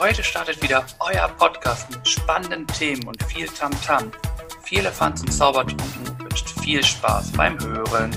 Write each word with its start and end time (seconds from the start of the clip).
Heute 0.00 0.22
startet 0.22 0.62
wieder 0.62 0.86
euer 1.00 1.26
Podcast 1.26 1.90
mit 1.90 2.06
spannenden 2.06 2.68
Themen 2.68 3.08
und 3.08 3.20
viel 3.24 3.48
Tamtam. 3.48 4.12
-Tam. 4.12 4.64
Viel 4.64 4.78
Elefants 4.78 5.22
und 5.22 5.32
Zaubertrunken 5.32 6.20
wünscht 6.20 6.48
viel 6.60 6.84
Spaß 6.84 7.32
beim 7.32 7.58
Hören. 7.58 8.12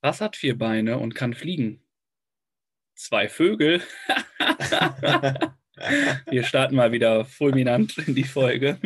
Was 0.00 0.22
hat 0.22 0.34
vier 0.34 0.56
Beine 0.56 0.96
und 0.98 1.14
kann 1.14 1.34
fliegen? 1.34 1.82
Zwei 2.94 3.28
Vögel. 3.28 3.82
Wir 6.30 6.44
starten 6.44 6.76
mal 6.76 6.92
wieder 6.92 7.26
fulminant 7.26 7.98
in 7.98 8.14
die 8.14 8.24
Folge. 8.24 8.78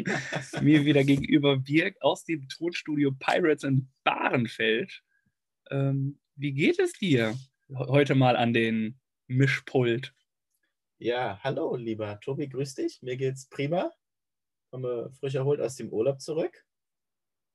Mir 0.60 0.84
wieder 0.84 1.04
gegenüber 1.04 1.56
Birg 1.56 1.94
aus 2.00 2.24
dem 2.24 2.48
Tonstudio 2.48 3.12
Pirates 3.12 3.62
in 3.62 3.92
Bahrenfeld. 4.02 5.04
Ähm, 5.70 6.18
wie 6.34 6.52
geht 6.52 6.80
es 6.80 6.94
dir 6.94 7.36
heute 7.74 8.14
mal 8.14 8.36
an 8.36 8.52
den 8.52 9.00
Mischpult? 9.26 10.14
Ja, 10.98 11.38
hallo, 11.42 11.76
lieber 11.76 12.20
Tobi, 12.20 12.48
grüß 12.48 12.74
dich. 12.74 13.02
Mir 13.02 13.16
geht's 13.16 13.48
prima. 13.48 13.92
Komme 14.70 15.10
frisch 15.18 15.34
erholt 15.34 15.60
aus 15.60 15.76
dem 15.76 15.92
Urlaub 15.92 16.20
zurück 16.20 16.64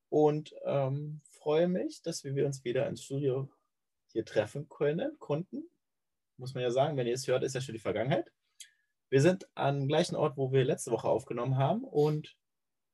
und 0.09 0.53
ähm, 0.65 1.21
freue 1.29 1.67
mich, 1.67 2.01
dass 2.01 2.23
wir 2.23 2.45
uns 2.45 2.63
wieder 2.63 2.87
ins 2.87 3.03
Studio 3.03 3.49
hier 4.11 4.25
treffen 4.25 4.67
können, 4.69 5.17
konnten. 5.19 5.69
Muss 6.37 6.53
man 6.53 6.63
ja 6.63 6.71
sagen, 6.71 6.97
wenn 6.97 7.07
ihr 7.07 7.13
es 7.13 7.27
hört, 7.27 7.43
ist 7.43 7.55
ja 7.55 7.61
schon 7.61 7.73
die 7.73 7.79
Vergangenheit. 7.79 8.31
Wir 9.09 9.21
sind 9.21 9.47
am 9.55 9.87
gleichen 9.87 10.15
Ort, 10.15 10.37
wo 10.37 10.51
wir 10.51 10.63
letzte 10.63 10.91
Woche 10.91 11.07
aufgenommen 11.07 11.57
haben. 11.57 11.83
Und 11.83 12.35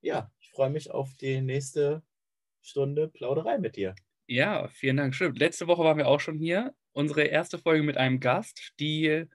ja, 0.01 0.31
ich 0.39 0.51
freue 0.51 0.69
mich 0.69 0.91
auf 0.91 1.13
die 1.15 1.41
nächste 1.41 2.03
Stunde 2.61 3.07
Plauderei 3.07 3.57
mit 3.57 3.75
dir. 3.75 3.95
Ja, 4.27 4.67
vielen 4.67 4.97
Dank. 4.97 5.15
Stimmt. 5.15 5.39
Letzte 5.39 5.67
Woche 5.67 5.83
waren 5.83 5.97
wir 5.97 6.07
auch 6.07 6.19
schon 6.19 6.37
hier. 6.37 6.75
Unsere 6.97 7.25
erste 7.25 7.59
Folge 7.59 7.83
mit 7.83 7.95
einem 7.95 8.19
Gast, 8.19 8.73
die, 8.79 9.25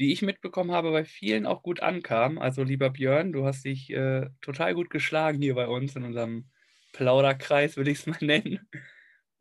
die 0.00 0.12
ich 0.12 0.20
mitbekommen 0.20 0.72
habe, 0.72 0.90
bei 0.90 1.04
vielen 1.04 1.46
auch 1.46 1.62
gut 1.62 1.78
ankam. 1.78 2.38
Also, 2.38 2.64
lieber 2.64 2.90
Björn, 2.90 3.30
du 3.30 3.46
hast 3.46 3.64
dich 3.64 3.88
äh, 3.90 4.28
total 4.40 4.74
gut 4.74 4.90
geschlagen 4.90 5.40
hier 5.40 5.54
bei 5.54 5.68
uns 5.68 5.94
in 5.94 6.02
unserem 6.02 6.50
Plauderkreis, 6.92 7.76
würde 7.76 7.92
ich 7.92 8.00
es 8.00 8.06
mal 8.08 8.18
nennen. 8.20 8.68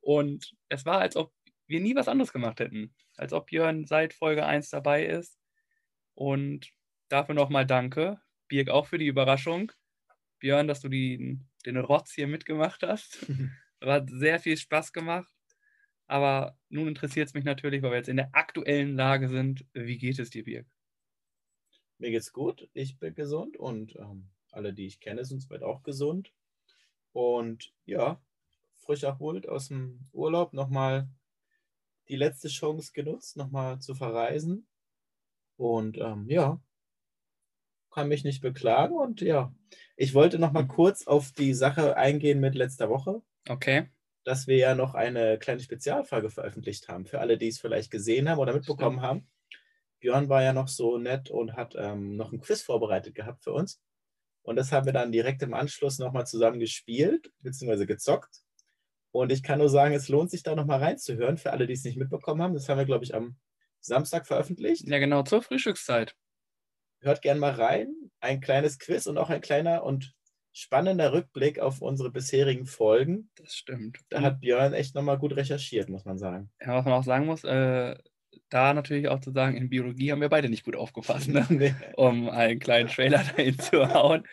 Und 0.01 0.53
es 0.67 0.85
war, 0.85 0.99
als 0.99 1.15
ob 1.15 1.33
wir 1.65 1.79
nie 1.79 1.95
was 1.95 2.07
anderes 2.07 2.31
gemacht 2.31 2.59
hätten. 2.59 2.93
Als 3.17 3.33
ob 3.33 3.47
Björn 3.47 3.85
seit 3.85 4.13
Folge 4.13 4.45
1 4.45 4.69
dabei 4.69 5.03
ist 5.07 5.35
und 6.13 6.69
dafür 7.07 7.33
nochmal 7.33 7.65
danke. 7.65 8.21
Birg 8.49 8.69
auch 8.69 8.85
für 8.85 8.99
die 8.99 9.07
Überraschung. 9.07 9.71
Björn, 10.37 10.67
dass 10.67 10.81
du 10.81 10.89
die, 10.89 11.39
den 11.65 11.77
Rotz 11.77 12.11
hier 12.11 12.27
mitgemacht 12.27 12.83
hast. 12.83 13.25
War 13.79 14.05
sehr 14.07 14.39
viel 14.39 14.57
Spaß 14.57 14.93
gemacht. 14.93 15.38
Aber 16.09 16.57
nun 16.69 16.87
interessiert 16.87 17.27
es 17.27 17.35
mich 17.35 17.43
natürlich, 17.43 17.83
weil 17.83 17.91
wir 17.91 17.97
jetzt 17.97 18.09
in 18.09 18.17
der 18.17 18.33
aktuellen 18.33 18.95
Lage 18.95 19.29
sind. 19.29 19.67
Wie 19.73 19.99
geht 19.99 20.17
es 20.17 20.31
dir, 20.31 20.43
Birg? 20.43 20.65
Mir 21.99 22.09
geht's 22.09 22.33
gut. 22.33 22.67
Ich 22.73 22.97
bin 22.97 23.13
gesund 23.13 23.57
und 23.57 23.95
ähm, 23.95 24.31
alle, 24.51 24.73
die 24.73 24.87
ich 24.87 24.99
kenne, 24.99 25.23
sind 25.23 25.39
soweit 25.41 25.61
auch 25.61 25.83
gesund. 25.83 26.33
Und 27.11 27.75
ja, 27.85 28.19
frisch 28.73 29.03
erholt 29.03 29.47
aus 29.47 29.67
dem 29.67 30.09
Urlaub 30.11 30.53
nochmal 30.53 31.07
die 32.07 32.15
letzte 32.15 32.47
Chance 32.47 32.91
genutzt, 32.91 33.37
nochmal 33.37 33.79
zu 33.79 33.93
verreisen. 33.93 34.67
Und 35.57 35.99
ähm, 35.99 36.27
ja, 36.27 36.59
kann 37.91 38.07
mich 38.07 38.23
nicht 38.23 38.41
beklagen. 38.41 38.95
Und 38.95 39.21
ja, 39.21 39.53
ich 39.95 40.15
wollte 40.15 40.39
noch 40.39 40.53
mal 40.53 40.65
kurz 40.65 41.05
auf 41.05 41.33
die 41.33 41.53
Sache 41.53 41.97
eingehen 41.97 42.39
mit 42.39 42.55
letzter 42.55 42.89
Woche. 42.89 43.21
Okay. 43.47 43.89
Dass 44.29 44.45
wir 44.45 44.57
ja 44.57 44.75
noch 44.75 44.93
eine 44.93 45.39
kleine 45.39 45.59
Spezialfolge 45.59 46.29
veröffentlicht 46.29 46.87
haben. 46.87 47.07
Für 47.07 47.19
alle, 47.19 47.39
die 47.39 47.47
es 47.47 47.59
vielleicht 47.59 47.89
gesehen 47.89 48.29
haben 48.29 48.37
oder 48.37 48.53
mitbekommen 48.53 49.01
haben. 49.01 49.27
Björn 50.01 50.29
war 50.29 50.43
ja 50.43 50.53
noch 50.53 50.67
so 50.67 50.99
nett 50.99 51.31
und 51.31 51.53
hat 51.53 51.73
ähm, 51.75 52.15
noch 52.15 52.31
ein 52.31 52.39
Quiz 52.39 52.61
vorbereitet 52.61 53.15
gehabt 53.15 53.43
für 53.43 53.53
uns. 53.53 53.81
Und 54.43 54.55
das 54.55 54.71
haben 54.71 54.85
wir 54.85 54.93
dann 54.93 55.11
direkt 55.11 55.41
im 55.41 55.55
Anschluss 55.55 55.97
nochmal 55.97 56.27
zusammen 56.27 56.59
gespielt, 56.59 57.31
beziehungsweise 57.39 57.87
gezockt. 57.87 58.43
Und 59.09 59.31
ich 59.31 59.41
kann 59.41 59.57
nur 59.57 59.67
sagen, 59.67 59.95
es 59.95 60.09
lohnt 60.09 60.29
sich 60.29 60.43
da 60.43 60.53
nochmal 60.53 60.77
reinzuhören, 60.77 61.37
für 61.37 61.51
alle, 61.51 61.65
die 61.65 61.73
es 61.73 61.83
nicht 61.83 61.97
mitbekommen 61.97 62.43
haben. 62.43 62.53
Das 62.53 62.69
haben 62.69 62.77
wir, 62.77 62.85
glaube 62.85 63.05
ich, 63.05 63.15
am 63.15 63.35
Samstag 63.79 64.27
veröffentlicht. 64.27 64.87
Ja, 64.87 64.99
genau, 64.99 65.23
zur 65.23 65.41
Frühstückszeit. 65.41 66.15
Hört 66.99 67.23
gern 67.23 67.39
mal 67.39 67.53
rein. 67.53 68.11
Ein 68.19 68.41
kleines 68.41 68.77
Quiz 68.77 69.07
und 69.07 69.17
auch 69.17 69.31
ein 69.31 69.41
kleiner 69.41 69.83
und 69.83 70.13
spannender 70.51 71.13
Rückblick 71.13 71.59
auf 71.59 71.81
unsere 71.81 72.11
bisherigen 72.11 72.65
Folgen. 72.65 73.29
Das 73.35 73.55
stimmt. 73.55 73.99
Da 74.09 74.21
hat 74.21 74.41
Björn 74.41 74.73
echt 74.73 74.95
nochmal 74.95 75.17
gut 75.17 75.35
recherchiert, 75.35 75.89
muss 75.89 76.05
man 76.05 76.17
sagen. 76.17 76.49
Ja, 76.59 76.75
was 76.75 76.85
man 76.85 76.93
auch 76.93 77.03
sagen 77.03 77.25
muss, 77.25 77.43
äh, 77.43 77.95
da 78.49 78.73
natürlich 78.73 79.07
auch 79.07 79.19
zu 79.19 79.31
sagen, 79.31 79.55
in 79.55 79.69
Biologie 79.69 80.11
haben 80.11 80.21
wir 80.21 80.29
beide 80.29 80.49
nicht 80.49 80.65
gut 80.65 80.75
aufgepasst, 80.75 81.29
ne? 81.29 81.45
nee. 81.49 81.75
um 81.95 82.29
einen 82.29 82.59
kleinen 82.59 82.89
Trailer 82.89 83.23
dahin 83.35 83.57
zu 83.59 83.93
hauen. 83.93 84.27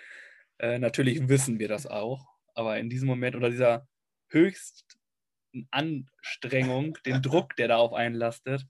Äh, 0.59 0.79
natürlich 0.79 1.29
wissen 1.29 1.59
wir 1.59 1.69
das 1.69 1.87
auch, 1.87 2.27
aber 2.55 2.79
in 2.79 2.89
diesem 2.89 3.09
Moment 3.09 3.37
oder 3.37 3.51
dieser 3.51 3.87
höchsten 4.29 5.69
Anstrengung, 5.71 6.99
den 7.05 7.23
Druck, 7.23 7.57
der 7.57 7.69
da 7.69 7.77
auf 7.77 7.93
einen 7.93 8.15
lastet, 8.15 8.67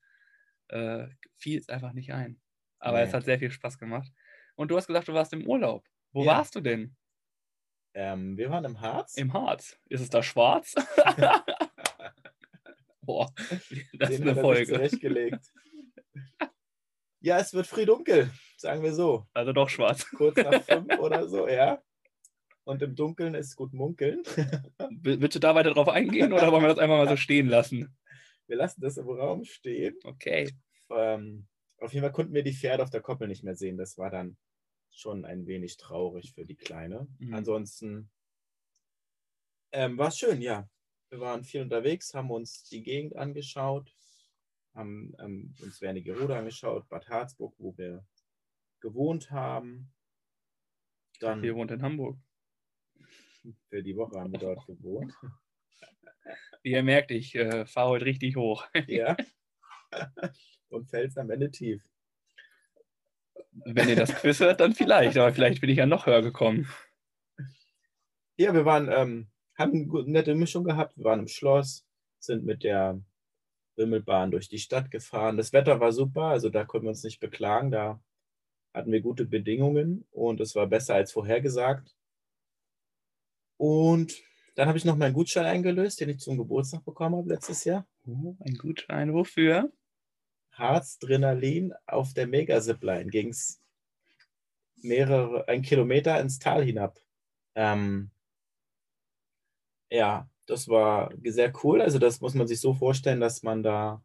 äh, 0.68 1.06
fiel 1.36 1.58
es 1.58 1.68
einfach 1.68 1.92
nicht 1.92 2.12
ein. 2.12 2.40
Aber 2.78 2.98
nee. 2.98 3.04
es 3.04 3.14
hat 3.14 3.24
sehr 3.24 3.38
viel 3.38 3.50
Spaß 3.50 3.78
gemacht. 3.78 4.12
Und 4.56 4.70
du 4.70 4.76
hast 4.76 4.86
gesagt, 4.86 5.08
du 5.08 5.14
warst 5.14 5.32
im 5.32 5.46
Urlaub. 5.46 5.84
Wo 6.12 6.24
ja. 6.24 6.32
warst 6.32 6.54
du 6.54 6.60
denn? 6.60 6.96
Ähm, 7.98 8.36
wir 8.36 8.50
waren 8.50 8.66
im 8.66 8.82
Harz. 8.82 9.16
Im 9.16 9.32
Harz. 9.32 9.78
Ist 9.88 10.02
es 10.02 10.10
da 10.10 10.22
schwarz? 10.22 10.74
Boah, 13.00 13.32
das 13.94 14.10
Den 14.10 14.10
ist 14.10 14.20
eine 14.20 14.34
Folge. 14.34 14.74
Zurechtgelegt. 14.74 15.50
ja, 17.20 17.38
es 17.38 17.54
wird 17.54 17.66
früh 17.66 17.86
dunkel, 17.86 18.30
sagen 18.58 18.82
wir 18.82 18.92
so. 18.92 19.26
Also 19.32 19.54
doch 19.54 19.70
schwarz. 19.70 20.06
Kurz 20.10 20.36
nach 20.36 20.62
fünf 20.68 20.98
oder 20.98 21.26
so, 21.26 21.48
ja. 21.48 21.82
Und 22.64 22.82
im 22.82 22.94
Dunkeln 22.94 23.34
ist 23.34 23.56
gut 23.56 23.72
munkeln. 23.72 24.22
Willst 25.00 25.36
du 25.36 25.40
da 25.40 25.54
weiter 25.54 25.72
drauf 25.72 25.88
eingehen 25.88 26.34
oder 26.34 26.52
wollen 26.52 26.64
wir 26.64 26.68
das 26.68 26.78
einfach 26.78 26.98
mal 26.98 27.08
so 27.08 27.16
stehen 27.16 27.48
lassen? 27.48 27.96
Wir 28.46 28.58
lassen 28.58 28.82
das 28.82 28.98
im 28.98 29.08
Raum 29.08 29.44
stehen. 29.44 29.96
Okay. 30.04 30.52
Ähm, 30.90 31.46
auf 31.78 31.94
jeden 31.94 32.04
Fall 32.04 32.12
konnten 32.12 32.34
wir 32.34 32.42
die 32.42 32.52
Pferde 32.52 32.82
auf 32.82 32.90
der 32.90 33.00
Koppel 33.00 33.26
nicht 33.26 33.42
mehr 33.42 33.56
sehen. 33.56 33.78
Das 33.78 33.96
war 33.96 34.10
dann 34.10 34.36
schon 34.96 35.24
ein 35.24 35.46
wenig 35.46 35.76
traurig 35.76 36.32
für 36.32 36.44
die 36.44 36.56
Kleine. 36.56 37.06
Mhm. 37.18 37.34
Ansonsten 37.34 38.10
ähm, 39.72 39.98
war 39.98 40.08
es 40.08 40.18
schön, 40.18 40.40
ja. 40.40 40.68
Wir 41.10 41.20
waren 41.20 41.44
viel 41.44 41.62
unterwegs, 41.62 42.14
haben 42.14 42.30
uns 42.30 42.64
die 42.64 42.82
Gegend 42.82 43.14
angeschaut, 43.14 43.94
haben 44.74 45.14
ähm, 45.20 45.54
uns 45.62 45.80
Wernigerode 45.80 46.36
angeschaut, 46.36 46.88
Bad 46.88 47.08
Harzburg, 47.08 47.54
wo 47.58 47.76
wir 47.76 48.04
gewohnt 48.80 49.30
haben. 49.30 49.92
Dann, 51.20 51.42
wir 51.42 51.54
wohnt 51.54 51.70
in 51.70 51.82
Hamburg. 51.82 52.18
Für 53.68 53.82
die 53.82 53.96
Woche 53.96 54.18
haben 54.18 54.32
wir 54.32 54.40
dort 54.40 54.66
gewohnt. 54.66 55.14
Wie 56.62 56.72
ihr 56.72 56.82
merkt, 56.82 57.10
ich 57.10 57.34
äh, 57.34 57.66
fahre 57.66 57.90
heute 57.90 58.06
richtig 58.06 58.36
hoch. 58.36 58.66
ja. 58.86 59.16
Und 60.68 60.90
fällst 60.90 61.16
am 61.16 61.30
Ende 61.30 61.50
tief. 61.50 61.88
Wenn 63.64 63.88
ihr 63.88 63.96
das 63.96 64.14
Quiz 64.14 64.40
hört, 64.40 64.60
dann 64.60 64.74
vielleicht, 64.74 65.16
aber 65.16 65.32
vielleicht 65.32 65.60
bin 65.60 65.70
ich 65.70 65.78
ja 65.78 65.86
noch 65.86 66.06
höher 66.06 66.22
gekommen. 66.22 66.68
Ja, 68.36 68.52
wir 68.52 68.64
waren, 68.64 68.90
ähm, 68.90 69.28
haben 69.56 69.90
eine 69.90 70.10
nette 70.10 70.34
Mischung 70.34 70.64
gehabt. 70.64 70.96
Wir 70.96 71.04
waren 71.04 71.20
im 71.20 71.28
Schloss, 71.28 71.86
sind 72.18 72.44
mit 72.44 72.64
der 72.64 73.00
Wimmelbahn 73.76 74.30
durch 74.30 74.48
die 74.48 74.58
Stadt 74.58 74.90
gefahren. 74.90 75.36
Das 75.36 75.52
Wetter 75.52 75.80
war 75.80 75.92
super, 75.92 76.24
also 76.24 76.50
da 76.50 76.64
können 76.64 76.84
wir 76.84 76.90
uns 76.90 77.02
nicht 77.02 77.20
beklagen. 77.20 77.70
Da 77.70 78.00
hatten 78.74 78.92
wir 78.92 79.00
gute 79.00 79.24
Bedingungen 79.24 80.06
und 80.10 80.40
es 80.40 80.54
war 80.54 80.66
besser 80.66 80.94
als 80.94 81.12
vorhergesagt. 81.12 81.96
Und 83.58 84.22
dann 84.54 84.68
habe 84.68 84.76
ich 84.76 84.84
noch 84.84 84.96
meinen 84.96 85.14
Gutschein 85.14 85.46
eingelöst, 85.46 86.00
den 86.00 86.10
ich 86.10 86.18
zum 86.18 86.36
Geburtstag 86.36 86.84
bekommen 86.84 87.16
habe 87.16 87.28
letztes 87.28 87.64
Jahr. 87.64 87.86
Oh, 88.06 88.36
ein 88.40 88.54
Gutschein 88.54 89.14
wofür? 89.14 89.72
Harzdrenalin 90.58 91.74
auf 91.86 92.14
der 92.14 92.26
Mega-Zipline 92.26 93.10
ging 93.10 93.28
es 93.28 93.60
mehrere, 94.82 95.46
ein 95.48 95.62
Kilometer 95.62 96.20
ins 96.20 96.38
Tal 96.38 96.64
hinab. 96.64 96.98
Ähm, 97.54 98.10
ja, 99.90 100.28
das 100.46 100.68
war 100.68 101.12
sehr 101.24 101.52
cool. 101.62 101.80
Also 101.80 101.98
das 101.98 102.20
muss 102.20 102.34
man 102.34 102.46
sich 102.46 102.60
so 102.60 102.74
vorstellen, 102.74 103.20
dass 103.20 103.42
man 103.42 103.62
da, 103.62 104.02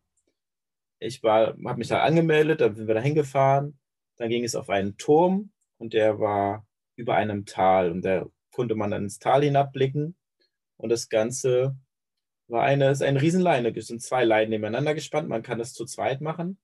ich 1.00 1.24
war, 1.24 1.56
habe 1.66 1.78
mich 1.78 1.88
da 1.88 2.04
angemeldet, 2.04 2.62
dann 2.62 2.76
sind 2.76 2.88
wir 2.88 2.96
da 2.96 3.02
hingefahren, 3.02 3.80
dann 4.18 4.30
ging 4.30 4.44
es 4.44 4.56
auf 4.56 4.70
einen 4.70 4.98
Turm 4.98 5.52
und 5.78 5.94
der 5.94 6.20
war 6.20 6.66
über 6.96 7.16
einem 7.16 7.46
Tal 7.46 7.92
und 7.92 8.04
da 8.04 8.26
konnte 8.52 8.76
man 8.76 8.92
dann 8.92 9.04
ins 9.04 9.20
Tal 9.20 9.44
hinabblicken 9.44 10.16
und 10.78 10.90
das 10.90 11.10
Ganze 11.10 11.78
war 12.52 12.64
eine, 12.64 12.92
ist 12.92 13.02
eine 13.02 13.22
Riesenleine. 13.22 13.76
Es 13.76 13.88
sind 13.88 14.02
zwei 14.02 14.24
Leinen 14.26 14.52
nebeneinander 14.52 14.94
gespannt. 14.94 15.30
Man 15.30 15.44
kann 15.44 15.60
das 15.60 15.74
zu 15.74 15.86
zweit 15.86 16.22
machen. 16.22 16.60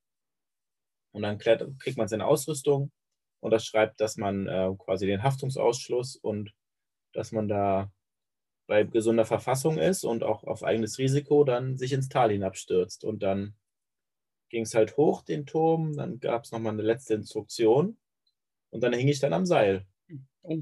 Und 1.11 1.23
dann 1.23 1.39
kriegt 1.39 1.97
man 1.97 2.07
seine 2.07 2.27
Ausrüstung 2.27 2.91
und 3.39 3.51
das 3.51 3.65
schreibt, 3.65 4.01
dass 4.01 4.17
man 4.17 4.47
äh, 4.47 4.69
quasi 4.77 5.07
den 5.07 5.23
Haftungsausschluss 5.23 6.15
und 6.15 6.53
dass 7.13 7.31
man 7.31 7.47
da 7.47 7.91
bei 8.67 8.83
gesunder 8.83 9.25
Verfassung 9.25 9.77
ist 9.77 10.03
und 10.03 10.23
auch 10.23 10.43
auf 10.43 10.63
eigenes 10.63 10.99
Risiko 10.99 11.43
dann 11.43 11.77
sich 11.77 11.93
ins 11.93 12.09
Tal 12.09 12.31
hinabstürzt 12.31 13.03
und 13.03 13.23
dann 13.23 13.55
ging 14.49 14.63
es 14.63 14.75
halt 14.75 14.97
hoch, 14.97 15.23
den 15.23 15.45
Turm. 15.45 15.95
Dann 15.95 16.19
gab 16.19 16.43
es 16.43 16.51
nochmal 16.51 16.73
eine 16.73 16.83
letzte 16.83 17.15
Instruktion. 17.15 17.97
Und 18.69 18.81
dann 18.81 18.93
hing 18.93 19.07
ich 19.07 19.19
dann 19.19 19.33
am 19.33 19.45
Seil. 19.45 19.85
Oh. 20.43 20.59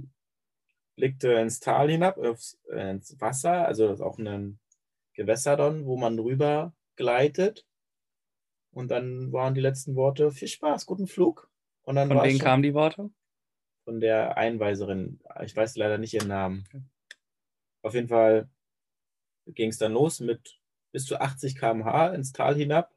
Blickte 0.95 1.33
ins 1.33 1.59
Tal 1.59 1.91
hinab, 1.91 2.17
äh, 2.17 2.91
ins 2.91 3.19
Wasser, 3.19 3.67
also 3.67 3.87
das 3.87 3.99
ist 3.99 4.05
auch 4.05 4.17
ein 4.17 4.59
Gewässer 5.15 5.57
dann, 5.57 5.85
wo 5.85 5.97
man 5.97 6.19
rüber 6.19 6.73
gleitet. 6.95 7.65
Und 8.71 8.91
dann 8.91 9.31
waren 9.31 9.55
die 9.55 9.61
letzten 9.61 9.95
Worte, 9.95 10.31
viel 10.31 10.47
Spaß, 10.47 10.85
guten 10.85 11.07
Flug. 11.07 11.49
Und 11.83 11.95
dann 11.95 12.09
Von 12.09 12.23
wem 12.23 12.39
kamen 12.39 12.63
die 12.63 12.73
Worte? 12.73 13.09
von 13.85 13.99
der 13.99 14.35
Einweiserin. 14.35 15.21
Ich 15.43 15.55
weiß 15.55 15.77
leider 15.77 15.97
nicht 15.97 16.13
ihren 16.13 16.27
Namen. 16.27 16.67
Auf 17.83 17.93
jeden 17.93 18.07
Fall 18.07 18.49
ging 19.45 19.69
es 19.69 19.77
dann 19.77 19.93
los 19.93 20.19
mit 20.19 20.59
bis 20.91 21.05
zu 21.05 21.21
80 21.21 21.55
km/h 21.55 22.13
ins 22.15 22.31
Tal 22.31 22.55
hinab. 22.55 22.91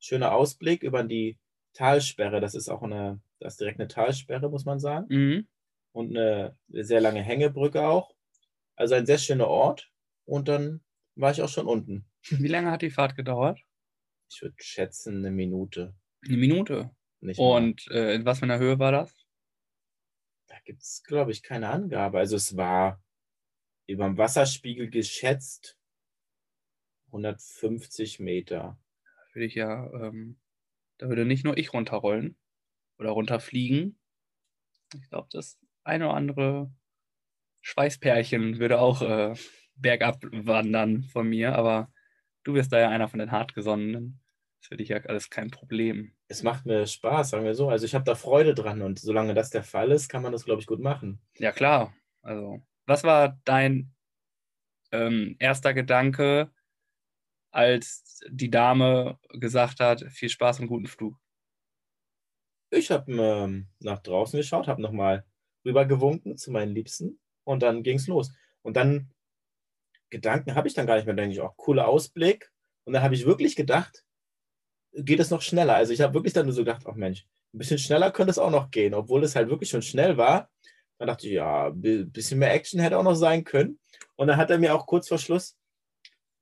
Schöner 0.00 0.32
Ausblick 0.34 0.82
über 0.82 1.04
die 1.04 1.38
Talsperre. 1.74 2.40
Das 2.40 2.54
ist 2.54 2.68
auch 2.68 2.82
eine, 2.82 3.20
das 3.38 3.54
ist 3.54 3.60
direkt 3.60 3.78
eine 3.78 3.88
Talsperre, 3.88 4.50
muss 4.50 4.64
man 4.64 4.80
sagen. 4.80 5.06
Mhm. 5.08 5.48
Und 5.92 6.16
eine 6.16 6.56
sehr 6.68 7.00
lange 7.00 7.22
Hängebrücke 7.22 7.86
auch. 7.86 8.12
Also 8.74 8.96
ein 8.96 9.06
sehr 9.06 9.18
schöner 9.18 9.46
Ort. 9.46 9.92
Und 10.24 10.48
dann 10.48 10.80
war 11.16 11.32
ich 11.32 11.42
auch 11.42 11.48
schon 11.48 11.66
unten. 11.66 12.06
Wie 12.30 12.48
lange 12.48 12.70
hat 12.70 12.82
die 12.82 12.90
Fahrt 12.90 13.16
gedauert? 13.16 13.60
Ich 14.30 14.42
würde 14.42 14.56
schätzen, 14.58 15.18
eine 15.18 15.30
Minute. 15.30 15.94
Eine 16.24 16.36
Minute. 16.36 16.90
Nicht. 17.20 17.38
Und 17.38 17.88
äh, 17.90 18.14
in 18.14 18.24
was 18.24 18.38
für 18.38 18.44
einer 18.44 18.58
Höhe 18.58 18.78
war 18.78 18.92
das? 18.92 19.26
da 20.56 20.62
gibt 20.64 20.82
es, 20.82 21.02
glaube 21.04 21.32
ich, 21.32 21.42
keine 21.42 21.68
Angabe. 21.68 22.18
Also 22.18 22.36
es 22.36 22.56
war 22.56 23.02
über 23.86 24.04
dem 24.04 24.18
Wasserspiegel 24.18 24.90
geschätzt 24.90 25.78
150 27.08 28.20
Meter. 28.20 28.78
Würde 29.32 29.46
ich 29.46 29.54
ja, 29.54 29.90
ähm, 29.92 30.40
da 30.98 31.08
würde 31.08 31.24
nicht 31.24 31.44
nur 31.44 31.56
ich 31.56 31.72
runterrollen 31.72 32.36
oder 32.98 33.10
runterfliegen. 33.10 33.98
Ich 34.94 35.08
glaube, 35.10 35.28
das 35.30 35.58
eine 35.84 36.06
oder 36.06 36.16
andere 36.16 36.74
Schweißpärchen 37.60 38.58
würde 38.58 38.80
auch 38.80 39.02
äh, 39.02 39.34
bergab 39.76 40.22
wandern 40.32 41.02
von 41.02 41.28
mir, 41.28 41.54
aber 41.54 41.90
du 42.44 42.54
wirst 42.54 42.72
da 42.72 42.80
ja 42.80 42.88
einer 42.88 43.08
von 43.08 43.18
den 43.18 43.30
Hartgesonnenen. 43.30 44.20
Das 44.60 44.68
für 44.68 44.76
dich 44.76 44.88
ja 44.88 44.98
alles 44.98 45.30
kein 45.30 45.50
Problem. 45.50 46.12
Es 46.28 46.42
macht 46.42 46.66
mir 46.66 46.86
Spaß, 46.86 47.30
sagen 47.30 47.44
wir 47.44 47.54
so. 47.54 47.68
Also 47.68 47.84
ich 47.84 47.94
habe 47.94 48.04
da 48.04 48.14
Freude 48.14 48.54
dran 48.54 48.82
und 48.82 48.98
solange 48.98 49.34
das 49.34 49.50
der 49.50 49.62
Fall 49.62 49.92
ist, 49.92 50.08
kann 50.08 50.22
man 50.22 50.32
das, 50.32 50.44
glaube 50.44 50.60
ich, 50.60 50.66
gut 50.66 50.80
machen. 50.80 51.20
Ja, 51.38 51.52
klar. 51.52 51.94
Also, 52.22 52.62
was 52.86 53.04
war 53.04 53.38
dein 53.44 53.94
ähm, 54.92 55.36
erster 55.38 55.74
Gedanke, 55.74 56.50
als 57.52 58.20
die 58.28 58.50
Dame 58.50 59.18
gesagt 59.30 59.80
hat, 59.80 60.02
viel 60.10 60.28
Spaß 60.28 60.60
und 60.60 60.66
guten 60.66 60.86
Flug? 60.86 61.16
Ich 62.70 62.90
habe 62.90 63.12
ähm, 63.12 63.68
nach 63.78 64.00
draußen 64.00 64.36
geschaut, 64.36 64.66
habe 64.66 64.82
nochmal 64.82 65.24
rübergewunken 65.64 66.36
zu 66.36 66.50
meinen 66.50 66.74
Liebsten 66.74 67.20
und 67.44 67.62
dann 67.62 67.82
ging 67.82 67.96
es 67.96 68.08
los. 68.08 68.32
Und 68.62 68.76
dann 68.76 69.10
Gedanken 70.10 70.54
habe 70.54 70.68
ich 70.68 70.74
dann 70.74 70.86
gar 70.86 70.96
nicht 70.96 71.06
mehr, 71.06 71.14
denke 71.14 71.32
ich, 71.34 71.40
auch 71.40 71.56
cooler 71.56 71.88
Ausblick. 71.88 72.50
Und 72.84 72.92
dann 72.92 73.02
habe 73.02 73.14
ich 73.14 73.26
wirklich 73.26 73.56
gedacht, 73.56 74.04
geht 74.92 75.20
es 75.20 75.30
noch 75.30 75.42
schneller. 75.42 75.74
Also 75.74 75.92
ich 75.92 76.00
habe 76.00 76.14
wirklich 76.14 76.32
dann 76.32 76.46
nur 76.46 76.54
so 76.54 76.62
gedacht, 76.62 76.84
ach 76.86 76.94
Mensch, 76.94 77.26
ein 77.52 77.58
bisschen 77.58 77.78
schneller 77.78 78.10
könnte 78.10 78.30
es 78.30 78.38
auch 78.38 78.50
noch 78.50 78.70
gehen, 78.70 78.94
obwohl 78.94 79.24
es 79.24 79.34
halt 79.36 79.48
wirklich 79.48 79.70
schon 79.70 79.82
schnell 79.82 80.16
war. 80.16 80.50
Dann 80.98 81.08
dachte 81.08 81.26
ich, 81.26 81.34
ja, 81.34 81.68
ein 81.68 82.10
bisschen 82.10 82.38
mehr 82.38 82.54
Action 82.54 82.80
hätte 82.80 82.98
auch 82.98 83.02
noch 83.02 83.14
sein 83.14 83.44
können. 83.44 83.78
Und 84.14 84.28
dann 84.28 84.36
hat 84.38 84.50
er 84.50 84.58
mir 84.58 84.74
auch 84.74 84.86
kurz 84.86 85.08
vor 85.08 85.18
Schluss, 85.18 85.56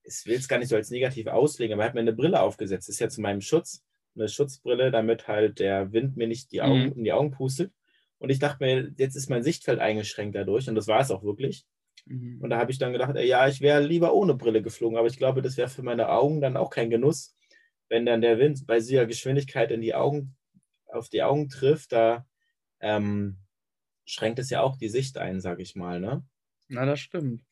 ich 0.05 0.27
will 0.27 0.37
es 0.37 0.49
gar 0.49 0.59
nicht 0.59 0.69
so 0.69 0.77
als 0.77 0.91
negativ 0.91 1.27
auslegen, 1.27 1.73
aber 1.75 1.83
er 1.85 1.89
hat 1.89 1.95
mir 1.95 2.01
eine 2.01 2.13
Brille 2.13 2.41
aufgesetzt. 2.41 2.89
Das 2.89 2.97
ist 2.97 3.01
ja 3.01 3.09
zu 3.09 3.21
meinem 3.23 3.41
Schutz, 3.41 3.83
eine 4.15 4.29
Schutzbrille, 4.29 4.91
damit 4.91 5.27
halt 5.27 5.59
der 5.59 5.93
Wind 5.93 6.17
mir 6.17 6.29
nicht 6.29 6.53
die 6.53 6.61
Augen, 6.63 6.87
Mhm. 6.89 6.93
in 6.99 7.05
die 7.05 7.13
Augen 7.13 7.31
pustet. 7.31 7.73
Und 8.19 8.31
ich 8.31 8.39
dachte 8.39 8.63
mir, 8.63 8.93
jetzt 8.97 9.17
ist 9.17 9.31
mein 9.31 9.43
Sichtfeld 9.43 9.81
eingeschränkt 9.81 10.37
dadurch. 10.37 10.69
Und 10.69 10.75
das 10.77 10.87
war 10.87 11.01
es 11.01 11.11
auch 11.11 11.25
wirklich. 11.25 11.65
Mhm. 12.07 12.41
Und 12.41 12.51
da 12.51 12.59
habe 12.59 12.71
ich 12.71 12.79
dann 12.79 12.93
gedacht, 12.93 13.17
ey, 13.17 13.27
ja, 13.27 13.49
ich 13.49 13.61
wäre 13.61 13.83
lieber 13.83 14.15
ohne 14.15 14.35
Brille 14.35 14.63
geflogen, 14.63 14.99
aber 14.99 15.09
ich 15.09 15.17
glaube, 15.17 15.43
das 15.43 15.57
wäre 15.57 15.69
für 15.69 15.83
meine 15.83 16.09
Augen 16.09 16.41
dann 16.41 16.57
auch 16.57 16.71
kein 16.71 16.91
Genuss, 16.91 17.35
wenn 17.89 18.07
dann 18.07 18.21
der 18.21 18.39
Wind 18.39 18.67
bei 18.67 18.79
dieser 18.79 19.07
Geschwindigkeit 19.07 19.71
in 19.71 19.81
die 19.81 19.95
Augen, 19.95 20.37
auf 20.87 21.09
die 21.09 21.23
Augen 21.23 21.49
trifft, 21.49 21.93
da 21.93 22.27
ähm, 22.81 23.39
schränkt 24.05 24.39
es 24.39 24.51
ja 24.51 24.61
auch 24.61 24.77
die 24.77 24.89
Sicht 24.89 25.19
ein, 25.19 25.41
sage 25.41 25.63
ich 25.63 25.75
mal. 25.75 26.01
Ne? 26.01 26.25
Na, 26.69 26.85
das 26.87 27.01
stimmt. 27.01 27.43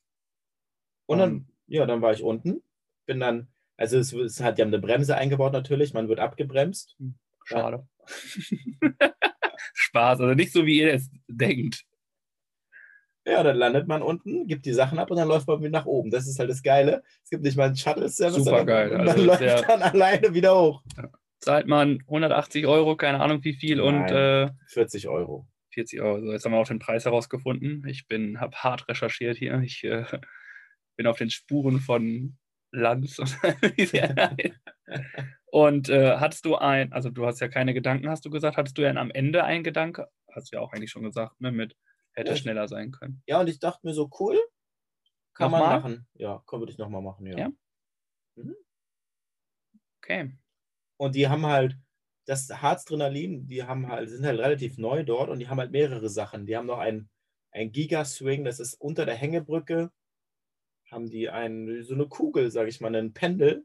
Und 1.06 1.18
dann, 1.18 1.30
Ähm. 1.30 1.48
ja, 1.66 1.86
dann 1.86 2.02
war 2.02 2.12
ich 2.12 2.22
unten, 2.22 2.62
bin 3.06 3.20
dann, 3.20 3.48
also 3.76 3.98
es, 3.98 4.12
es 4.12 4.40
hat, 4.40 4.58
die 4.58 4.62
haben 4.62 4.68
eine 4.68 4.78
Bremse 4.78 5.16
eingebaut 5.16 5.52
natürlich, 5.52 5.92
man 5.92 6.08
wird 6.08 6.20
abgebremst. 6.20 6.96
Schade. 7.44 7.86
Spaß, 9.74 10.20
also 10.20 10.34
nicht 10.34 10.52
so, 10.52 10.66
wie 10.66 10.80
ihr 10.80 10.94
es 10.94 11.10
denkt. 11.28 11.84
Ja, 13.24 13.42
dann 13.44 13.56
landet 13.56 13.86
man 13.86 14.02
unten, 14.02 14.46
gibt 14.48 14.66
die 14.66 14.72
Sachen 14.72 14.98
ab 14.98 15.10
und 15.10 15.16
dann 15.16 15.28
läuft 15.28 15.46
man 15.46 15.60
wieder 15.60 15.70
nach 15.70 15.86
oben. 15.86 16.10
Das 16.10 16.26
ist 16.26 16.38
halt 16.40 16.50
das 16.50 16.62
Geile. 16.62 17.02
Es 17.22 17.30
gibt 17.30 17.44
nicht 17.44 17.56
mal 17.56 17.66
einen 17.66 17.76
Shuttle-Service, 17.76 18.44
Super 18.44 18.64
geil. 18.64 18.90
man 18.96 19.08
Also 19.08 19.24
läuft 19.24 19.38
sehr- 19.38 19.62
dann 19.68 19.82
alleine 19.82 20.34
wieder 20.34 20.58
hoch. 20.58 20.82
Zahlt 21.38 21.66
man 21.68 21.98
180 22.08 22.66
Euro, 22.66 22.96
keine 22.96 23.20
Ahnung 23.20 23.42
wie 23.44 23.54
viel, 23.54 23.80
und 23.80 24.00
Nein. 24.06 24.48
äh, 24.48 24.50
40 24.68 25.08
Euro. 25.08 25.46
40 25.72 26.00
Euro. 26.00 26.20
So, 26.20 26.32
jetzt 26.32 26.44
haben 26.44 26.52
wir 26.52 26.58
auch 26.58 26.66
den 26.68 26.78
Preis 26.80 27.04
herausgefunden. 27.04 27.84
Ich 27.86 28.06
bin, 28.08 28.40
habe 28.40 28.56
hart 28.56 28.88
recherchiert 28.88 29.36
hier. 29.36 29.60
Ich 29.60 29.82
äh, 29.84 30.04
bin 30.96 31.06
auf 31.06 31.18
den 31.18 31.30
Spuren 31.30 31.78
von 31.80 32.36
Lanz. 32.72 33.18
und 33.18 33.36
und 35.46 35.88
äh, 35.88 36.16
hattest 36.16 36.44
du 36.44 36.56
ein, 36.56 36.92
also 36.92 37.10
du 37.10 37.26
hast 37.26 37.40
ja 37.40 37.48
keine 37.48 37.74
Gedanken, 37.74 38.08
hast 38.08 38.24
du 38.24 38.30
gesagt, 38.30 38.56
hattest 38.56 38.76
du 38.78 38.82
ja 38.82 38.90
am 38.94 39.10
Ende 39.10 39.44
einen 39.44 39.64
Gedanke? 39.64 40.08
Hast 40.34 40.52
du 40.52 40.56
ja 40.56 40.62
auch 40.62 40.72
eigentlich 40.72 40.90
schon 40.90 41.02
gesagt, 41.02 41.40
ne, 41.40 41.52
mit 41.52 41.76
hätte 42.12 42.36
schneller 42.36 42.68
sein 42.68 42.90
können. 42.90 43.22
Ja, 43.26 43.40
und 43.40 43.48
ich 43.48 43.58
dachte 43.58 43.86
mir 43.86 43.94
so, 43.94 44.10
cool, 44.20 44.38
kann 45.34 45.50
man 45.50 45.60
Nochmal? 45.60 45.80
machen. 45.80 46.06
Ja, 46.14 46.42
komm, 46.46 46.60
würde 46.60 46.72
ich 46.72 46.78
nochmal 46.78 47.02
machen, 47.02 47.26
ja. 47.26 47.38
Ja? 47.38 47.50
Okay. 49.98 50.36
Und 50.98 51.14
die 51.14 51.28
haben 51.28 51.46
halt, 51.46 51.76
das 52.26 52.48
Harzdrenalin, 52.50 53.46
die 53.46 53.64
haben 53.64 53.88
halt, 53.88 54.10
sind 54.10 54.24
halt 54.24 54.38
relativ 54.38 54.78
neu 54.78 55.04
dort 55.04 55.30
und 55.30 55.38
die 55.38 55.48
haben 55.48 55.58
halt 55.58 55.72
mehrere 55.72 56.08
Sachen. 56.08 56.46
Die 56.46 56.56
haben 56.56 56.66
noch 56.66 56.78
ein, 56.78 57.08
ein 57.50 57.72
Giga-Swing, 57.72 58.44
das 58.44 58.60
ist 58.60 58.74
unter 58.74 59.06
der 59.06 59.16
Hängebrücke, 59.16 59.90
haben 60.90 61.08
die 61.10 61.30
ein, 61.30 61.82
so 61.82 61.94
eine 61.94 62.06
Kugel, 62.06 62.50
sage 62.50 62.68
ich 62.68 62.80
mal, 62.80 62.94
ein 62.94 63.12
Pendel. 63.12 63.64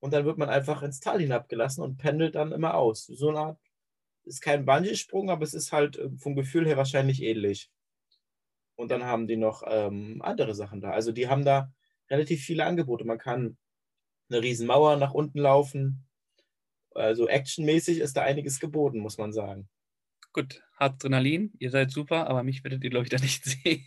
Und 0.00 0.12
dann 0.12 0.24
wird 0.24 0.38
man 0.38 0.48
einfach 0.48 0.82
ins 0.82 1.00
Tal 1.00 1.20
hinabgelassen 1.20 1.84
und 1.84 1.98
pendelt 1.98 2.34
dann 2.34 2.52
immer 2.52 2.74
aus. 2.74 3.06
So 3.06 3.28
eine 3.28 3.38
Art, 3.38 3.60
ist 4.30 4.40
kein 4.40 4.64
Bungee-Sprung, 4.64 5.28
aber 5.28 5.42
es 5.42 5.54
ist 5.54 5.72
halt 5.72 5.98
äh, 5.98 6.08
vom 6.16 6.36
Gefühl 6.36 6.66
her 6.66 6.76
wahrscheinlich 6.76 7.22
ähnlich. 7.22 7.70
Und 8.76 8.90
dann 8.90 9.04
haben 9.04 9.26
die 9.26 9.36
noch 9.36 9.62
ähm, 9.66 10.22
andere 10.22 10.54
Sachen 10.54 10.80
da. 10.80 10.92
Also 10.92 11.12
die 11.12 11.28
haben 11.28 11.44
da 11.44 11.70
relativ 12.08 12.42
viele 12.42 12.64
Angebote. 12.64 13.04
Man 13.04 13.18
kann 13.18 13.58
eine 14.30 14.42
riesen 14.42 14.66
Mauer 14.66 14.96
nach 14.96 15.12
unten 15.12 15.38
laufen. 15.38 16.08
Also 16.94 17.28
actionmäßig 17.28 17.98
ist 17.98 18.16
da 18.16 18.22
einiges 18.22 18.58
geboten, 18.58 19.00
muss 19.00 19.18
man 19.18 19.32
sagen. 19.32 19.68
Gut, 20.32 20.62
Adrenalin, 20.78 21.52
ihr 21.58 21.70
seid 21.70 21.90
super, 21.90 22.28
aber 22.28 22.42
mich 22.42 22.62
werdet 22.64 22.84
ihr, 22.84 22.90
glaube 22.90 23.04
ich, 23.04 23.10
da 23.10 23.18
nicht 23.18 23.44
sehen. 23.44 23.84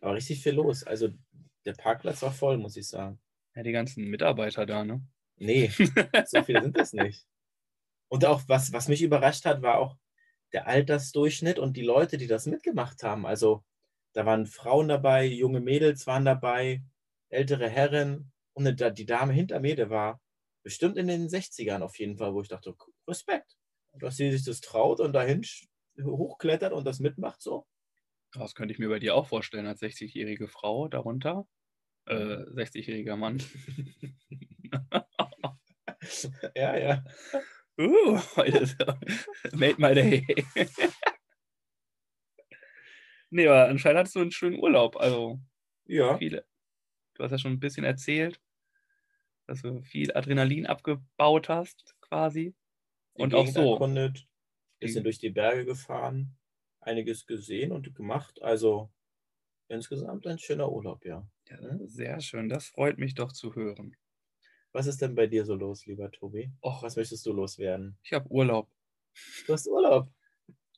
Aber 0.00 0.14
richtig 0.14 0.42
viel 0.42 0.54
los. 0.54 0.84
Also 0.84 1.08
der 1.64 1.74
Parkplatz 1.74 2.22
war 2.22 2.32
voll, 2.32 2.56
muss 2.56 2.76
ich 2.76 2.88
sagen. 2.88 3.20
ja, 3.54 3.62
die 3.64 3.72
ganzen 3.72 4.08
Mitarbeiter 4.08 4.64
da, 4.64 4.84
ne? 4.84 5.04
Nee, 5.36 5.68
so 6.26 6.42
viele 6.42 6.62
sind 6.62 6.76
das 6.76 6.92
nicht. 6.92 7.26
Und 8.08 8.24
auch, 8.24 8.42
was, 8.48 8.72
was 8.72 8.88
mich 8.88 9.02
überrascht 9.02 9.44
hat, 9.44 9.62
war 9.62 9.78
auch 9.78 9.96
der 10.52 10.66
Altersdurchschnitt 10.66 11.58
und 11.58 11.76
die 11.76 11.82
Leute, 11.82 12.18
die 12.18 12.26
das 12.26 12.46
mitgemacht 12.46 13.02
haben. 13.02 13.26
Also 13.26 13.64
da 14.12 14.24
waren 14.26 14.46
Frauen 14.46 14.88
dabei, 14.88 15.24
junge 15.26 15.60
Mädels 15.60 16.06
waren 16.06 16.24
dabei, 16.24 16.82
ältere 17.28 17.68
Herren. 17.68 18.32
Und 18.54 18.66
eine- 18.66 18.92
die 18.92 19.06
Dame 19.06 19.32
hinter 19.32 19.60
mir, 19.60 19.76
der 19.76 19.90
war 19.90 20.20
bestimmt 20.62 20.96
in 20.96 21.08
den 21.08 21.28
60ern 21.28 21.82
auf 21.82 21.98
jeden 21.98 22.16
Fall, 22.16 22.32
wo 22.34 22.40
ich 22.42 22.48
dachte, 22.48 22.74
Respekt, 23.06 23.56
dass 23.98 24.16
sie 24.16 24.30
sich 24.32 24.44
das 24.44 24.60
traut 24.60 25.00
und 25.00 25.12
dahin 25.12 25.42
hochklettert 26.02 26.72
und 26.72 26.84
das 26.86 27.00
mitmacht 27.00 27.42
so. 27.42 27.66
Das 28.32 28.54
könnte 28.54 28.72
ich 28.72 28.78
mir 28.78 28.88
bei 28.88 28.98
dir 28.98 29.14
auch 29.14 29.26
vorstellen, 29.26 29.66
als 29.66 29.80
60-jährige 29.80 30.48
Frau 30.48 30.88
darunter. 30.88 31.46
Äh, 32.06 32.44
60-jähriger 32.52 33.16
Mann. 33.16 33.42
ja, 36.54 36.76
ja. 36.76 37.04
Uh, 37.78 38.18
heute 38.36 38.58
ist 38.58 38.78
Made 39.52 39.76
my 39.78 39.94
day. 39.94 40.26
nee, 43.30 43.46
aber 43.46 43.68
anscheinend 43.68 43.98
hattest 43.98 44.16
du 44.16 44.20
einen 44.20 44.30
schönen 44.32 44.58
Urlaub. 44.58 44.96
Also 44.96 45.38
Ja, 45.86 46.16
viele. 46.16 46.46
Du 47.14 47.24
hast 47.24 47.32
ja 47.32 47.38
schon 47.38 47.52
ein 47.52 47.60
bisschen 47.60 47.84
erzählt, 47.84 48.40
dass 49.46 49.62
du 49.62 49.82
viel 49.82 50.14
Adrenalin 50.16 50.66
abgebaut 50.66 51.48
hast, 51.48 51.94
quasi. 52.00 52.54
die 53.16 53.22
Und 53.22 53.34
auch 53.34 53.46
so. 53.46 53.74
erkundet, 53.74 54.26
bisschen 54.78 55.04
durch 55.04 55.18
die 55.18 55.30
Berge 55.30 55.64
gefahren, 55.64 56.36
einiges 56.80 57.26
gesehen 57.26 57.72
und 57.72 57.94
gemacht. 57.94 58.40
Also 58.42 58.90
insgesamt 59.68 60.26
ein 60.26 60.38
schöner 60.38 60.70
Urlaub, 60.70 61.04
ja. 61.04 61.26
Ja, 61.48 61.58
sehr 61.86 62.20
schön. 62.20 62.48
Das 62.48 62.68
freut 62.68 62.98
mich 62.98 63.14
doch 63.14 63.32
zu 63.32 63.54
hören. 63.54 63.96
Was 64.76 64.86
ist 64.86 65.00
denn 65.00 65.14
bei 65.14 65.26
dir 65.26 65.46
so 65.46 65.54
los, 65.54 65.86
lieber 65.86 66.10
Tobi? 66.10 66.52
Och, 66.60 66.82
Was 66.82 66.96
möchtest 66.96 67.24
du 67.24 67.32
loswerden? 67.32 67.96
ich 68.02 68.12
habe 68.12 68.30
Urlaub. 68.30 68.70
Du 69.46 69.54
hast 69.54 69.66
Urlaub. 69.68 70.12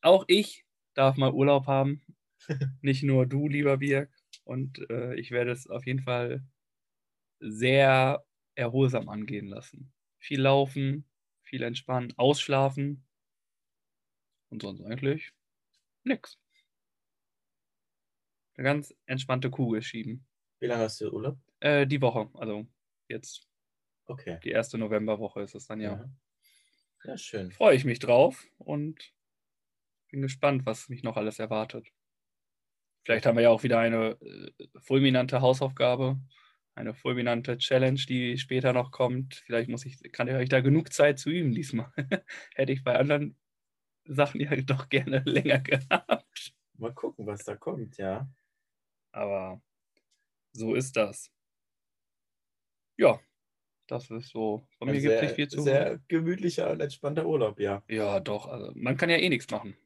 Auch 0.02 0.25
ich 0.28 0.64
darf 0.95 1.17
mal 1.17 1.33
Urlaub 1.33 1.67
haben. 1.67 2.00
Nicht 2.81 3.02
nur 3.02 3.26
du, 3.26 3.49
lieber 3.49 3.78
Birg. 3.78 4.09
Und 4.45 4.88
äh, 4.88 5.17
ich 5.17 5.33
werde 5.33 5.50
es 5.50 5.67
auf 5.67 5.85
jeden 5.85 5.99
Fall 5.99 6.45
sehr 7.40 8.25
erholsam 8.55 9.09
angehen 9.09 9.49
lassen. 9.49 9.93
Viel 10.21 10.43
laufen, 10.43 11.05
viel 11.43 11.64
entspannen, 11.64 12.14
ausschlafen. 12.17 13.05
Und 14.49 14.62
sonst 14.62 14.81
eigentlich 14.83 15.33
nix. 16.05 16.38
Eine 18.57 18.64
ganz 18.64 18.95
entspannte 19.07 19.50
Kugel 19.50 19.83
schieben. 19.83 20.25
Wie 20.61 20.67
lange 20.67 20.85
hast 20.85 21.00
du 21.00 21.11
Urlaub? 21.11 21.37
Äh, 21.59 21.85
die 21.85 22.00
Woche, 22.00 22.31
also 22.35 22.64
jetzt 23.09 23.48
Okay. 24.09 24.41
die 24.43 24.50
erste 24.50 24.79
Novemberwoche 24.79 25.43
ist 25.43 25.55
es 25.55 25.67
dann 25.67 25.81
ja. 25.81 25.93
Ja. 25.93 26.11
Ja, 27.05 27.17
schön. 27.17 27.53
Freue 27.53 27.77
ich 27.77 27.85
mich 27.85 28.00
drauf 28.00 28.47
und 28.59 29.12
bin 30.11 30.23
gespannt, 30.23 30.67
was 30.67 30.88
mich 30.88 31.03
noch 31.03 31.17
alles 31.17 31.38
erwartet. 31.38 31.88
Vielleicht 33.05 33.25
haben 33.25 33.37
wir 33.37 33.43
ja 33.43 33.50
auch 33.50 33.62
wieder 33.62 33.79
eine 33.79 34.19
äh, 34.21 34.50
fulminante 34.81 35.41
Hausaufgabe, 35.41 36.19
eine 36.75 36.95
fulminante 36.95 37.57
Challenge, 37.59 38.00
die 38.00 38.37
später 38.37 38.73
noch 38.73 38.91
kommt. 38.91 39.37
Vielleicht 39.47 39.69
muss 39.71 39.87
ich, 39.87 40.00
kann 40.12 40.29
ich 40.29 40.35
euch 40.35 40.49
da 40.49 40.61
genug 40.61 40.93
Zeit 40.93 41.19
zu 41.19 41.31
üben 41.31 41.53
diesmal. 41.53 41.93
Hätte 42.55 42.73
ich 42.73 42.83
bei 42.83 42.99
anderen 42.99 43.37
Sachen 44.05 44.41
ja 44.41 44.55
doch 44.57 44.88
gerne 44.88 45.23
länger 45.25 45.61
gehabt. 45.61 46.53
Mal 46.75 46.95
gucken, 46.95 47.27
was 47.27 47.45
da 47.45 47.57
kommt, 47.57 47.97
ja. 47.99 48.29
Aber 49.12 49.62
so 50.53 50.75
ist 50.75 50.97
das. 50.97 51.31
Ja, 52.97 53.21
das 53.90 54.11
ist 54.11 54.28
so. 54.30 54.66
Von 54.78 54.90
mir 54.90 55.00
gibt 55.00 55.14
es 55.14 55.23
nicht 55.23 55.35
viel 55.35 55.49
zu. 55.49 55.62
sehr 55.62 55.99
gemütlicher 56.09 56.71
und 56.71 56.80
entspannter 56.80 57.26
Urlaub, 57.26 57.59
ja. 57.59 57.83
Ja, 57.88 58.21
doch. 58.21 58.47
Also 58.47 58.73
man 58.75 58.97
kann 58.97 59.11
ja 59.11 59.16
eh 59.16 59.28
nichts 59.28 59.50
machen. 59.50 59.76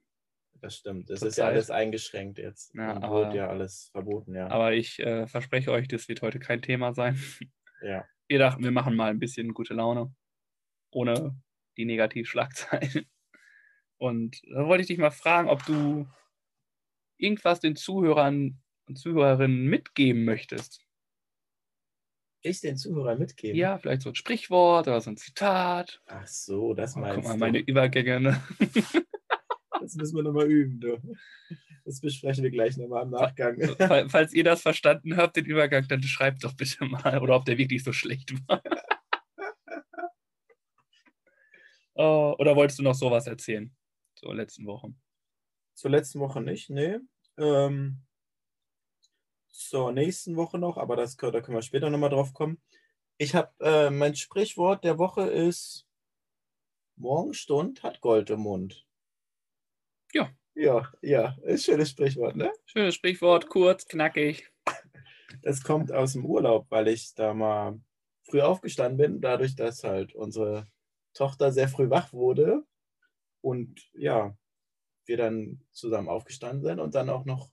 Das 0.61 0.77
stimmt. 0.77 1.11
Es 1.11 1.23
ist 1.23 1.39
ja 1.39 1.47
alles 1.47 1.71
eingeschränkt 1.71 2.39
jetzt. 2.39 2.75
Ja, 2.75 2.93
und 2.97 3.05
aber- 3.05 3.25
wird 3.25 3.35
ja 3.35 3.49
alles 3.49 3.89
verboten, 3.93 4.35
ja. 4.35 4.49
Aber 4.49 4.73
ich 4.75 4.99
äh, 5.01 5.27
verspreche 5.27 5.73
euch, 5.73 5.89
das 5.89 6.09
wird 6.09 6.23
heute 6.23 6.39
kein 6.39 6.63
Thema 6.63 6.93
sein. 6.93 7.17
ja. 7.83 8.05
Wir 8.29 8.39
dachten, 8.39 8.63
wir 8.63 8.71
machen 8.71 8.95
mal 8.95 9.11
ein 9.11 9.19
bisschen 9.19 9.55
gute 9.55 9.75
Laune. 9.75 10.15
Ohne 10.93 11.37
die 11.77 11.85
Negativschlagzeilen. 11.85 13.07
Und 13.99 14.41
da 14.53 14.67
wollte 14.67 14.83
ich 14.83 14.89
dich 14.89 14.99
mal 14.99 15.11
fragen, 15.11 15.49
ob 15.49 15.65
du 15.65 16.07
irgendwas 17.19 17.61
den 17.61 17.77
Zuhörern 17.77 18.61
und 18.87 18.99
Zuhörerinnen 18.99 19.65
mitgeben 19.67 20.25
möchtest. 20.25 20.85
Ich 22.43 22.61
den 22.61 22.77
Zuhörern 22.77 23.19
mitgeben. 23.19 23.57
Ja, 23.57 23.79
vielleicht 23.79 24.03
so 24.03 24.09
ein 24.11 24.15
Sprichwort 24.17 24.89
oder 24.89 25.01
so 25.01 25.11
ein 25.11 25.17
Zitat. 25.17 26.01
Ach 26.07 26.27
so, 26.27 26.75
das 26.75 26.97
Oh, 26.97 27.01
meinst 27.01 27.17
guck 27.17 27.25
mal, 27.27 27.33
du. 27.35 27.39
meine 27.39 27.59
Übergänge. 27.59 28.21
Ne? 28.21 28.43
Das 29.81 29.97
müssen 29.97 30.15
wir 30.15 30.23
nochmal 30.23 30.47
üben, 30.49 30.79
du. 30.79 31.17
Das 31.85 32.01
besprechen 32.01 32.45
wir 32.45 32.53
gleich 32.53 32.77
nochmal 32.77 33.03
im 33.03 33.11
Nachgang. 33.11 33.61
Fall- 33.79 34.09
Falls 34.09 34.33
ihr 34.33 34.45
das 34.45 34.63
verstanden 34.63 35.17
habt, 35.17 35.35
den 35.35 35.45
Übergang, 35.45 35.89
dann 35.89 36.01
schreibt 36.05 36.45
doch 36.45 36.53
bitte 36.55 36.85
mal. 36.85 37.19
Oder 37.21 37.35
ob 37.35 37.45
der 37.47 37.59
wirklich 37.59 37.83
so 37.83 37.93
schlecht 37.93 38.33
war. 38.49 38.63
Oh, 41.95 42.35
oder 42.39 42.57
wolltest 42.57 42.79
du 42.79 42.83
noch 42.83 42.95
sowas 42.95 43.27
erzählen? 43.27 43.75
So 44.15 44.33
letzten 44.33 44.67
Wochen. 44.67 44.99
Zur 45.75 45.91
letzten 45.91 46.21
Woche 46.21 46.41
nicht, 46.41 46.71
nee. 46.71 46.99
Ähm, 47.39 47.99
zur 49.53 49.93
nächsten 49.93 50.37
Woche 50.37 50.59
noch, 50.59 50.77
aber 50.77 50.97
das, 50.97 51.17
da 51.17 51.31
können 51.41 51.57
wir 51.57 51.63
später 51.63 51.91
nochmal 51.91 52.11
drauf 52.11 52.33
kommen. 52.33 52.61
Ich 53.19 53.35
habe, 53.35 53.53
äh, 53.61 53.91
mein 53.91 54.17
Sprichwort 54.17 54.85
der 54.85 54.99
Woche 54.99 55.23
ist, 55.23 55.87
Morgenstund 56.97 57.83
hat 57.83 58.01
Gold 58.01 58.31
im 58.31 58.41
Mund. 58.41 58.87
Ja. 60.13 60.31
Ja, 60.55 60.93
ja, 61.01 61.37
ist 61.43 61.69
ein 61.69 61.73
schönes 61.75 61.91
Sprichwort, 61.91 62.37
ne? 62.37 62.53
Schönes 62.67 62.95
Sprichwort, 62.95 63.49
kurz, 63.49 63.87
knackig. 63.87 64.51
Das 65.41 65.63
kommt 65.63 65.93
aus 65.93 66.13
dem 66.13 66.27
Urlaub, 66.27 66.67
weil 66.69 66.89
ich 66.89 67.15
da 67.15 67.33
mal 67.33 67.81
früh 68.25 68.43
aufgestanden 68.43 68.99
bin, 68.99 69.21
dadurch, 69.21 69.57
dass 69.57 69.83
halt 69.83 70.15
unsere 70.15 70.69
Tochter 71.15 71.53
sehr 71.53 71.69
früh 71.69 71.89
wach 71.91 72.13
wurde 72.13 72.65
und 73.41 73.91
ja, 73.95 74.37
wir 75.07 75.17
dann 75.17 75.63
zusammen 75.73 76.09
aufgestanden 76.09 76.63
sind 76.63 76.81
und 76.81 76.95
dann 76.95 77.11
auch 77.11 77.25
noch, 77.25 77.51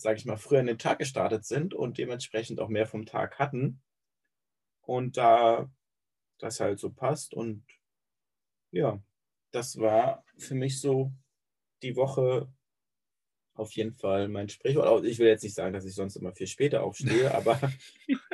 sage 0.00 0.18
ich 0.18 0.24
mal, 0.26 0.36
früher 0.36 0.60
in 0.60 0.66
den 0.66 0.78
Tag 0.78 0.98
gestartet 0.98 1.44
sind 1.44 1.74
und 1.74 1.98
dementsprechend 1.98 2.60
auch 2.60 2.68
mehr 2.68 2.86
vom 2.86 3.06
Tag 3.06 3.38
hatten. 3.38 3.82
Und 4.82 5.16
da 5.16 5.70
das 6.38 6.60
halt 6.60 6.78
so 6.80 6.90
passt 6.90 7.34
und 7.34 7.64
ja, 8.72 9.00
das 9.52 9.78
war 9.78 10.24
für 10.36 10.54
mich 10.54 10.80
so 10.80 11.12
die 11.82 11.96
Woche 11.96 12.48
auf 13.54 13.72
jeden 13.72 13.92
Fall 13.92 14.28
mein 14.28 14.48
Sprichwort. 14.48 15.04
Ich 15.04 15.18
will 15.18 15.28
jetzt 15.28 15.42
nicht 15.42 15.54
sagen, 15.54 15.72
dass 15.72 15.84
ich 15.84 15.94
sonst 15.94 16.16
immer 16.16 16.32
viel 16.32 16.46
später 16.46 16.82
aufstehe, 16.82 17.34
aber 17.34 17.58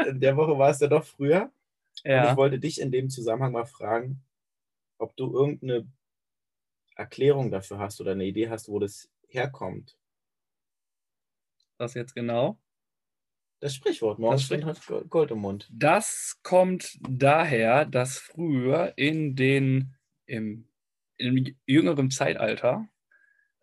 in 0.06 0.20
der 0.20 0.36
Woche 0.36 0.58
war 0.58 0.70
es 0.70 0.80
ja 0.80 0.88
doch 0.88 1.04
früher. 1.04 1.50
Und 2.12 2.24
ich 2.24 2.34
Ja, 2.34 2.36
wollte 2.36 2.58
dich 2.58 2.80
in 2.80 2.92
dem 2.92 3.10
Zusammenhang 3.10 3.52
mal 3.52 3.66
fragen, 3.66 4.22
ob 4.98 5.16
du 5.16 5.32
irgendeine 5.32 5.86
Erklärung 6.96 7.50
dafür 7.50 7.78
hast 7.78 8.00
oder 8.00 8.12
eine 8.12 8.24
Idee 8.24 8.50
hast, 8.50 8.68
wo 8.68 8.78
das 8.78 9.08
herkommt. 9.28 9.96
Was 11.78 11.94
jetzt 11.94 12.14
genau? 12.14 12.58
Das 13.60 13.74
Sprichwort, 13.74 14.18
morgen 14.18 14.38
Sprich- 14.38 14.64
hat 14.64 14.84
Go- 14.86 15.04
Gold 15.08 15.30
im 15.30 15.38
Mund. 15.38 15.68
Das 15.72 16.38
kommt 16.42 16.98
daher, 17.00 17.86
dass 17.86 18.18
früher 18.18 18.92
in 18.96 19.34
den, 19.34 19.94
im, 20.26 20.68
im 21.16 21.56
jüngeren 21.66 22.10
Zeitalter 22.10 22.86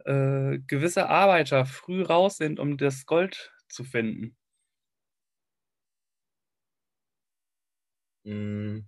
äh, 0.05 0.57
gewisse 0.67 1.09
Arbeiter 1.09 1.65
früh 1.65 2.01
raus 2.01 2.37
sind, 2.37 2.59
um 2.59 2.77
das 2.77 3.05
Gold 3.05 3.53
zu 3.69 3.83
finden. 3.83 4.35
Mm, 8.25 8.79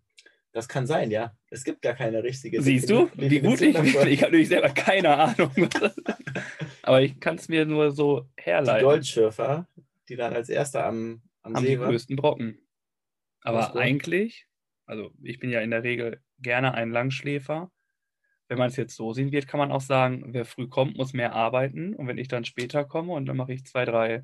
Das 0.51 0.67
kann 0.67 0.87
sein, 0.87 1.11
ja. 1.11 1.35
Es 1.49 1.63
gibt 1.63 1.81
gar 1.81 1.93
keine 1.93 2.23
richtige 2.23 2.61
Siehst 2.61 2.89
du, 2.89 3.09
wie 3.15 3.39
gut 3.41 3.61
ich 3.61 3.73
bin? 3.75 3.85
Ich 4.07 4.21
habe 4.23 4.31
nämlich 4.31 4.47
selber 4.47 4.69
keine 4.69 5.15
Ahnung. 5.17 5.51
Aber 6.85 7.01
ich 7.01 7.19
kann 7.19 7.35
es 7.35 7.49
mir 7.49 7.65
nur 7.65 7.91
so 7.91 8.29
Die 8.37 8.43
herleiten. 8.43 8.85
Goldschürfer, 8.85 9.67
die 10.07 10.15
dann 10.15 10.35
als 10.35 10.49
Erster 10.49 10.85
am, 10.85 11.23
am 11.41 11.55
haben 11.55 11.63
die 11.63 11.71
See 11.71 11.79
waren. 11.79 11.89
größten 11.89 12.15
Brocken. 12.15 12.59
Aber 13.41 13.75
eigentlich, 13.75 14.47
also 14.85 15.11
ich 15.23 15.39
bin 15.39 15.49
ja 15.49 15.61
in 15.61 15.71
der 15.71 15.81
Regel 15.81 16.21
gerne 16.37 16.75
ein 16.75 16.91
Langschläfer. 16.91 17.71
Wenn 18.47 18.59
man 18.59 18.69
es 18.69 18.75
jetzt 18.75 18.95
so 18.95 19.13
sehen 19.13 19.31
wird, 19.31 19.47
kann 19.47 19.57
man 19.57 19.71
auch 19.71 19.81
sagen, 19.81 20.25
wer 20.27 20.45
früh 20.45 20.67
kommt, 20.67 20.95
muss 20.95 21.13
mehr 21.13 21.33
arbeiten. 21.33 21.95
Und 21.95 22.07
wenn 22.07 22.19
ich 22.19 22.27
dann 22.27 22.45
später 22.45 22.85
komme 22.85 23.13
und 23.13 23.25
dann 23.25 23.37
mache 23.37 23.53
ich 23.53 23.65
zwei, 23.65 23.85
drei 23.85 24.23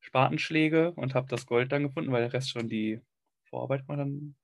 Spatenschläge 0.00 0.92
und 0.92 1.14
habe 1.14 1.28
das 1.28 1.46
Gold 1.46 1.70
dann 1.70 1.84
gefunden, 1.84 2.10
weil 2.10 2.22
der 2.22 2.32
Rest 2.32 2.50
schon 2.50 2.68
die 2.68 3.00
Vorarbeit 3.44 3.86
war, 3.86 3.96
dann 3.96 4.34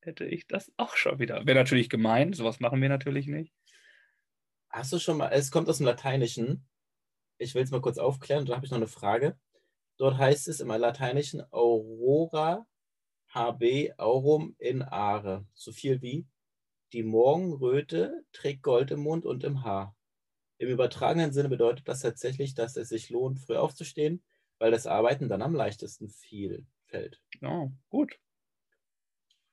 hätte 0.00 0.24
ich 0.24 0.46
das 0.46 0.72
auch 0.78 0.96
schon 0.96 1.18
wieder. 1.18 1.44
Wäre 1.46 1.58
natürlich 1.58 1.90
gemein, 1.90 2.32
sowas 2.32 2.60
machen 2.60 2.80
wir 2.80 2.88
natürlich 2.88 3.26
nicht. 3.26 3.52
Hast 4.74 4.92
du 4.92 4.98
schon 4.98 5.18
mal, 5.18 5.28
es 5.28 5.52
kommt 5.52 5.68
aus 5.68 5.76
dem 5.76 5.86
Lateinischen. 5.86 6.66
Ich 7.38 7.54
will 7.54 7.62
es 7.62 7.70
mal 7.70 7.80
kurz 7.80 7.96
aufklären, 7.96 8.44
da 8.44 8.56
habe 8.56 8.66
ich 8.66 8.72
noch 8.72 8.78
eine 8.78 8.88
Frage. 8.88 9.38
Dort 9.98 10.18
heißt 10.18 10.48
es 10.48 10.58
im 10.58 10.66
Lateinischen 10.66 11.44
Aurora 11.52 12.66
HB 13.32 13.92
Aurum 13.98 14.56
in 14.58 14.82
Are. 14.82 15.46
So 15.54 15.70
viel 15.70 16.02
wie 16.02 16.26
die 16.92 17.04
Morgenröte 17.04 18.24
trägt 18.32 18.64
Gold 18.64 18.90
im 18.90 18.98
Mund 18.98 19.26
und 19.26 19.44
im 19.44 19.62
Haar. 19.62 19.96
Im 20.58 20.68
übertragenen 20.68 21.32
Sinne 21.32 21.50
bedeutet 21.50 21.86
das 21.86 22.00
tatsächlich, 22.00 22.54
dass 22.54 22.76
es 22.76 22.88
sich 22.88 23.10
lohnt, 23.10 23.38
früh 23.38 23.54
aufzustehen, 23.54 24.24
weil 24.58 24.72
das 24.72 24.88
Arbeiten 24.88 25.28
dann 25.28 25.42
am 25.42 25.54
leichtesten 25.54 26.08
viel 26.08 26.66
fällt. 26.86 27.22
Ja, 27.40 27.70
gut. 27.90 28.18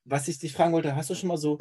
Was 0.03 0.27
ich 0.27 0.39
dich 0.39 0.53
fragen 0.53 0.73
wollte, 0.73 0.95
hast 0.95 1.11
du 1.11 1.15
schon 1.15 1.27
mal 1.27 1.37
so, 1.37 1.59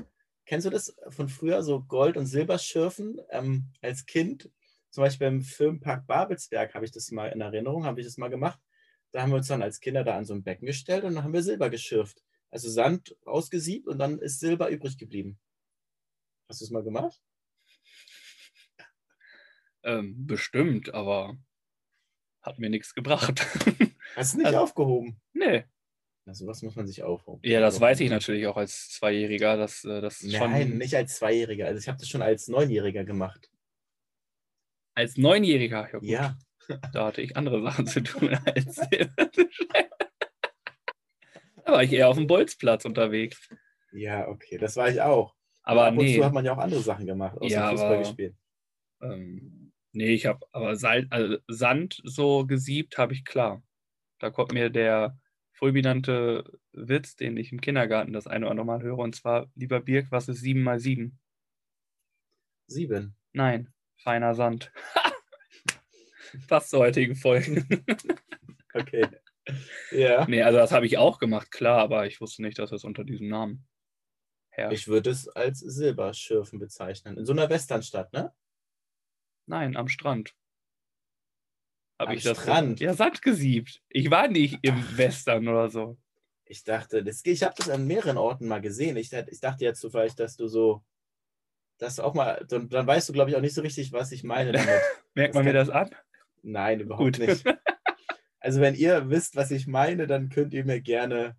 kennst 0.50 0.66
du 0.66 0.70
das 0.70 0.96
von 1.10 1.28
früher, 1.28 1.62
so 1.62 1.80
Gold- 1.80 2.16
und 2.16 2.26
Silberschürfen 2.26 3.20
ähm, 3.30 3.72
als 3.82 4.04
Kind? 4.04 4.50
Zum 4.90 5.04
Beispiel 5.04 5.28
beim 5.28 5.42
Filmpark 5.42 6.08
Babelsberg 6.08 6.74
habe 6.74 6.84
ich 6.84 6.90
das 6.90 7.12
mal 7.12 7.28
in 7.28 7.40
Erinnerung, 7.40 7.84
habe 7.84 8.00
ich 8.00 8.06
das 8.06 8.16
mal 8.16 8.30
gemacht. 8.30 8.58
Da 9.12 9.22
haben 9.22 9.30
wir 9.30 9.36
uns 9.36 9.46
dann 9.46 9.62
als 9.62 9.78
Kinder 9.78 10.02
da 10.02 10.16
an 10.18 10.24
so 10.24 10.34
ein 10.34 10.42
Becken 10.42 10.66
gestellt 10.66 11.04
und 11.04 11.14
dann 11.14 11.22
haben 11.22 11.32
wir 11.32 11.44
Silber 11.44 11.70
geschürft. 11.70 12.24
Also 12.50 12.68
Sand 12.68 13.16
ausgesiebt 13.24 13.86
und 13.86 13.98
dann 14.00 14.18
ist 14.18 14.40
Silber 14.40 14.70
übrig 14.70 14.98
geblieben. 14.98 15.38
Hast 16.48 16.60
du 16.60 16.64
es 16.64 16.70
mal 16.72 16.82
gemacht? 16.82 17.22
Ähm, 19.84 20.26
bestimmt, 20.26 20.92
aber 20.92 21.38
hat 22.42 22.58
mir 22.58 22.70
nichts 22.70 22.92
gebracht. 22.92 23.46
Hast 24.16 24.34
du 24.34 24.38
nicht 24.38 24.46
Also- 24.48 24.58
aufgehoben? 24.58 25.20
nee. 25.32 25.64
Also 26.30 26.46
was 26.46 26.62
muss 26.62 26.76
man 26.76 26.86
sich 26.86 27.02
aufhoben? 27.02 27.40
Ja, 27.42 27.58
das 27.58 27.80
weiß 27.80 27.98
ich 27.98 28.08
natürlich 28.08 28.46
auch 28.46 28.56
als 28.56 28.88
Zweijähriger, 28.90 29.56
dass 29.56 29.84
äh, 29.84 30.00
das 30.00 30.22
Nein, 30.22 30.68
schon 30.68 30.78
nicht 30.78 30.94
als 30.94 31.16
Zweijähriger. 31.16 31.66
Also 31.66 31.80
ich 31.80 31.88
habe 31.88 31.98
das 31.98 32.08
schon 32.08 32.22
als 32.22 32.46
Neunjähriger 32.46 33.02
gemacht. 33.02 33.50
als 34.94 35.16
Neunjähriger. 35.16 35.88
Ja, 35.92 35.98
Ja. 36.02 36.38
Da 36.92 37.06
hatte 37.06 37.20
ich 37.20 37.36
andere 37.36 37.60
Sachen 37.64 37.88
zu 37.88 38.00
tun 38.00 38.32
als 38.44 38.76
Da 41.64 41.72
war 41.72 41.82
ich 41.82 41.92
eher 41.92 42.08
auf 42.08 42.16
dem 42.16 42.28
Bolzplatz 42.28 42.84
unterwegs. 42.84 43.48
Ja, 43.90 44.28
okay, 44.28 44.56
das 44.56 44.76
war 44.76 44.88
ich 44.88 45.00
auch. 45.00 45.34
Aber 45.64 45.86
ab 45.86 45.96
und 45.98 46.04
nee. 46.04 46.16
zu 46.16 46.24
hat 46.24 46.32
man 46.32 46.44
ja 46.44 46.52
auch 46.52 46.58
andere 46.58 46.80
Sachen 46.80 47.06
gemacht, 47.06 47.36
außer 47.38 47.52
Ja, 47.52 47.70
Fußball 47.70 47.88
aber- 47.94 47.98
gespielt. 47.98 48.36
Ähm, 49.02 49.72
nee, 49.90 50.14
ich 50.14 50.26
habe 50.26 50.46
aber 50.52 50.76
Sal 50.76 51.08
also 51.10 51.38
Sand 51.48 52.00
so 52.04 52.46
gesiebt, 52.46 52.98
habe 52.98 53.14
ich 53.14 53.24
klar. 53.24 53.64
Da 54.20 54.30
kommt 54.30 54.52
mir 54.52 54.70
der 54.70 55.18
fulminante 55.60 56.58
Witz, 56.72 57.16
den 57.16 57.36
ich 57.36 57.52
im 57.52 57.60
Kindergarten 57.60 58.14
das 58.14 58.26
eine 58.26 58.46
oder 58.46 58.52
andere 58.52 58.66
Mal 58.66 58.82
höre, 58.82 58.98
und 58.98 59.14
zwar, 59.14 59.50
lieber 59.54 59.80
Birk, 59.80 60.10
was 60.10 60.26
ist 60.28 60.40
7 60.40 60.62
mal 60.62 60.80
7? 60.80 61.18
Sieben. 62.66 63.14
Nein, 63.32 63.70
feiner 63.98 64.34
Sand. 64.34 64.72
Passt 66.48 66.70
zur 66.70 66.80
heutigen 66.80 67.14
Folge. 67.14 67.64
Okay. 68.72 69.04
ja. 69.90 70.28
nee, 70.28 70.42
also 70.42 70.60
das 70.60 70.70
habe 70.70 70.86
ich 70.86 70.96
auch 70.96 71.18
gemacht, 71.18 71.50
klar, 71.50 71.80
aber 71.80 72.06
ich 72.06 72.20
wusste 72.20 72.42
nicht, 72.42 72.56
dass 72.56 72.70
es 72.70 72.84
unter 72.84 73.02
diesem 73.02 73.26
Namen 73.26 73.66
herrscht. 74.50 74.78
Ich 74.78 74.86
würde 74.86 75.10
es 75.10 75.26
als 75.26 75.58
Silberschürfen 75.58 76.60
bezeichnen. 76.60 77.16
In 77.16 77.26
so 77.26 77.32
einer 77.32 77.50
Westernstadt, 77.50 78.12
ne? 78.12 78.32
Nein, 79.46 79.76
am 79.76 79.88
Strand. 79.88 80.36
Hab 82.00 82.08
Am 82.08 82.14
ich 82.14 82.22
das 82.22 82.38
Strand? 82.38 82.80
Ja, 82.80 82.94
Sand 82.94 83.20
gesiebt. 83.20 83.82
Ich 83.90 84.10
war 84.10 84.26
nicht 84.26 84.58
im 84.62 84.82
Western 84.96 85.46
oder 85.46 85.68
so. 85.68 85.98
Ich 86.46 86.64
dachte, 86.64 87.04
das, 87.04 87.20
ich 87.26 87.42
habe 87.42 87.54
das 87.58 87.68
an 87.68 87.86
mehreren 87.86 88.16
Orten 88.16 88.48
mal 88.48 88.62
gesehen. 88.62 88.96
Ich, 88.96 89.12
ich 89.12 89.40
dachte 89.40 89.66
jetzt 89.66 89.82
so 89.82 89.90
vielleicht, 89.90 90.18
dass 90.18 90.34
du 90.34 90.48
so, 90.48 90.82
dass 91.76 91.96
du 91.96 92.02
auch 92.02 92.14
mal, 92.14 92.42
dann, 92.48 92.70
dann 92.70 92.86
weißt 92.86 93.06
du, 93.10 93.12
glaube 93.12 93.28
ich, 93.28 93.36
auch 93.36 93.42
nicht 93.42 93.52
so 93.52 93.60
richtig, 93.60 93.92
was 93.92 94.12
ich 94.12 94.24
meine 94.24 94.52
damit. 94.52 94.80
Merkt 95.14 95.34
Das 95.34 95.34
man 95.34 95.44
mir 95.44 95.52
das 95.52 95.68
an? 95.68 95.90
Nein, 96.40 96.80
überhaupt 96.80 97.18
Gut. 97.18 97.28
nicht. 97.28 97.44
Also 98.42 98.62
wenn 98.62 98.74
ihr 98.74 99.10
wisst, 99.10 99.36
was 99.36 99.50
ich 99.50 99.66
meine, 99.66 100.06
dann 100.06 100.30
könnt 100.30 100.54
ihr 100.54 100.64
mir 100.64 100.80
gerne 100.80 101.36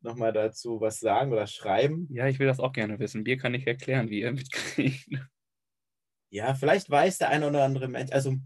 nochmal 0.00 0.32
dazu 0.32 0.80
was 0.80 1.00
sagen 1.00 1.32
oder 1.32 1.48
schreiben. 1.48 2.06
Ja, 2.12 2.28
ich 2.28 2.38
will 2.38 2.46
das 2.46 2.60
auch 2.60 2.72
gerne 2.72 3.00
wissen. 3.00 3.24
Bier 3.24 3.36
kann 3.36 3.52
ich 3.52 3.66
erklären, 3.66 4.10
wie 4.10 4.20
ihr 4.20 4.30
mitkriegt. 4.30 5.08
Ja, 6.30 6.54
vielleicht 6.54 6.88
weiß 6.88 7.18
der 7.18 7.30
eine 7.30 7.48
oder 7.48 7.64
andere 7.64 7.88
Mensch, 7.88 8.12
also 8.12 8.36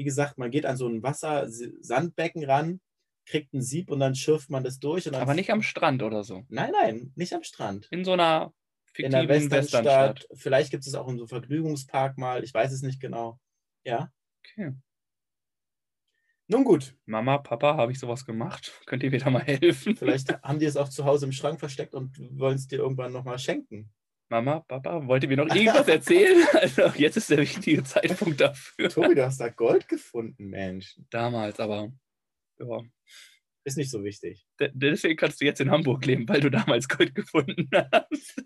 wie 0.00 0.04
gesagt, 0.04 0.38
man 0.38 0.50
geht 0.50 0.64
an 0.64 0.78
so 0.78 0.88
ein 0.88 1.02
Wasser-Sandbecken 1.02 2.42
ran, 2.46 2.80
kriegt 3.26 3.52
ein 3.52 3.60
Sieb 3.60 3.90
und 3.90 4.00
dann 4.00 4.14
schürft 4.14 4.48
man 4.48 4.64
das 4.64 4.78
durch. 4.78 5.14
Aber 5.14 5.34
nicht 5.34 5.50
am 5.50 5.60
Strand 5.60 6.02
oder 6.02 6.24
so. 6.24 6.46
Nein, 6.48 6.72
nein, 6.72 7.12
nicht 7.16 7.34
am 7.34 7.42
Strand. 7.42 7.86
In 7.90 8.02
so 8.02 8.14
einer 8.14 8.54
In 8.96 9.10
der 9.10 9.20
fiktiven 9.20 9.28
Westernstadt. 9.28 9.84
Westernstadt. 9.84 10.38
Vielleicht 10.38 10.70
gibt 10.70 10.86
es 10.86 10.94
auch 10.94 11.06
in 11.06 11.18
so 11.18 11.24
einem 11.24 11.28
Vergnügungspark 11.28 12.16
mal. 12.16 12.42
Ich 12.44 12.54
weiß 12.54 12.72
es 12.72 12.80
nicht 12.80 12.98
genau. 12.98 13.38
Ja. 13.84 14.10
Okay. 14.38 14.72
Nun 16.46 16.64
gut, 16.64 16.96
Mama, 17.04 17.36
Papa, 17.36 17.76
habe 17.76 17.92
ich 17.92 17.98
sowas 17.98 18.24
gemacht? 18.24 18.72
Könnt 18.86 19.02
ihr 19.02 19.10
mir 19.10 19.20
da 19.20 19.28
mal 19.28 19.42
helfen? 19.42 19.96
vielleicht 19.96 20.32
haben 20.42 20.60
die 20.60 20.64
es 20.64 20.78
auch 20.78 20.88
zu 20.88 21.04
Hause 21.04 21.26
im 21.26 21.32
Schrank 21.32 21.60
versteckt 21.60 21.94
und 21.94 22.16
wollen 22.38 22.56
es 22.56 22.68
dir 22.68 22.78
irgendwann 22.78 23.12
nochmal 23.12 23.38
schenken. 23.38 23.92
Mama, 24.30 24.60
Papa, 24.60 25.06
wollt 25.08 25.24
ihr 25.24 25.28
mir 25.28 25.36
noch 25.38 25.54
irgendwas 25.54 25.88
erzählen? 25.88 26.46
Also 26.54 26.82
jetzt 26.96 27.16
ist 27.16 27.30
der 27.30 27.38
richtige 27.38 27.82
Zeitpunkt 27.82 28.40
dafür. 28.40 28.88
Tobi, 28.88 29.14
du 29.16 29.24
hast 29.24 29.40
da 29.40 29.48
Gold 29.48 29.88
gefunden, 29.88 30.46
Mensch. 30.50 30.96
Damals, 31.10 31.58
aber 31.58 31.92
ja. 32.58 32.80
Ist 33.64 33.76
nicht 33.76 33.90
so 33.90 34.02
wichtig. 34.04 34.46
De- 34.58 34.70
Deswegen 34.72 35.16
kannst 35.16 35.40
du 35.40 35.44
jetzt 35.44 35.60
in 35.60 35.70
Hamburg 35.70 36.06
leben, 36.06 36.28
weil 36.28 36.40
du 36.40 36.48
damals 36.50 36.88
Gold 36.88 37.14
gefunden 37.14 37.68
hast. 37.92 38.42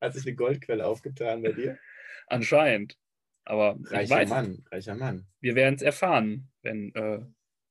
Hat 0.00 0.14
sich 0.14 0.26
eine 0.26 0.34
Goldquelle 0.34 0.84
aufgetan 0.86 1.42
bei 1.42 1.52
dir? 1.52 1.78
Anscheinend. 2.26 2.98
Aber 3.44 3.78
ich 3.84 3.90
Reicher 3.92 4.14
weiß, 4.16 4.28
Mann, 4.28 4.64
reicher 4.70 4.94
Mann. 4.96 5.26
wir 5.40 5.54
werden 5.54 5.74
es 5.76 5.82
erfahren, 5.82 6.50
wenn 6.62 6.94
äh, 6.94 7.20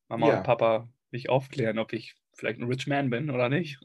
Mama 0.09 0.29
Ja. 0.29 0.37
und 0.37 0.43
Papa 0.43 0.89
mich 1.11 1.29
aufklären, 1.29 1.77
ob 1.77 1.93
ich 1.93 2.15
vielleicht 2.35 2.59
ein 2.59 2.67
Rich 2.67 2.87
Man 2.87 3.09
bin 3.09 3.29
oder 3.29 3.47
nicht. 3.49 3.79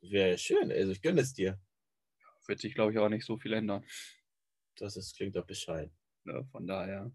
Wäre 0.00 0.38
schön, 0.38 0.70
also 0.70 0.92
ich 0.92 1.02
gönne 1.02 1.20
es 1.20 1.32
dir. 1.34 1.58
Wird 2.46 2.60
sich, 2.60 2.74
glaube 2.74 2.92
ich, 2.92 2.98
auch 2.98 3.08
nicht 3.08 3.26
so 3.26 3.36
viel 3.36 3.52
ändern. 3.52 3.84
Das 4.76 4.96
ist, 4.96 5.16
klingt 5.16 5.36
doch 5.36 5.44
bescheiden. 5.44 5.92
Ne? 6.24 6.46
Von 6.50 6.66
daher. 6.66 7.12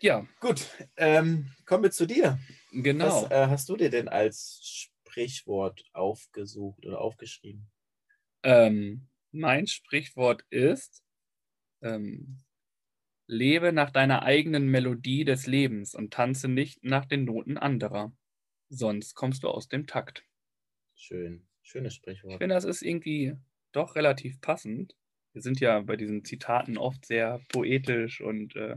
Ja, 0.00 0.26
Gut, 0.40 0.66
ähm, 0.96 1.50
kommen 1.64 1.84
wir 1.84 1.90
zu 1.90 2.06
dir. 2.06 2.38
genau. 2.72 3.22
Was 3.22 3.30
äh, 3.30 3.46
hast 3.48 3.68
du 3.68 3.76
dir 3.76 3.90
denn 3.90 4.08
als 4.08 4.60
Sprichwort 4.62 5.84
aufgesucht 5.92 6.84
oder 6.84 7.00
aufgeschrieben? 7.00 7.70
Ähm, 8.42 9.08
mein 9.30 9.66
Sprichwort 9.66 10.44
ist, 10.50 11.04
ähm, 11.82 12.40
lebe 13.26 13.72
nach 13.72 13.90
deiner 13.90 14.22
eigenen 14.22 14.68
Melodie 14.68 15.24
des 15.24 15.46
Lebens 15.46 15.94
und 15.94 16.12
tanze 16.12 16.48
nicht 16.48 16.84
nach 16.84 17.06
den 17.06 17.24
Noten 17.24 17.56
anderer. 17.56 18.12
Sonst 18.68 19.14
kommst 19.14 19.42
du 19.44 19.48
aus 19.48 19.68
dem 19.68 19.86
Takt. 19.86 20.24
Schön, 20.94 21.46
schönes 21.64 21.94
Ich 21.94 21.96
Sprichwort. 21.96 22.38
finde, 22.38 22.54
das 22.54 22.64
ist 22.64 22.82
irgendwie 22.82 23.34
doch 23.72 23.96
relativ 23.96 24.40
passend. 24.40 24.94
Wir 25.32 25.42
sind 25.42 25.58
ja 25.60 25.80
bei 25.80 25.96
diesen 25.96 26.24
Zitaten 26.24 26.78
oft 26.78 27.04
sehr 27.04 27.40
poetisch 27.48 28.20
und 28.20 28.54
äh, 28.54 28.76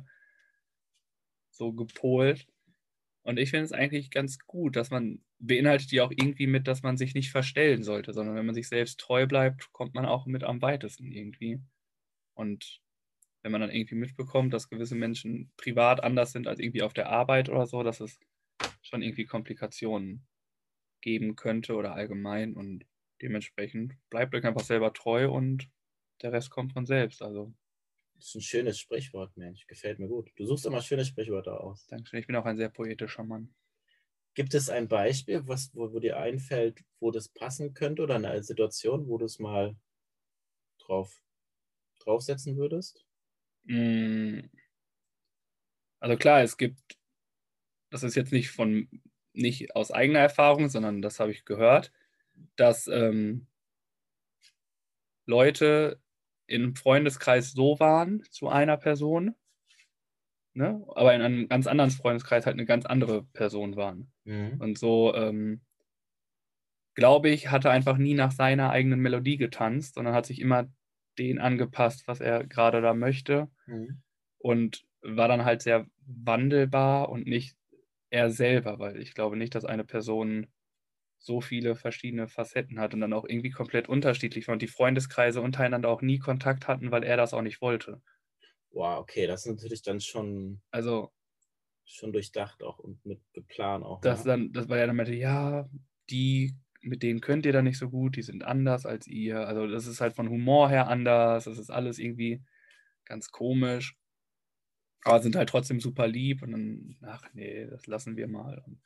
so 1.52 1.74
gepolt. 1.74 2.48
Und 3.22 3.38
ich 3.38 3.52
finde 3.52 3.66
es 3.66 3.74
eigentlich 3.74 4.10
ganz 4.10 4.40
gut, 4.40 4.76
dass 4.76 4.90
man 4.90 5.22
beinhaltet 5.40 5.92
die 5.92 6.02
auch 6.02 6.12
irgendwie 6.12 6.48
mit, 6.48 6.68
dass 6.68 6.82
man 6.82 6.98
sich 6.98 7.14
nicht 7.14 7.30
verstellen 7.30 7.84
sollte, 7.84 8.14
sondern 8.14 8.36
wenn 8.36 8.46
man 8.46 8.56
sich 8.56 8.70
selbst 8.70 9.00
treu 9.00 9.28
bleibt, 9.28 9.72
kommt 9.72 9.94
man 9.94 10.06
auch 10.06 10.26
mit 10.26 10.44
am 10.44 10.62
weitesten 10.62 11.12
irgendwie. 11.12 11.60
Und 12.34 12.82
wenn 13.44 13.52
man 13.52 13.62
dann 13.62 13.70
irgendwie 13.72 13.96
mitbekommt, 13.96 14.54
dass 14.54 14.70
gewisse 14.70 14.96
Menschen 14.96 15.52
privat 15.58 16.04
anders 16.04 16.32
sind 16.32 16.48
als 16.48 16.60
irgendwie 16.60 16.82
auf 16.82 16.94
der 16.94 17.10
Arbeit 17.10 17.50
oder 17.50 17.68
so, 17.68 17.84
dass 17.84 18.00
es 18.00 18.20
schon 18.82 19.02
irgendwie 19.02 19.26
Komplikationen 19.26 20.26
geben 21.02 21.36
könnte 21.36 21.76
oder 21.76 21.94
allgemein 21.94 22.56
und 22.56 22.86
dementsprechend 23.22 23.96
bleibt 24.10 24.36
euch 24.36 24.46
einfach 24.46 24.64
selber 24.64 24.94
treu 24.94 25.30
und 25.30 25.70
der 26.22 26.32
Rest 26.32 26.50
kommt 26.50 26.74
von 26.74 26.86
selbst. 26.86 27.22
Also, 27.22 27.54
Das 28.16 28.28
ist 28.28 28.36
ein 28.36 28.42
schönes 28.42 28.80
Sprichwort, 28.80 29.36
Mensch. 29.38 29.68
Gefällt 29.68 30.00
mir 30.00 30.08
gut. 30.08 30.32
Du 30.36 30.46
suchst 30.46 30.66
immer 30.66 30.82
schöne 30.82 31.06
Sprichwörter 31.06 31.62
aus. 31.62 31.86
Dankeschön. 31.88 32.20
Ich 32.20 32.28
bin 32.28 32.36
auch 32.36 32.46
ein 32.46 32.58
sehr 32.58 32.70
poetischer 32.70 33.24
Mann. 33.24 33.54
Gibt 34.34 34.54
es 34.54 34.70
ein 34.70 34.88
Beispiel, 34.88 35.48
was, 35.48 35.74
wo, 35.74 35.92
wo 35.94 36.00
dir 36.00 36.18
einfällt, 36.18 36.84
wo 37.00 37.10
das 37.12 37.30
passen 37.30 37.74
könnte 37.74 38.04
oder 38.04 38.16
eine 38.16 38.44
Situation, 38.44 39.08
wo 39.08 39.18
du 39.18 39.26
es 39.26 39.40
mal 39.40 39.76
drauf, 40.80 41.24
draufsetzen 42.00 42.56
würdest? 42.56 43.06
Mm. 43.64 44.42
Also 46.00 46.18
klar, 46.18 46.44
es 46.44 46.58
gibt, 46.58 46.98
das 47.90 48.04
ist 48.04 48.16
jetzt 48.16 48.32
nicht 48.32 48.52
von, 48.52 48.88
nicht 49.38 49.76
aus 49.76 49.92
eigener 49.92 50.20
Erfahrung, 50.20 50.70
sondern 50.70 51.02
das 51.02 51.20
habe 51.20 51.32
ich 51.32 51.46
gehört, 51.46 51.92
dass 52.56 52.88
ähm, 52.88 53.48
Leute 55.26 56.00
im 56.48 56.76
Freundeskreis 56.76 57.52
so 57.52 57.80
waren 57.80 58.24
zu 58.32 58.48
einer 58.50 58.78
Person, 58.78 59.36
ne, 60.54 60.84
aber 60.96 61.14
in 61.14 61.22
einem 61.22 61.48
ganz 61.50 61.68
anderen 61.68 61.92
Freundeskreis 61.92 62.46
halt 62.46 62.56
eine 62.56 62.66
ganz 62.66 62.86
andere 62.86 63.24
Person 63.24 63.76
waren. 63.76 64.12
Mhm. 64.24 64.60
Und 64.60 64.78
so, 64.78 65.14
ähm, 65.14 65.62
glaube 66.96 67.30
ich, 67.30 67.52
hat 67.52 67.66
er 67.66 67.72
einfach 67.72 67.98
nie 67.98 68.14
nach 68.14 68.32
seiner 68.32 68.72
eigenen 68.72 69.00
Melodie 69.00 69.38
getanzt, 69.38 69.96
sondern 69.96 70.16
hat 70.16 70.26
sich 70.26 70.42
immer 70.42 70.68
den 71.20 71.40
angepasst, 71.40 72.08
was 72.08 72.22
er 72.22 72.46
gerade 72.46 72.82
da 72.82 72.94
möchte 72.94 73.50
Mhm. 73.68 74.02
und 74.40 74.86
war 75.02 75.28
dann 75.28 75.46
halt 75.46 75.62
sehr 75.62 75.86
wandelbar 76.06 77.10
und 77.10 77.28
nicht 77.28 77.56
er 78.10 78.30
selber, 78.32 78.80
weil 78.80 79.02
ich 79.02 79.14
glaube 79.14 79.38
nicht, 79.38 79.56
dass 79.56 79.66
eine 79.66 79.84
Person 79.86 80.48
so 81.20 81.42
viele 81.42 81.76
verschiedene 81.76 82.28
Facetten 82.28 82.80
hat 82.80 82.94
und 82.96 83.02
dann 83.02 83.14
auch 83.14 83.26
irgendwie 83.28 83.52
komplett 83.52 83.90
unterschiedlich 83.90 84.48
war 84.48 84.54
und 84.54 84.62
die 84.64 84.68
Freundeskreise 84.68 85.42
untereinander 85.42 85.90
auch 85.90 86.02
nie 86.04 86.20
Kontakt 86.20 86.68
hatten, 86.68 86.92
weil 86.92 87.04
er 87.04 87.18
das 87.18 87.34
auch 87.34 87.42
nicht 87.44 87.62
wollte. 87.62 88.02
Wow, 88.72 89.00
okay, 89.00 89.28
das 89.28 89.46
ist 89.46 89.52
natürlich 89.52 89.82
dann 89.82 90.00
schon, 90.02 90.62
Also, 90.72 91.14
schon 91.86 92.14
durchdacht 92.14 92.62
auch 92.62 92.78
und 92.78 93.04
mit 93.04 93.20
geplant 93.34 93.84
auch. 93.84 94.02
das 94.02 94.24
ne? 94.24 94.24
dann, 94.24 94.52
das 94.54 94.70
war 94.70 94.78
er 94.78 94.88
dann 94.88 94.96
meinte, 94.96 95.14
ja, 95.16 95.70
die, 96.10 96.56
mit 96.82 97.04
denen 97.04 97.22
könnt 97.22 97.46
ihr 97.46 97.54
da 97.54 97.62
nicht 97.62 97.78
so 97.78 97.90
gut, 97.90 98.16
die 98.16 98.22
sind 98.22 98.44
anders 98.44 98.86
als 98.86 99.08
ihr. 99.08 99.48
Also, 99.48 99.68
das 99.68 99.88
ist 99.88 100.02
halt 100.02 100.16
von 100.16 100.30
Humor 100.30 100.70
her 100.70 100.88
anders, 100.88 101.46
das 101.46 101.58
ist 101.58 101.70
alles 101.72 102.00
irgendwie 102.00 102.44
ganz 103.06 103.32
komisch. 103.32 103.97
Aber 105.04 105.22
sind 105.22 105.36
halt 105.36 105.50
trotzdem 105.50 105.80
super 105.80 106.08
lieb 106.08 106.42
und 106.44 106.52
dann, 106.52 106.98
ach 107.04 107.24
nee, 107.34 107.66
das 107.68 107.88
lassen 107.88 108.18
wir 108.18 108.28
mal. 108.28 108.62
Und 108.66 108.82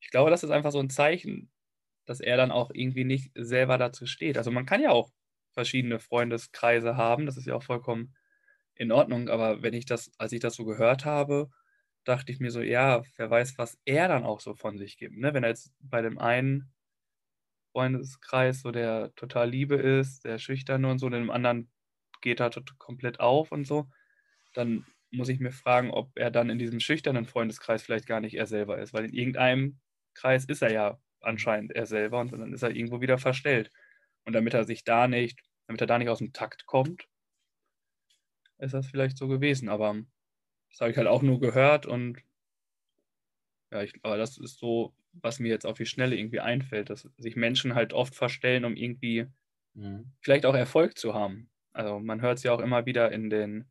ich 0.00 0.10
glaube, 0.10 0.30
das 0.30 0.42
ist 0.44 0.50
einfach 0.50 0.72
so 0.72 0.78
ein 0.80 0.90
Zeichen, 0.90 1.50
dass 2.06 2.20
er 2.20 2.36
dann 2.36 2.50
auch 2.50 2.70
irgendwie 2.72 3.04
nicht 3.04 3.32
selber 3.34 3.78
dazu 3.78 4.06
steht. 4.06 4.38
Also 4.38 4.50
man 4.50 4.66
kann 4.66 4.80
ja 4.80 4.90
auch 4.90 5.12
verschiedene 5.52 5.98
Freundeskreise 5.98 6.96
haben, 6.96 7.26
das 7.26 7.36
ist 7.36 7.46
ja 7.46 7.54
auch 7.54 7.62
vollkommen 7.62 8.14
in 8.74 8.92
Ordnung, 8.92 9.28
aber 9.28 9.62
wenn 9.62 9.74
ich 9.74 9.86
das, 9.86 10.12
als 10.18 10.32
ich 10.32 10.40
das 10.40 10.54
so 10.54 10.64
gehört 10.64 11.04
habe, 11.04 11.50
dachte 12.04 12.32
ich 12.32 12.40
mir 12.40 12.50
so, 12.50 12.62
ja, 12.62 13.02
wer 13.16 13.30
weiß, 13.30 13.58
was 13.58 13.78
er 13.84 14.08
dann 14.08 14.24
auch 14.24 14.40
so 14.40 14.54
von 14.54 14.78
sich 14.78 14.96
gibt. 14.96 15.16
Ne? 15.16 15.34
Wenn 15.34 15.42
er 15.42 15.50
jetzt 15.50 15.74
bei 15.80 16.00
dem 16.00 16.18
einen 16.18 16.72
Freundeskreis 17.72 18.60
so 18.60 18.70
der 18.70 19.14
total 19.14 19.50
Liebe 19.50 19.74
ist, 19.74 20.24
der 20.24 20.38
Schüchterne 20.38 20.88
und 20.90 20.98
so, 20.98 21.06
und 21.06 21.12
dem 21.12 21.30
anderen 21.30 21.70
geht 22.20 22.40
er 22.40 22.50
komplett 22.78 23.20
auf 23.20 23.52
und 23.52 23.66
so, 23.66 23.88
dann 24.54 24.86
muss 25.10 25.28
ich 25.28 25.40
mir 25.40 25.52
fragen, 25.52 25.90
ob 25.90 26.10
er 26.16 26.30
dann 26.30 26.50
in 26.50 26.58
diesem 26.58 26.80
schüchternen 26.80 27.24
Freundeskreis 27.24 27.82
vielleicht 27.82 28.06
gar 28.06 28.20
nicht 28.20 28.34
er 28.34 28.46
selber 28.46 28.78
ist, 28.78 28.92
weil 28.92 29.06
in 29.06 29.14
irgendeinem 29.14 29.78
Kreis 30.14 30.44
ist 30.44 30.62
er 30.62 30.72
ja 30.72 30.98
anscheinend 31.20 31.72
er 31.72 31.86
selber 31.86 32.20
und 32.20 32.32
dann 32.32 32.52
ist 32.52 32.62
er 32.62 32.74
irgendwo 32.74 33.00
wieder 33.00 33.18
verstellt. 33.18 33.70
Und 34.24 34.34
damit 34.34 34.54
er 34.54 34.64
sich 34.64 34.84
da 34.84 35.08
nicht, 35.08 35.40
damit 35.66 35.80
er 35.80 35.86
da 35.86 35.98
nicht 35.98 36.08
aus 36.08 36.18
dem 36.18 36.32
Takt 36.32 36.66
kommt, 36.66 37.08
ist 38.58 38.74
das 38.74 38.86
vielleicht 38.86 39.16
so 39.16 39.28
gewesen. 39.28 39.68
Aber 39.68 39.96
das 40.70 40.80
habe 40.80 40.90
ich 40.90 40.96
halt 40.96 41.08
auch 41.08 41.22
nur 41.22 41.40
gehört 41.40 41.86
und 41.86 42.18
ja, 43.70 43.82
ich, 43.82 43.92
aber 44.02 44.16
das 44.16 44.38
ist 44.38 44.58
so, 44.58 44.94
was 45.12 45.40
mir 45.40 45.48
jetzt 45.48 45.66
auf 45.66 45.76
die 45.76 45.86
Schnelle 45.86 46.16
irgendwie 46.16 46.40
einfällt, 46.40 46.90
dass 46.90 47.08
sich 47.18 47.36
Menschen 47.36 47.74
halt 47.74 47.92
oft 47.92 48.14
verstellen, 48.14 48.64
um 48.64 48.76
irgendwie 48.76 49.26
mhm. 49.74 50.12
vielleicht 50.20 50.46
auch 50.46 50.54
Erfolg 50.54 50.96
zu 50.96 51.14
haben. 51.14 51.50
Also 51.72 52.00
man 52.00 52.20
hört 52.20 52.38
es 52.38 52.44
ja 52.44 52.52
auch 52.52 52.60
immer 52.60 52.86
wieder 52.86 53.12
in 53.12 53.30
den, 53.30 53.70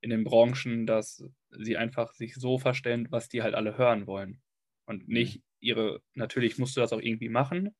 in 0.00 0.10
den 0.10 0.24
Branchen, 0.24 0.86
dass 0.86 1.24
sie 1.50 1.76
einfach 1.76 2.14
sich 2.14 2.34
so 2.34 2.58
verstellen, 2.58 3.08
was 3.10 3.28
die 3.28 3.42
halt 3.42 3.54
alle 3.54 3.76
hören 3.78 4.06
wollen. 4.06 4.40
Und 4.86 5.08
mhm. 5.08 5.14
nicht 5.14 5.42
ihre, 5.60 6.02
natürlich 6.14 6.58
musst 6.58 6.76
du 6.76 6.80
das 6.80 6.92
auch 6.92 7.00
irgendwie 7.00 7.28
machen, 7.28 7.74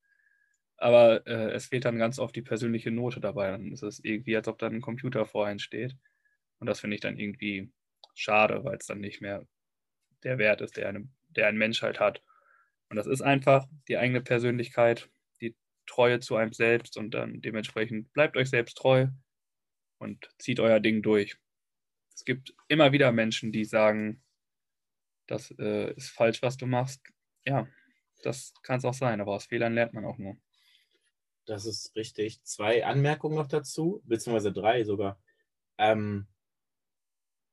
aber 0.77 1.27
äh, 1.27 1.51
es 1.51 1.67
fehlt 1.67 1.85
dann 1.85 1.97
ganz 1.97 2.19
oft 2.19 2.35
die 2.35 2.41
persönliche 2.41 2.91
Note 2.91 3.19
dabei. 3.19 3.51
Dann 3.51 3.71
ist 3.71 3.83
es 3.83 4.03
irgendwie, 4.03 4.35
als 4.35 4.47
ob 4.47 4.57
dann 4.59 4.75
ein 4.75 4.81
Computer 4.81 5.25
vor 5.25 5.45
einen 5.45 5.59
steht. 5.59 5.95
Und 6.59 6.67
das 6.67 6.79
finde 6.79 6.95
ich 6.95 7.01
dann 7.01 7.17
irgendwie 7.17 7.71
schade, 8.15 8.63
weil 8.63 8.77
es 8.77 8.85
dann 8.85 9.01
nicht 9.01 9.21
mehr 9.21 9.45
der 10.23 10.37
Wert 10.37 10.61
ist, 10.61 10.77
der, 10.77 10.89
eine, 10.89 11.07
der 11.29 11.47
ein 11.47 11.57
Mensch 11.57 11.81
halt 11.81 11.99
hat. 11.99 12.23
Und 12.89 12.95
das 12.95 13.07
ist 13.07 13.21
einfach 13.21 13.67
die 13.87 13.97
eigene 13.97 14.21
Persönlichkeit, 14.21 15.09
die 15.41 15.55
Treue 15.85 16.19
zu 16.19 16.35
einem 16.35 16.53
selbst 16.53 16.97
und 16.97 17.13
dann 17.13 17.41
dementsprechend 17.41 18.11
bleibt 18.13 18.37
euch 18.37 18.49
selbst 18.49 18.77
treu 18.77 19.07
und 19.99 20.29
zieht 20.37 20.59
euer 20.59 20.79
Ding 20.79 21.01
durch. 21.01 21.37
Es 22.19 22.25
gibt 22.25 22.53
immer 22.67 22.91
wieder 22.91 23.13
Menschen, 23.13 23.53
die 23.53 23.63
sagen, 23.63 24.21
das 25.25 25.51
äh, 25.57 25.93
ist 25.93 26.09
falsch, 26.09 26.41
was 26.41 26.57
du 26.57 26.65
machst. 26.65 27.01
Ja, 27.45 27.65
das 28.23 28.53
kann 28.61 28.79
es 28.79 28.83
auch 28.83 28.93
sein, 28.93 29.21
aber 29.21 29.31
aus 29.35 29.45
Fehlern 29.45 29.73
lernt 29.73 29.93
man 29.93 30.03
auch 30.03 30.17
nur. 30.17 30.35
Das 31.45 31.65
ist 31.65 31.95
richtig. 31.95 32.43
Zwei 32.43 32.85
Anmerkungen 32.85 33.37
noch 33.37 33.47
dazu, 33.47 34.01
beziehungsweise 34.03 34.51
drei 34.51 34.83
sogar. 34.83 35.17
Ähm, 35.77 36.27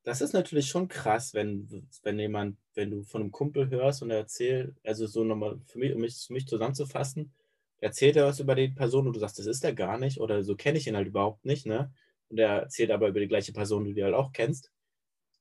das 0.02 0.20
ist 0.20 0.32
natürlich 0.32 0.66
schon 0.66 0.88
krass, 0.88 1.32
wenn, 1.32 1.88
wenn 2.02 2.18
jemand, 2.18 2.58
wenn 2.74 2.90
du 2.90 3.04
von 3.04 3.20
einem 3.22 3.30
Kumpel 3.30 3.70
hörst 3.70 4.02
und 4.02 4.10
er 4.10 4.18
erzählt, 4.18 4.74
also 4.82 5.06
so 5.06 5.22
nochmal 5.22 5.60
für 5.66 5.78
mich, 5.78 5.94
um 5.94 6.00
mich, 6.00 6.28
mich 6.28 6.48
zusammenzufassen, 6.48 7.32
erzählt 7.78 8.16
er 8.16 8.26
was 8.26 8.40
über 8.40 8.56
die 8.56 8.70
Person 8.70 9.06
und 9.06 9.12
du 9.12 9.20
sagst, 9.20 9.38
das 9.38 9.46
ist 9.46 9.62
er 9.62 9.74
gar 9.74 9.96
nicht 9.96 10.18
oder 10.18 10.42
so 10.42 10.56
kenne 10.56 10.78
ich 10.78 10.88
ihn 10.88 10.96
halt 10.96 11.06
überhaupt 11.06 11.44
nicht, 11.44 11.66
ne? 11.66 11.94
Und 12.28 12.38
er 12.38 12.62
erzählt 12.62 12.90
aber 12.90 13.08
über 13.08 13.20
die 13.20 13.28
gleiche 13.28 13.52
Person, 13.52 13.84
die 13.84 13.94
du 13.94 14.02
halt 14.02 14.14
auch 14.14 14.32
kennst. 14.32 14.70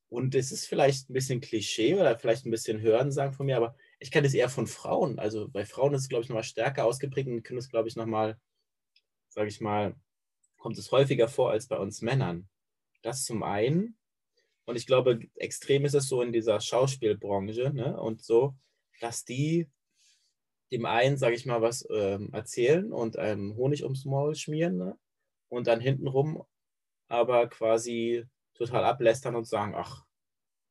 Und 0.10 0.36
es 0.36 0.52
ist 0.52 0.68
vielleicht 0.68 1.10
ein 1.10 1.14
bisschen 1.14 1.42
Klischee 1.42 1.96
oder 1.96 2.18
vielleicht 2.18 2.46
ein 2.46 2.52
bisschen 2.52 2.80
Hörensagen 2.80 3.34
von 3.34 3.46
mir, 3.46 3.58
aber 3.58 3.76
ich 4.00 4.12
kenne 4.12 4.28
es 4.28 4.34
eher 4.34 4.50
von 4.50 4.68
Frauen. 4.68 5.20
Also 5.20 5.50
bei 5.50 5.66
Frauen 5.66 5.94
ist 5.94 6.04
es, 6.04 6.10
glaube 6.10 6.24
ich, 6.24 6.30
nochmal 6.30 6.44
stärker 6.44 6.86
ausgeprägt 6.86 7.28
und 7.28 7.44
können 7.44 7.60
es, 7.60 7.70
glaube 7.70 7.88
ich, 7.88 7.96
nochmal, 7.96 8.40
sage 9.30 9.50
ich 9.50 9.62
mal, 9.62 9.96
kommt 10.58 10.78
es 10.78 10.92
häufiger 10.92 11.28
vor 11.28 11.52
als 11.52 11.68
bei 11.68 11.78
uns 11.78 12.02
Männern. 12.02 12.48
Das 13.02 13.26
zum 13.26 13.44
einen. 13.44 13.98
Und 14.66 14.76
ich 14.76 14.88
glaube, 14.88 15.20
extrem 15.36 15.86
ist 15.86 15.96
es 15.96 16.08
so 16.08 16.22
in 16.22 16.32
dieser 16.32 16.60
Schauspielbranche 16.60 17.72
ne? 17.74 18.00
und 18.00 18.24
so, 18.24 18.56
dass 19.00 19.26
die 19.26 19.70
dem 20.72 20.86
einen, 20.86 21.18
sage 21.18 21.36
ich 21.36 21.46
mal, 21.46 21.62
was 21.62 21.88
ähm, 21.92 22.30
erzählen 22.34 22.92
und 22.92 23.18
einem 23.18 23.56
Honig 23.56 23.84
ums 23.84 24.06
Maul 24.06 24.36
schmieren 24.36 24.78
ne? 24.78 24.98
und 25.50 25.68
dann 25.68 25.80
hintenrum 25.80 26.44
aber 27.08 27.48
quasi 27.48 28.26
total 28.54 28.84
ablästern 28.84 29.36
und 29.36 29.48
sagen, 29.48 29.74
ach, 29.76 30.06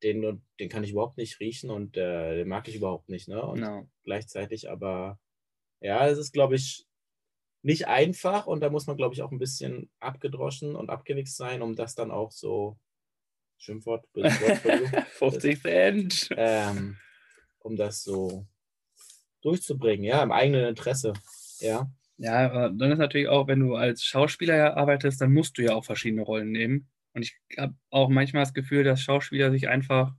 den, 0.03 0.43
den 0.61 0.69
kann 0.69 0.85
ich 0.85 0.91
überhaupt 0.91 1.17
nicht 1.17 1.41
riechen 1.41 1.71
und 1.71 1.97
äh, 1.97 2.37
den 2.37 2.49
mag 2.49 2.69
ich 2.69 2.77
überhaupt 2.77 3.09
nicht. 3.09 3.29
Ne? 3.29 3.43
Und 3.43 3.61
no. 3.61 3.89
gleichzeitig 4.05 4.71
aber, 4.71 5.19
ja, 5.81 6.07
es 6.09 6.19
ist, 6.19 6.33
glaube 6.33 6.57
ich, 6.57 6.87
nicht 7.63 7.89
einfach 7.89 8.47
und 8.47 8.61
da 8.61 8.69
muss 8.69 8.87
man, 8.87 8.97
glaube 8.97 9.15
ich, 9.15 9.23
auch 9.23 9.33
ein 9.33 9.39
bisschen 9.39 9.91
abgedroschen 10.01 10.77
und 10.77 10.91
abgewichst 10.91 11.37
sein, 11.37 11.63
um 11.63 11.75
das 11.75 11.95
dann 11.95 12.11
auch 12.11 12.31
so 12.31 12.79
Schimpfwort, 13.57 14.07
50 14.13 15.61
Cent. 15.63 16.29
Ähm, 16.37 16.99
um 17.61 17.77
das 17.77 18.03
so 18.03 18.47
durchzubringen, 19.41 20.05
ja, 20.05 20.23
im 20.23 20.33
eigenen 20.33 20.67
Interesse. 20.67 21.15
Ja. 21.61 21.91
Ja, 22.17 22.69
dann 22.69 22.93
ist 22.93 22.99
natürlich 22.99 23.29
auch, 23.29 23.49
wenn 23.49 23.61
du 23.61 23.75
als 23.75 24.05
Schauspieler 24.05 24.77
arbeitest, 24.77 25.21
dann 25.21 25.33
musst 25.33 25.59
du 25.59 25.63
ja 25.63 25.75
auch 25.75 25.85
verschiedene 25.85 26.23
Rollen 26.23 26.53
nehmen. 26.53 26.89
Und 27.13 27.23
ich 27.23 27.37
habe 27.59 27.75
auch 27.91 28.09
manchmal 28.09 28.43
das 28.45 28.55
Gefühl, 28.55 28.85
dass 28.85 29.01
Schauspieler 29.03 29.51
sich 29.51 29.69
einfach 29.69 30.15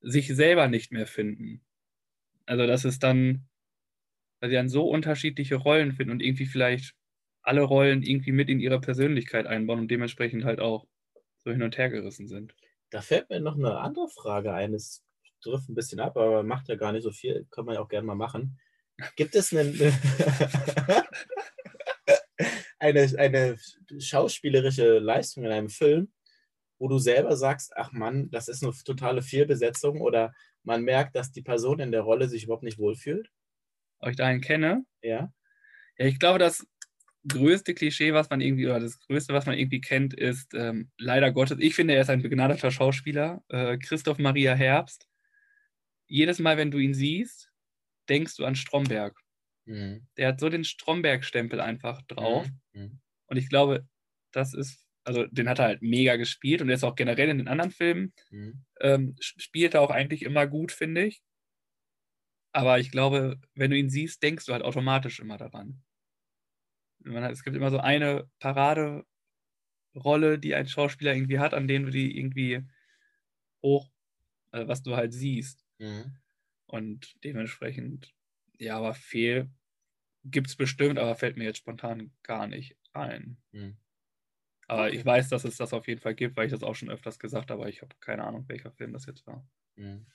sich 0.00 0.28
selber 0.28 0.68
nicht 0.68 0.92
mehr 0.92 1.06
finden. 1.06 1.64
Also, 2.46 2.66
dass 2.66 2.84
es 2.84 2.98
dann, 2.98 3.48
weil 4.40 4.50
sie 4.50 4.56
dann 4.56 4.68
so 4.68 4.88
unterschiedliche 4.88 5.56
Rollen 5.56 5.92
finden 5.92 6.12
und 6.12 6.22
irgendwie 6.22 6.46
vielleicht 6.46 6.94
alle 7.42 7.62
Rollen 7.62 8.02
irgendwie 8.02 8.32
mit 8.32 8.48
in 8.48 8.60
ihre 8.60 8.80
Persönlichkeit 8.80 9.46
einbauen 9.46 9.80
und 9.80 9.90
dementsprechend 9.90 10.44
halt 10.44 10.60
auch 10.60 10.86
so 11.38 11.50
hin 11.50 11.62
und 11.62 11.78
her 11.78 11.90
gerissen 11.90 12.28
sind. 12.28 12.54
Da 12.90 13.00
fällt 13.00 13.28
mir 13.28 13.40
noch 13.40 13.56
eine 13.56 13.78
andere 13.78 14.08
Frage 14.08 14.52
ein. 14.52 14.74
Es 14.74 15.02
trifft 15.40 15.68
ein 15.68 15.74
bisschen 15.74 15.98
ab, 16.00 16.16
aber 16.16 16.42
macht 16.42 16.68
ja 16.68 16.76
gar 16.76 16.92
nicht 16.92 17.02
so 17.02 17.10
viel. 17.10 17.46
Kann 17.50 17.64
man 17.64 17.74
ja 17.74 17.80
auch 17.80 17.88
gerne 17.88 18.06
mal 18.06 18.14
machen. 18.14 18.58
Gibt 19.16 19.34
es 19.34 19.52
einen, 19.52 19.78
eine, 22.78 23.18
eine 23.18 23.56
schauspielerische 23.98 24.98
Leistung 24.98 25.44
in 25.44 25.52
einem 25.52 25.68
Film, 25.68 26.12
wo 26.78 26.88
du 26.88 26.98
selber 26.98 27.36
sagst, 27.36 27.72
ach 27.76 27.92
Mann, 27.92 28.30
das 28.30 28.48
ist 28.48 28.62
eine 28.62 28.72
totale 28.84 29.22
Fehlbesetzung 29.22 30.00
oder 30.00 30.32
man 30.64 30.82
merkt, 30.82 31.16
dass 31.16 31.32
die 31.32 31.42
Person 31.42 31.80
in 31.80 31.92
der 31.92 32.02
Rolle 32.02 32.28
sich 32.28 32.44
überhaupt 32.44 32.64
nicht 32.64 32.78
wohlfühlt? 32.78 33.30
Ob 34.00 34.10
ich 34.10 34.16
da 34.16 34.26
einen 34.26 34.40
kenne? 34.40 34.84
Ja. 35.00 35.32
Ja, 35.98 36.06
ich 36.06 36.18
glaube, 36.18 36.38
das 36.38 36.66
größte 37.28 37.74
Klischee, 37.74 38.12
was 38.12 38.30
man 38.30 38.40
irgendwie, 38.40 38.66
oder 38.66 38.80
das 38.80 38.98
größte, 38.98 39.32
was 39.32 39.46
man 39.46 39.56
irgendwie 39.56 39.80
kennt, 39.80 40.14
ist 40.14 40.54
ähm, 40.54 40.90
leider 40.98 41.30
Gottes, 41.30 41.58
ich 41.60 41.74
finde, 41.74 41.94
er 41.94 42.02
ist 42.02 42.10
ein 42.10 42.22
begnadeter 42.22 42.70
Schauspieler, 42.70 43.44
äh, 43.48 43.78
Christoph 43.78 44.18
Maria 44.18 44.54
Herbst. 44.54 45.06
Jedes 46.08 46.40
Mal, 46.40 46.56
wenn 46.56 46.70
du 46.70 46.78
ihn 46.78 46.94
siehst, 46.94 47.51
denkst 48.08 48.36
du 48.36 48.44
an 48.44 48.54
Stromberg. 48.54 49.18
Mhm. 49.64 50.06
Der 50.16 50.28
hat 50.28 50.40
so 50.40 50.48
den 50.48 50.64
Stromberg-Stempel 50.64 51.60
einfach 51.60 52.02
drauf. 52.02 52.46
Mhm. 52.72 52.82
mhm. 52.82 53.00
Und 53.26 53.36
ich 53.38 53.48
glaube, 53.48 53.88
das 54.32 54.52
ist, 54.52 54.84
also 55.04 55.26
den 55.26 55.48
hat 55.48 55.58
er 55.58 55.66
halt 55.66 55.82
mega 55.82 56.16
gespielt 56.16 56.60
und 56.60 56.66
der 56.66 56.76
ist 56.76 56.84
auch 56.84 56.96
generell 56.96 57.30
in 57.30 57.38
den 57.38 57.48
anderen 57.48 57.70
Filmen, 57.70 58.12
mhm. 58.30 58.64
ähm, 58.80 59.16
spielt 59.18 59.74
er 59.74 59.80
auch 59.80 59.90
eigentlich 59.90 60.22
immer 60.22 60.46
gut, 60.46 60.72
finde 60.72 61.06
ich. 61.06 61.22
Aber 62.54 62.78
ich 62.78 62.90
glaube, 62.90 63.40
wenn 63.54 63.70
du 63.70 63.78
ihn 63.78 63.88
siehst, 63.88 64.22
denkst 64.22 64.44
du 64.46 64.52
halt 64.52 64.62
automatisch 64.62 65.20
immer 65.20 65.38
daran. 65.38 65.82
Hat, 67.06 67.32
es 67.32 67.42
gibt 67.42 67.56
immer 67.56 67.70
so 67.70 67.78
eine 67.78 68.30
Paraderolle, 68.38 69.06
die 70.38 70.54
ein 70.54 70.68
Schauspieler 70.68 71.14
irgendwie 71.14 71.38
hat, 71.38 71.54
an 71.54 71.66
denen 71.66 71.86
du 71.86 71.90
die 71.90 72.18
irgendwie 72.18 72.66
hoch, 73.62 73.90
äh, 74.52 74.66
was 74.66 74.82
du 74.82 74.94
halt 74.94 75.14
siehst. 75.14 75.64
Mhm. 75.78 76.16
Und 76.72 77.22
dementsprechend, 77.22 78.14
ja, 78.58 78.78
aber 78.78 78.94
fehl 78.94 79.50
gibt 80.24 80.46
es 80.46 80.56
bestimmt, 80.56 80.98
aber 80.98 81.14
fällt 81.16 81.36
mir 81.36 81.44
jetzt 81.44 81.58
spontan 81.58 82.12
gar 82.22 82.46
nicht 82.46 82.78
ein. 82.94 83.36
Mhm. 83.50 83.76
Aber 84.68 84.86
okay. 84.86 84.96
ich 84.96 85.04
weiß, 85.04 85.28
dass 85.28 85.44
es 85.44 85.58
das 85.58 85.74
auf 85.74 85.86
jeden 85.86 86.00
Fall 86.00 86.14
gibt, 86.14 86.34
weil 86.34 86.46
ich 86.46 86.52
das 86.52 86.62
auch 86.62 86.74
schon 86.74 86.88
öfters 86.88 87.18
gesagt 87.18 87.50
habe, 87.50 87.60
aber 87.60 87.68
ich 87.68 87.82
habe 87.82 87.94
keine 88.00 88.24
Ahnung, 88.24 88.48
welcher 88.48 88.72
Film 88.72 88.94
das 88.94 89.04
jetzt 89.04 89.26
war. 89.26 89.46
Mhm. 89.76 90.06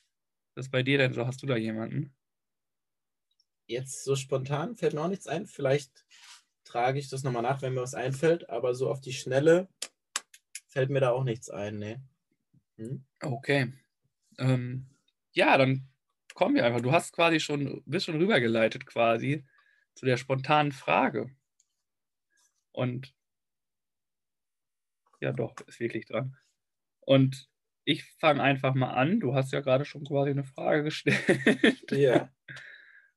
Was 0.55 0.65
ist 0.65 0.71
bei 0.71 0.81
dir 0.81 0.97
denn 0.97 1.13
so? 1.13 1.27
Hast 1.27 1.43
du 1.43 1.45
da 1.45 1.55
jemanden? 1.55 2.15
Jetzt 3.67 4.03
so 4.03 4.15
spontan 4.15 4.77
fällt 4.77 4.95
mir 4.95 5.03
auch 5.03 5.09
nichts 5.09 5.27
ein. 5.27 5.45
Vielleicht 5.45 6.07
trage 6.63 6.97
ich 6.97 7.07
das 7.09 7.21
nochmal 7.21 7.43
nach, 7.43 7.61
wenn 7.61 7.75
mir 7.75 7.81
was 7.81 7.93
einfällt, 7.93 8.49
aber 8.49 8.73
so 8.73 8.89
auf 8.89 8.99
die 8.99 9.13
Schnelle 9.13 9.67
fällt 10.65 10.89
mir 10.89 11.01
da 11.01 11.11
auch 11.11 11.23
nichts 11.23 11.51
ein, 11.51 11.77
ne? 11.77 12.01
Hm? 12.77 13.05
Okay. 13.21 13.73
Ähm, 14.39 14.87
ja, 15.33 15.55
dann 15.55 15.87
kommen 16.37 16.53
wir 16.53 16.65
einfach. 16.65 16.81
Du 16.81 16.91
hast 16.91 17.13
quasi 17.13 17.39
schon, 17.39 17.81
bist 17.87 18.05
schon 18.05 18.17
rübergeleitet 18.17 18.85
quasi 18.85 19.43
zu 19.95 20.05
der 20.05 20.17
spontanen 20.17 20.71
Frage. 20.71 21.31
Und 22.71 23.15
ja, 25.19 25.33
doch, 25.33 25.55
ist 25.65 25.79
wirklich 25.79 26.05
dran. 26.05 26.37
Und 26.99 27.49
ich 27.85 28.03
fange 28.19 28.43
einfach 28.43 28.75
mal 28.75 28.91
an. 28.91 29.19
Du 29.19 29.33
hast 29.33 29.51
ja 29.51 29.61
gerade 29.61 29.83
schon 29.83 30.05
quasi 30.05 30.29
eine 30.29 30.43
Frage 30.43 30.83
gestellt. 30.83 31.91
Ja. 31.91 32.31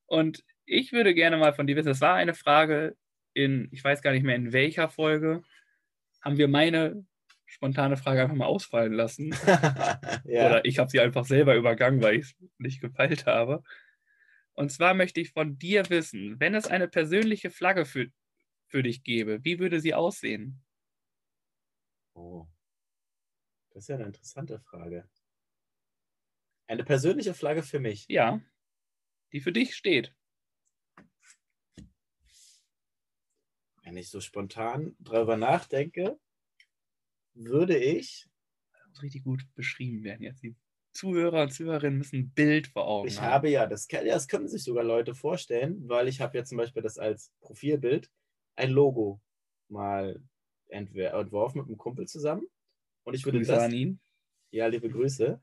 Und 0.07 0.43
ich 0.65 0.93
würde 0.93 1.13
gerne 1.13 1.37
mal 1.37 1.53
von 1.53 1.67
dir 1.67 1.77
wissen, 1.77 1.91
es 1.91 2.01
war 2.01 2.15
eine 2.15 2.33
Frage 2.33 2.97
in, 3.35 3.69
ich 3.71 3.85
weiß 3.85 4.01
gar 4.01 4.13
nicht 4.13 4.23
mehr 4.23 4.37
in 4.37 4.55
welcher 4.55 4.89
Folge, 4.89 5.43
haben 6.23 6.39
wir 6.39 6.49
meine 6.49 7.05
spontane 7.51 7.97
Frage 7.97 8.23
einfach 8.23 8.37
mal 8.37 8.47
ausfallen 8.47 8.93
lassen. 8.93 9.31
ja. 10.25 10.47
Oder 10.47 10.65
ich 10.65 10.79
habe 10.79 10.91
sie 10.91 11.01
einfach 11.01 11.25
selber 11.25 11.57
übergangen, 11.57 12.03
weil 12.03 12.17
ich 12.17 12.27
es 12.27 12.35
nicht 12.59 12.81
gepeilt 12.81 13.27
habe. 13.27 13.63
Und 14.55 14.71
zwar 14.71 14.95
möchte 14.95 15.21
ich 15.21 15.33
von 15.33 15.59
dir 15.59 15.89
wissen, 15.91 16.39
wenn 16.39 16.55
es 16.55 16.67
eine 16.67 16.89
persönliche 16.89 17.51
Flagge 17.51 17.85
für, 17.85 18.07
für 18.67 18.83
dich 18.83 19.03
gäbe, 19.03 19.45
wie 19.45 19.59
würde 19.59 19.81
sie 19.81 19.95
aussehen? 19.95 20.63
Oh, 22.15 22.47
das 23.71 23.85
ist 23.85 23.89
ja 23.89 23.97
eine 23.97 24.07
interessante 24.07 24.59
Frage. 24.61 25.09
Eine 26.67 26.85
persönliche 26.85 27.35
Flagge 27.35 27.63
für 27.63 27.81
mich? 27.81 28.07
Ja. 28.09 28.41
die 29.33 29.41
für 29.41 29.53
dich 29.53 29.75
steht. 29.75 30.15
Wenn 33.83 33.97
ich 33.97 34.09
so 34.09 34.21
spontan 34.21 34.95
drüber 35.01 35.37
nachdenke, 35.37 36.19
würde 37.35 37.77
ich. 37.79 38.29
Das 38.73 38.87
muss 38.89 39.03
richtig 39.03 39.25
gut 39.25 39.43
beschrieben 39.55 40.03
werden 40.05 40.23
jetzt. 40.23 40.43
Die 40.43 40.57
Zuhörer 40.93 41.43
und 41.43 41.53
Zuhörerinnen 41.53 41.99
müssen 41.99 42.17
ein 42.17 42.31
Bild 42.33 42.67
vor 42.67 42.87
Augen 42.87 43.09
Ich 43.09 43.21
haben. 43.21 43.31
habe 43.31 43.49
ja, 43.51 43.67
das, 43.67 43.87
ja, 43.91 44.03
das 44.05 44.27
können 44.29 44.49
sich 44.49 44.65
sogar 44.65 44.83
Leute 44.85 45.15
vorstellen, 45.15 45.89
weil 45.89 46.09
ich 46.09 46.21
habe 46.21 46.37
ja 46.37 46.45
zum 46.45 46.59
Beispiel 46.59 46.83
das 46.83 46.99
als 46.99 47.33
Profilbild 47.41 48.11
ein 48.57 48.71
Logo 48.71 49.21
mal 49.69 50.21
entworfen 50.69 51.59
mit 51.59 51.69
einem 51.69 51.79
Kumpel 51.79 52.07
zusammen. 52.09 52.47
Und 53.05 53.15
ich 53.15 53.25
würde 53.25 53.39
Grüße 53.39 53.53
das, 53.53 53.65
an 53.65 53.73
ihn. 53.73 54.01
ja, 54.51 54.67
liebe 54.67 54.89
Grüße, 54.91 55.41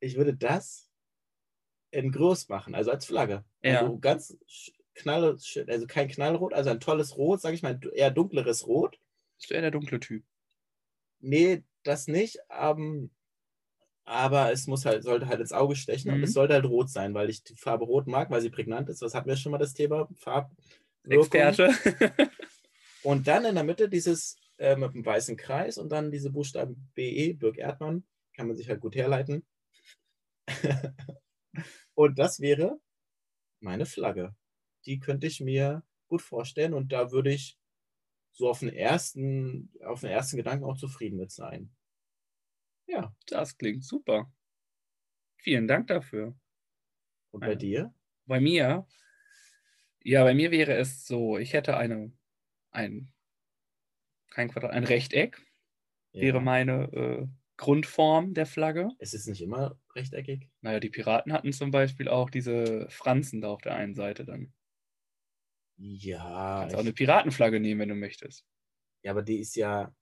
ich 0.00 0.16
würde 0.16 0.34
das 0.36 0.90
in 1.90 2.10
groß 2.12 2.48
machen, 2.48 2.74
also 2.74 2.90
als 2.90 3.06
Flagge. 3.06 3.44
Ja. 3.62 3.80
Also 3.80 3.98
ganz 3.98 4.36
knall, 4.94 5.24
also 5.66 5.86
kein 5.86 6.08
Knallrot, 6.08 6.54
also 6.54 6.70
ein 6.70 6.80
tolles 6.80 7.16
Rot, 7.16 7.40
sage 7.40 7.54
ich 7.56 7.62
mal, 7.62 7.78
eher 7.92 8.10
dunkleres 8.10 8.66
Rot. 8.66 9.00
Bist 9.38 9.50
du 9.50 9.54
eher 9.54 9.62
der 9.62 9.70
dunkle 9.72 10.00
Typ? 10.00 10.24
Nee, 11.24 11.64
das 11.84 12.06
nicht, 12.06 12.38
ähm, 12.50 13.10
aber 14.04 14.52
es 14.52 14.66
muss 14.66 14.84
halt, 14.84 15.02
sollte 15.02 15.26
halt 15.28 15.40
ins 15.40 15.52
Auge 15.52 15.76
stechen 15.76 16.10
und 16.10 16.18
Mhm. 16.18 16.24
es 16.24 16.34
sollte 16.34 16.54
halt 16.54 16.66
rot 16.66 16.90
sein, 16.90 17.14
weil 17.14 17.30
ich 17.30 17.42
die 17.42 17.56
Farbe 17.56 17.84
rot 17.86 18.06
mag, 18.06 18.30
weil 18.30 18.42
sie 18.42 18.50
prägnant 18.50 18.88
ist. 18.90 19.00
Was 19.00 19.14
hatten 19.14 19.28
wir 19.28 19.36
schon 19.36 19.52
mal 19.52 19.58
das 19.58 19.72
Thema? 19.74 20.08
Farb. 20.16 20.52
Experte. 21.08 21.70
Und 23.02 23.26
dann 23.26 23.44
in 23.44 23.54
der 23.54 23.64
Mitte 23.64 23.88
dieses 23.88 24.36
äh, 24.58 24.76
mit 24.76 24.94
dem 24.94 25.04
weißen 25.04 25.36
Kreis 25.36 25.76
und 25.76 25.90
dann 25.90 26.10
diese 26.10 26.30
Buchstaben 26.30 26.90
BE, 26.94 27.34
Birg 27.34 27.58
Erdmann, 27.58 28.04
kann 28.34 28.46
man 28.46 28.56
sich 28.56 28.68
halt 28.70 28.80
gut 28.80 28.94
herleiten. 28.96 29.44
und 31.94 32.18
das 32.18 32.40
wäre 32.40 32.80
meine 33.60 33.84
Flagge. 33.84 34.34
Die 34.86 35.00
könnte 35.00 35.26
ich 35.26 35.40
mir 35.40 35.82
gut 36.08 36.22
vorstellen 36.22 36.72
und 36.72 36.92
da 36.92 37.12
würde 37.12 37.30
ich 37.30 37.58
so 38.34 38.50
auf 38.50 38.60
den 38.60 38.70
ersten, 38.70 39.72
auf 39.84 40.00
den 40.02 40.10
ersten 40.10 40.36
Gedanken 40.38 40.64
auch 40.66 40.76
zufrieden 40.78 41.18
mit 41.18 41.32
sein. 41.32 41.74
Ja, 42.86 43.14
Das 43.26 43.58
klingt 43.58 43.84
super. 43.84 44.32
Vielen 45.36 45.68
Dank 45.68 45.86
dafür. 45.86 46.34
und 47.32 47.44
bei 47.44 47.52
Ja. 47.52 47.54
dir? 47.54 47.94
Bei 48.26 48.40
mir, 48.40 48.86
ja, 50.02 50.22
bei 50.24 50.34
mir 50.34 50.50
wäre 50.50 50.74
es 50.74 51.06
so, 51.06 51.38
ich 51.38 51.52
hätte 51.52 51.76
eine, 51.76 52.12
ein, 52.70 53.12
kein 54.30 54.48
Quadrat, 54.50 54.72
ein 54.72 54.84
Rechteck 54.84 55.40
wäre 56.18 56.38
Ja. 56.38 56.42
meine 56.42 56.84
äh, 56.92 57.26
Grundform 57.56 58.34
der 58.34 58.46
Flagge. 58.46 58.90
Es 58.98 59.14
ist 59.14 59.28
nicht 59.28 59.40
immer 59.42 59.78
rechteckig. 59.94 60.50
Naja, 60.62 60.80
die 60.80 60.90
Piraten 60.90 61.32
hatten 61.32 61.52
zum 61.52 61.70
Beispiel 61.70 62.08
auch 62.08 62.30
diese 62.30 62.88
Franzen 62.90 63.40
da 63.40 63.48
auf 63.50 63.62
der 63.62 63.74
einen 63.76 63.94
Seite 63.94 64.24
dann. 64.24 64.52
Ja, 65.76 66.60
Kannst 66.60 66.76
auch 66.76 66.80
eine 66.80 66.92
Piratenflagge 66.92 67.60
nehmen, 67.60 67.80
wenn 67.80 67.88
du 67.88 67.94
möchtest. 67.94 68.44
ja, 69.02 69.10
aber 69.10 69.22
die 69.22 69.38
ist 69.40 69.56
ja, 69.56 69.94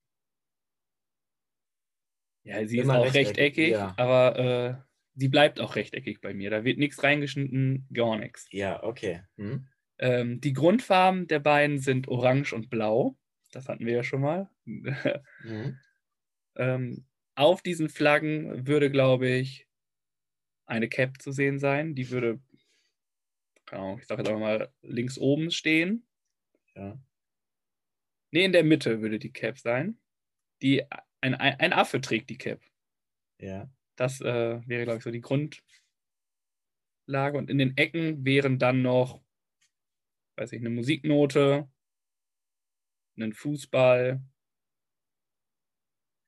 Ja, 2.43 2.65
sie 2.67 2.79
ist 2.79 2.89
auch 2.89 3.13
rechteckig, 3.13 3.69
ja. 3.69 3.93
aber 3.97 4.39
äh, 4.39 4.75
sie 5.15 5.29
bleibt 5.29 5.59
auch 5.59 5.75
rechteckig 5.75 6.19
bei 6.21 6.33
mir. 6.33 6.49
Da 6.49 6.63
wird 6.63 6.77
nichts 6.77 7.01
reingeschnitten, 7.03 7.87
gar 7.93 8.17
nichts. 8.17 8.47
ja, 8.51 8.83
okay. 8.83 9.23
Hm? 9.37 9.67
Ähm, 9.99 10.41
die 10.41 10.53
Grundfarben 10.53 11.27
der 11.27 11.39
beiden 11.39 11.79
sind 11.79 12.07
Orange 12.07 12.53
und 12.53 12.69
Blau. 12.69 13.17
Das 13.51 13.69
hatten 13.69 13.85
wir 13.85 13.93
ja 13.93 14.03
schon 14.03 14.21
mal. 14.21 14.49
Hm? 14.65 15.77
ähm, 16.57 17.05
auf 17.35 17.61
diesen 17.61 17.89
Flaggen 17.89 18.67
würde, 18.67 18.91
glaube 18.91 19.29
ich, 19.29 19.67
eine 20.65 20.89
Cap 20.89 21.21
zu 21.21 21.31
sehen 21.31 21.59
sein. 21.59 21.95
Die 21.95 22.09
würde, 22.09 22.41
Ahnung, 23.75 23.99
ich 23.99 24.07
sage 24.07 24.21
jetzt 24.21 24.29
einfach 24.29 24.39
mal, 24.39 24.73
links 24.81 25.17
oben 25.17 25.51
stehen. 25.51 26.07
Ja. 26.75 26.99
Nee, 28.31 28.45
in 28.45 28.51
der 28.51 28.63
Mitte 28.63 29.01
würde 29.01 29.19
die 29.19 29.31
Cap 29.31 29.59
sein. 29.59 29.99
Die, 30.61 30.83
ein, 31.21 31.35
ein, 31.35 31.59
ein 31.59 31.73
Affe 31.73 32.01
trägt 32.01 32.29
die 32.29 32.37
Cap. 32.37 32.61
Ja. 33.39 33.69
Das 33.95 34.21
äh, 34.21 34.67
wäre, 34.67 34.85
glaube 34.85 34.97
ich, 34.97 35.03
so 35.03 35.11
die 35.11 35.21
Grundlage. 35.21 35.61
Und 37.37 37.49
in 37.49 37.57
den 37.57 37.77
Ecken 37.77 38.25
wären 38.25 38.57
dann 38.57 38.81
noch, 38.81 39.21
weiß 40.37 40.53
ich, 40.53 40.59
eine 40.59 40.71
Musiknote, 40.71 41.69
einen 43.15 43.33
Fußball, 43.33 44.23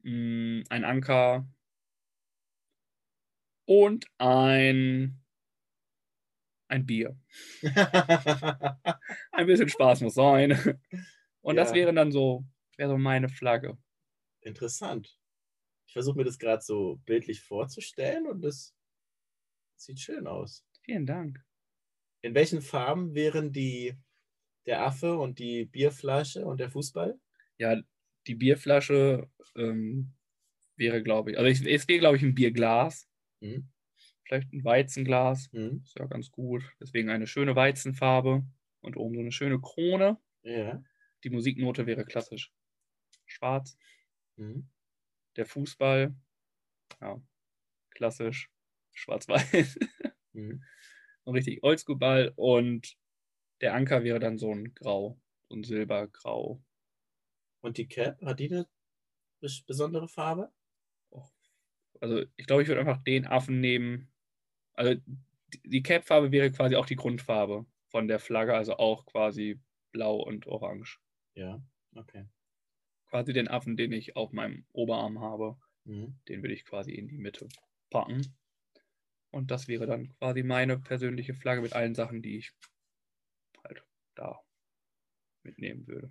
mh, 0.03 0.63
ein 0.69 0.83
Anker 0.83 1.47
und 3.65 4.05
ein, 4.19 5.24
ein 6.67 6.85
Bier. 6.85 7.17
Ein 9.31 9.45
bisschen 9.47 9.69
Spaß 9.69 10.01
muss 10.01 10.15
sein. 10.15 10.79
Und 11.41 11.55
das 11.57 11.69
Ja. 11.69 11.75
wäre 11.75 11.93
dann 11.93 12.11
so, 12.11 12.45
wäre 12.77 12.89
so 12.89 12.97
meine 12.97 13.29
Flagge. 13.29 13.77
Interessant. 14.41 15.19
Ich 15.87 15.93
versuche 15.93 16.17
mir 16.17 16.23
das 16.23 16.39
gerade 16.39 16.61
so 16.63 16.97
bildlich 17.05 17.41
vorzustellen 17.41 18.27
und 18.27 18.41
das 18.41 18.75
sieht 19.75 19.99
schön 19.99 20.27
aus. 20.27 20.65
Vielen 20.83 21.05
Dank. 21.05 21.43
In 22.21 22.33
welchen 22.33 22.61
Farben 22.61 23.13
wären 23.13 23.51
die 23.51 23.95
der 24.65 24.81
Affe 24.83 25.15
und 25.17 25.37
die 25.37 25.65
Bierflasche 25.65 26.45
und 26.45 26.59
der 26.59 26.69
Fußball? 26.71 27.19
Ja, 27.57 27.79
die 28.25 28.35
Bierflasche 28.35 29.29
ähm, 29.55 30.13
wäre, 30.75 31.03
glaube 31.03 31.31
ich, 31.31 31.37
also 31.37 31.47
ich, 31.49 31.63
es 31.71 31.87
wäre, 31.87 31.99
glaube 31.99 32.17
ich, 32.17 32.23
ein 32.23 32.33
Bierglas. 32.33 33.07
Hm? 33.41 33.69
Vielleicht 34.25 34.51
ein 34.53 34.63
Weizenglas. 34.63 35.49
Hm? 35.51 35.81
Ist 35.83 35.97
ja 35.97 36.05
ganz 36.05 36.31
gut. 36.31 36.63
Deswegen 36.79 37.09
eine 37.09 37.27
schöne 37.27 37.55
Weizenfarbe 37.55 38.43
und 38.81 38.97
oben 38.97 39.15
so 39.15 39.21
eine 39.21 39.31
schöne 39.31 39.59
Krone. 39.59 40.17
Ja. 40.43 40.83
Die 41.23 41.29
Musiknote 41.29 41.85
wäre 41.85 42.05
klassisch 42.05 42.51
schwarz. 43.25 43.77
Hm? 44.37 44.67
Der 45.35 45.45
Fußball, 45.45 46.15
ja, 47.01 47.21
klassisch 47.91 48.49
schwarz-weiß. 48.93 49.79
Hm? 50.33 50.61
so 51.23 51.31
ein 51.31 51.35
richtig 51.35 51.63
Oldschool-Ball. 51.63 52.33
Und 52.35 52.97
der 53.61 53.73
Anker 53.73 54.03
wäre 54.03 54.19
dann 54.19 54.37
so 54.37 54.53
ein 54.53 54.73
Grau, 54.73 55.17
so 55.47 55.55
ein 55.55 55.63
Silbergrau. 55.63 56.61
Und 57.61 57.77
die 57.77 57.87
Cap, 57.87 58.21
hat 58.21 58.39
die 58.41 58.51
eine 58.51 58.67
bes- 59.41 59.65
besondere 59.65 60.09
Farbe? 60.09 60.51
Also 62.01 62.23
ich 62.35 62.45
glaube, 62.47 62.63
ich 62.63 62.67
würde 62.67 62.81
einfach 62.81 63.01
den 63.03 63.25
Affen 63.25 63.61
nehmen. 63.61 64.11
Also 64.75 65.01
die- 65.65 65.83
Cap-Farbe 65.83 66.31
wäre 66.31 66.51
quasi 66.51 66.75
auch 66.75 66.85
die 66.85 66.95
Grundfarbe 66.95 67.65
von 67.89 68.07
der 68.07 68.19
Flagge, 68.19 68.55
also 68.55 68.77
auch 68.77 69.05
quasi 69.05 69.59
blau 69.91 70.17
und 70.17 70.47
orange. 70.47 70.99
Ja, 71.35 71.61
okay. 71.95 72.25
Quasi 73.09 73.33
den 73.33 73.47
Affen, 73.47 73.77
den 73.77 73.91
ich 73.91 74.15
auf 74.15 74.31
meinem 74.31 74.65
Oberarm 74.73 75.19
habe, 75.19 75.57
Hm? 75.85 76.15
den 76.27 76.41
würde 76.43 76.53
ich 76.53 76.65
quasi 76.65 76.91
in 76.93 77.07
die 77.07 77.17
Mitte 77.17 77.47
packen. 77.89 78.35
Und 79.31 79.51
das 79.51 79.67
wäre 79.67 79.85
dann 79.85 80.15
quasi 80.17 80.43
meine 80.43 80.79
persönliche 80.79 81.33
Flagge 81.33 81.61
mit 81.61 81.73
allen 81.73 81.95
Sachen, 81.95 82.21
die 82.21 82.37
ich 82.37 82.51
halt 83.63 83.83
da 84.15 84.39
mitnehmen 85.43 85.87
würde. 85.87 86.09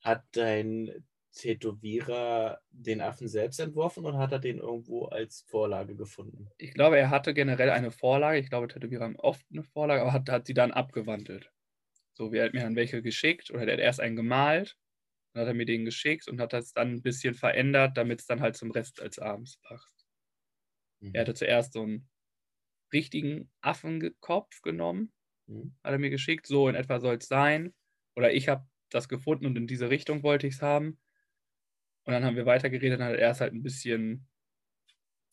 Hat 0.00 0.24
dein 0.32 1.04
Tätowierer 1.34 2.62
den 2.70 3.00
Affen 3.02 3.28
selbst 3.28 3.60
entworfen 3.60 4.06
oder 4.06 4.18
hat 4.18 4.32
er 4.32 4.38
den 4.40 4.58
irgendwo 4.58 5.06
als 5.06 5.42
Vorlage 5.42 5.96
gefunden? 5.96 6.50
Ich 6.58 6.72
glaube, 6.74 6.98
er 6.98 7.10
hatte 7.10 7.32
generell 7.34 7.70
eine 7.70 7.90
Vorlage. 7.92 8.38
Ich 8.38 8.48
glaube, 8.48 8.66
Tätowierer 8.68 9.04
haben 9.04 9.16
oft 9.16 9.44
eine 9.52 9.62
Vorlage, 9.64 10.02
aber 10.02 10.12
hat, 10.12 10.28
hat 10.28 10.46
sie 10.46 10.54
dann 10.54 10.72
abgewandelt. 10.72 11.52
So, 12.14 12.32
wie 12.32 12.38
er 12.38 12.46
hat 12.46 12.54
mir 12.54 12.62
dann 12.62 12.76
welche 12.76 13.02
geschickt 13.02 13.50
oder 13.50 13.66
der 13.66 13.74
hat 13.76 13.80
erst 13.82 14.00
einen 14.00 14.16
gemalt, 14.16 14.78
dann 15.34 15.42
hat 15.42 15.48
er 15.48 15.54
mir 15.54 15.66
den 15.66 15.84
geschickt 15.86 16.28
und 16.28 16.40
hat 16.40 16.52
das 16.54 16.72
dann 16.74 16.94
ein 16.94 17.02
bisschen 17.02 17.34
verändert, 17.34 17.96
damit 17.98 18.20
es 18.20 18.26
dann 18.26 18.40
halt 18.42 18.56
zum 18.56 18.70
Rest 18.72 19.00
als 19.02 19.18
abends 19.20 19.58
passt. 19.58 20.06
Mhm. 21.00 21.14
Er 21.14 21.22
hatte 21.22 21.32
zuerst 21.34 21.72
so 21.72 21.82
einen 21.82 22.10
richtigen 22.92 23.52
Affenkopf 23.62 24.62
genommen, 24.62 25.12
Hm? 25.48 25.68
hat 25.84 25.92
er 25.92 25.98
mir 25.98 26.10
geschickt, 26.10 26.46
so 26.46 26.68
in 26.68 26.74
etwa 26.76 27.00
soll 27.00 27.16
es 27.16 27.28
sein. 27.28 27.74
Oder 28.16 28.32
ich 28.34 28.48
habe 28.48 28.68
das 28.90 29.08
gefunden 29.08 29.46
und 29.46 29.56
in 29.56 29.66
diese 29.68 29.90
Richtung 29.90 30.22
wollte 30.24 30.46
ich 30.48 30.56
es 30.56 30.62
haben. 30.62 31.00
Und 32.04 32.12
dann 32.12 32.24
haben 32.24 32.36
wir 32.36 32.46
weitergeredet, 32.46 33.00
dann 33.00 33.08
hat 33.08 33.14
er 33.14 33.20
erst 33.20 33.40
halt 33.40 33.54
ein 33.54 33.62
bisschen 33.62 34.26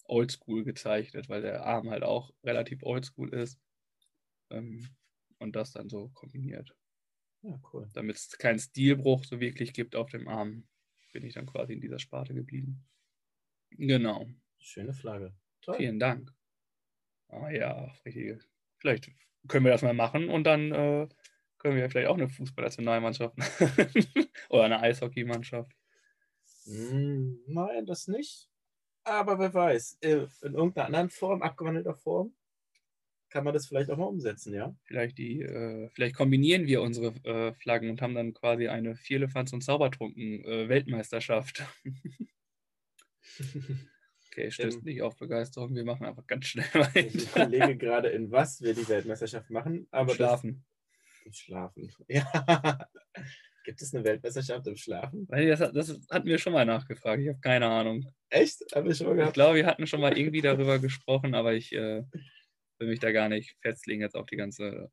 oldschool 0.06 0.64
gezeichnet, 0.64 1.30
weil 1.30 1.42
der 1.42 1.66
Arm 1.66 1.90
halt 1.90 2.04
auch 2.04 2.34
relativ 2.44 2.84
oldschool 2.84 3.34
ist. 3.34 3.60
Ähm, 4.50 4.88
und 5.40 5.56
das 5.56 5.72
dann 5.72 5.90
so 5.90 6.10
kombiniert. 6.10 6.76
Ja, 7.42 7.60
cool. 7.74 7.90
Damit 7.94 8.18
es 8.18 8.38
keinen 8.38 8.60
Stilbruch 8.60 9.24
so 9.24 9.40
wirklich 9.40 9.74
gibt 9.74 9.96
auf 9.96 10.10
dem 10.10 10.28
Arm, 10.28 10.68
bin 11.14 11.26
ich 11.26 11.34
dann 11.34 11.46
quasi 11.46 11.74
in 11.74 11.82
dieser 11.82 12.00
Sparte 12.00 12.34
geblieben. 12.34 12.86
Genau. 13.72 14.28
Schöne 14.60 14.94
Flagge. 14.94 15.34
Toll. 15.62 15.78
Vielen 15.78 16.00
Dank. 16.00 16.32
Ah 17.30 17.50
ja, 17.50 17.92
richtig. 18.06 18.44
Vielleicht 18.78 19.12
können 19.48 19.66
wir 19.66 19.72
das 19.72 19.82
mal 19.82 19.94
machen 19.94 20.30
und 20.30 20.44
dann 20.44 20.72
äh, 20.72 21.08
können 21.58 21.78
wir 21.78 21.90
vielleicht 21.90 22.10
auch 22.10 22.18
eine 22.18 22.30
Fußballnationalmannschaft 22.30 23.36
oder 24.50 24.64
eine 24.64 24.80
Eishockeymannschaft. 24.80 25.72
Nein, 26.65 27.86
das 27.86 28.08
nicht. 28.08 28.50
Aber 29.04 29.39
wer 29.39 29.54
weiß, 29.54 29.97
äh, 30.02 30.28
in 30.43 30.54
irgendeiner 30.54 30.86
anderen 30.88 31.10
Form, 31.10 31.41
abgewandelter 31.41 31.95
Form. 31.95 32.34
kann 33.30 33.43
man 33.45 33.54
das 33.54 33.67
vielleicht 33.67 33.89
auch 33.89 33.97
mal 33.97 34.06
umsetzen, 34.06 34.54
ja? 34.54 34.76
Vielleicht, 34.84 35.17
die, 35.17 35.41
äh, 35.41 35.89
vielleicht 35.89 36.15
kombinieren 36.15 36.67
wir 36.67 36.82
unsere 36.82 37.08
äh, 37.24 37.54
Flaggen 37.54 37.89
und 37.89 38.02
haben 38.02 38.13
dann 38.13 38.34
quasi 38.34 38.67
eine 38.67 38.95
Vierlefanz- 38.95 39.54
und 39.54 39.62
Zaubertrunken 39.63 40.43
äh, 40.43 40.67
Weltmeisterschaft. 40.69 41.63
okay, 44.28 44.52
stößt 44.52 44.80
Ähm. 44.80 44.84
nicht 44.84 45.02
auf 45.02 45.15
Begeisterung. 45.17 45.74
Wir 45.76 45.86
machen 45.86 46.06
einfach 46.06 46.28
ganz 46.28 46.45
schnell 46.47 46.65
Ich 46.95 47.36
weiter. 47.36 47.47
überlege 47.47 47.78
gerade, 47.78 48.10
in 48.10 48.32
was 48.32 48.62
wir 48.62 48.74
die 48.74 48.88
Weltmeisterschaft 48.88 49.50
machen, 49.50 49.88
aber 49.91 50.13
Schlafen. 50.15 50.65
Das, 51.26 51.38
Schlafen. 51.38 51.91
Ja. 52.08 52.89
Gibt 53.82 53.88
es 53.88 53.96
eine 53.96 54.06
Weltmeisterschaft 54.06 54.67
im 54.67 54.76
Schlafen? 54.76 55.28
Das, 55.28 55.60
das 55.60 56.00
hatten 56.12 56.28
wir 56.28 56.38
schon 56.38 56.54
mal 56.54 56.67
nachgefragt. 56.67 57.20
Ich 57.20 57.30
habe 57.30 57.39
keine 57.39 57.65
Ahnung. 57.65 58.06
Echt? 58.30 58.63
Haben 58.76 58.86
wir 58.86 58.94
schon 58.94 59.17
mal 59.17 59.26
Ich 59.26 59.34
glaube, 59.34 59.56
wir 59.56 59.65
hatten 59.65 59.88
schon 59.88 60.02
mal 60.02 60.15
irgendwie 60.15 60.41
darüber 60.41 60.78
gesprochen, 60.78 61.34
aber 61.34 61.56
ich 61.56 61.74
äh, 61.74 62.04
will 62.78 62.89
mich 62.89 63.00
da 63.00 63.12
gar 63.12 63.28
nicht 63.28 63.58
festlegen 63.63 64.02
jetzt 64.02 64.15
auf 64.15 64.28
die 64.28 64.36
ganze, 64.36 64.91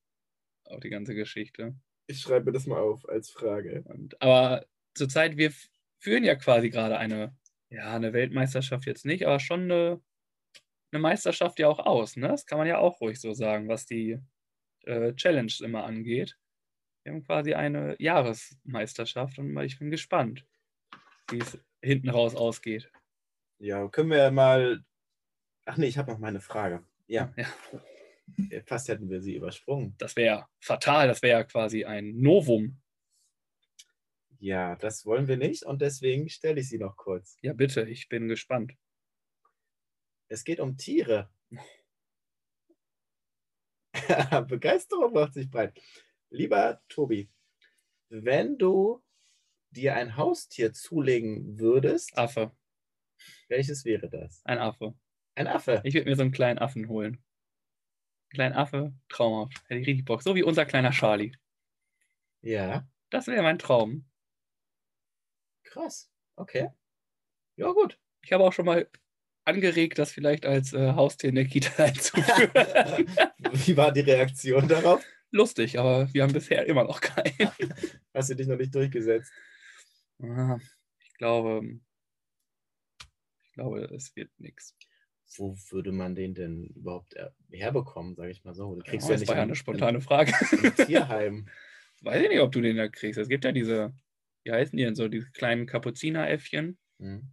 auf 0.65 0.81
die 0.81 0.89
ganze 0.89 1.15
Geschichte. 1.15 1.75
Ich 2.07 2.21
schreibe 2.21 2.51
das 2.51 2.65
mal 2.65 2.81
auf 2.81 3.07
als 3.07 3.29
Frage. 3.29 3.83
Und, 3.85 4.23
aber 4.23 4.65
zurzeit, 4.95 5.37
wir 5.37 5.53
führen 5.99 6.25
ja 6.25 6.35
quasi 6.37 6.71
gerade 6.71 6.97
eine, 6.97 7.37
ja, 7.69 7.95
eine 7.95 8.15
Weltmeisterschaft 8.15 8.87
jetzt 8.87 9.05
nicht, 9.05 9.27
aber 9.27 9.39
schon 9.39 9.65
eine, 9.65 10.01
eine 10.93 11.03
Meisterschaft 11.03 11.59
ja 11.59 11.69
auch 11.69 11.81
aus. 11.81 12.17
Ne? 12.17 12.29
Das 12.29 12.47
kann 12.47 12.57
man 12.57 12.67
ja 12.67 12.79
auch 12.79 13.03
ruhig 13.03 13.21
so 13.21 13.35
sagen, 13.35 13.69
was 13.69 13.85
die 13.85 14.19
äh, 14.85 15.13
Challenge 15.13 15.53
immer 15.61 15.85
angeht. 15.85 16.39
Wir 17.09 17.15
haben 17.15 17.25
quasi 17.25 17.55
eine 17.55 17.97
Jahresmeisterschaft 17.99 19.39
und 19.39 19.57
ich 19.63 19.79
bin 19.79 19.91
gespannt, 19.91 20.45
wie 21.31 21.39
es 21.39 21.59
hinten 21.81 22.11
raus 22.11 22.35
ausgeht. 22.37 22.93
Ja, 23.59 23.89
können 23.89 24.11
wir 24.11 24.31
mal. 24.31 24.85
Ach 25.65 25.79
nee, 25.79 25.87
ich 25.87 25.97
habe 25.97 26.13
noch 26.13 26.19
mal 26.19 26.29
eine 26.29 26.43
Frage. 26.43 26.85
Ja, 27.07 27.33
Ja, 27.35 27.47
fast 28.67 28.89
hätten 28.89 29.09
wir 29.09 29.23
sie 29.23 29.37
übersprungen. 29.37 29.95
das 29.97 30.17
wäre 30.17 30.49
fatal, 30.61 31.09
das 31.09 31.23
wäre 31.23 31.39
ja 31.41 31.45
quasi 31.45 31.87
ein 31.87 32.21
Novum. 32.21 32.79
Ja, 34.39 34.77
das 34.77 35.07
wollen 35.07 35.29
wir 35.29 35.39
nicht 35.39 35.63
und 35.63 35.81
deswegen 35.81 36.29
stelle 36.29 36.61
ich 36.61 36.69
sie 36.69 36.77
noch 36.79 36.99
kurz. 36.99 37.39
Ja, 37.41 37.55
bitte, 37.55 37.89
ich 37.89 38.11
bin 38.11 38.29
gespannt. 38.29 38.75
Es 40.29 40.45
geht 40.45 40.61
um 40.61 40.77
Tiere. 40.77 41.31
Begeisterung 44.47 45.15
macht 45.15 45.33
sich 45.33 45.51
breit. 45.51 45.81
Lieber 46.31 46.83
Tobi, 46.89 47.31
wenn 48.11 48.59
du 48.59 49.03
dir 49.71 49.95
ein 49.95 50.17
Haustier 50.17 50.73
zulegen 50.73 51.59
würdest, 51.59 52.17
Affe, 52.17 52.53
welches 53.49 53.85
wäre 53.85 54.09
das? 54.09 54.43
ein 54.45 54.59
Affe. 54.59 54.95
Ein 55.35 55.47
Affe. 55.47 55.81
Ich 55.85 55.95
würde 55.95 56.09
mir 56.11 56.17
so 56.17 56.23
einen 56.23 56.33
kleinen 56.33 56.59
Affen 56.59 56.89
holen. 56.89 57.15
Einen 57.15 58.35
kleinen 58.35 58.55
Affe, 58.55 58.93
traumhaft. 59.09 59.63
Hätte 59.69 59.81
ich 59.81 59.87
richtig 59.87 60.05
Bock. 60.05 60.23
So 60.23 60.35
wie 60.35 60.43
unser 60.43 60.67
kleiner 60.67 60.91
Charlie. 60.91 61.33
Ja, 62.43 62.89
Das 63.11 63.27
wäre 63.27 63.43
mein 63.43 63.59
Traum. 63.59 64.05
krass. 65.65 66.11
Okay. 66.37 66.69
Ja, 67.57 67.71
gut. 67.73 67.99
Ich 68.23 68.33
habe 68.33 68.45
auch 68.45 68.53
schon 68.53 68.65
mal 68.67 68.89
angeregt, 69.45 69.99
das 69.99 70.13
vielleicht 70.13 70.45
als 70.47 70.73
äh, 70.73 70.93
Haustier 70.93 71.29
in 71.31 71.35
der 71.37 71.45
Kita 71.47 71.83
einzuführen. 71.85 72.51
Wie 73.67 73.77
war 73.77 73.93
die 73.93 74.01
Reaktion 74.01 74.67
darauf? 74.69 75.05
Lustig, 75.31 75.79
aber 75.79 76.13
wir 76.13 76.23
haben 76.23 76.33
bisher 76.33 76.67
immer 76.67 76.85
noch 76.85 77.01
keinen. 77.01 77.33
Hast 78.15 78.31
du 78.31 78.35
dich 78.35 78.47
noch 78.47 78.57
nicht 78.57 78.75
durchgesetzt? 78.75 79.33
Ich 80.19 81.15
glaube, 81.19 81.79
ich 83.45 83.53
glaube, 83.53 83.81
es 83.95 84.15
wird 84.17 84.31
nichts. 84.39 84.77
Wo 85.37 85.55
würde 85.71 85.93
man 85.93 86.15
den 86.15 86.35
denn 86.35 86.65
überhaupt 86.75 87.13
er- 87.15 87.35
herbekommen, 87.51 88.15
sage 88.15 88.31
ich 88.31 88.43
mal 88.45 88.55
so? 88.55 88.75
Du 88.75 88.83
kriegst 88.83 89.07
ja 89.09 89.15
das 89.15 89.21
nicht 89.21 89.29
war 89.29 89.37
ja 89.37 89.43
eine 89.43 89.55
spontane 89.55 90.01
Frage. 90.01 90.33
im, 90.53 90.65
im 90.65 90.75
Tierheim. 90.87 91.49
Weiß 92.01 92.23
ich 92.23 92.29
nicht, 92.31 92.41
ob 92.41 92.53
du 92.53 92.61
den 92.63 92.77
da 92.77 92.89
kriegst. 92.89 93.19
Es 93.19 93.29
gibt 93.29 93.45
ja 93.45 93.53
diese, 93.53 93.93
wie 94.45 94.53
heißen 94.53 94.77
die 94.77 94.85
denn 94.85 94.95
so, 94.95 95.09
diese 95.09 95.31
kleinen 95.33 95.67
Kapuzineräffchen, 95.67 96.79
Hm. 97.01 97.29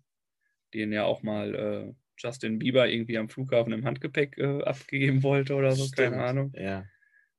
denen 0.73 0.91
ja 0.91 1.05
auch 1.05 1.23
mal 1.23 1.55
äh, 1.55 1.93
Justin 2.17 2.59
Bieber 2.59 2.87
irgendwie 2.89 3.17
am 3.17 3.29
Flughafen 3.29 3.71
im 3.73 3.85
Handgepäck 3.85 4.37
äh, 4.37 4.61
abgegeben 4.63 5.23
wollte 5.23 5.55
oder 5.55 5.71
so, 5.71 5.89
keine 5.95 6.07
Stimmt. 6.15 6.21
Ahnung. 6.21 6.53
Ja. 6.55 6.85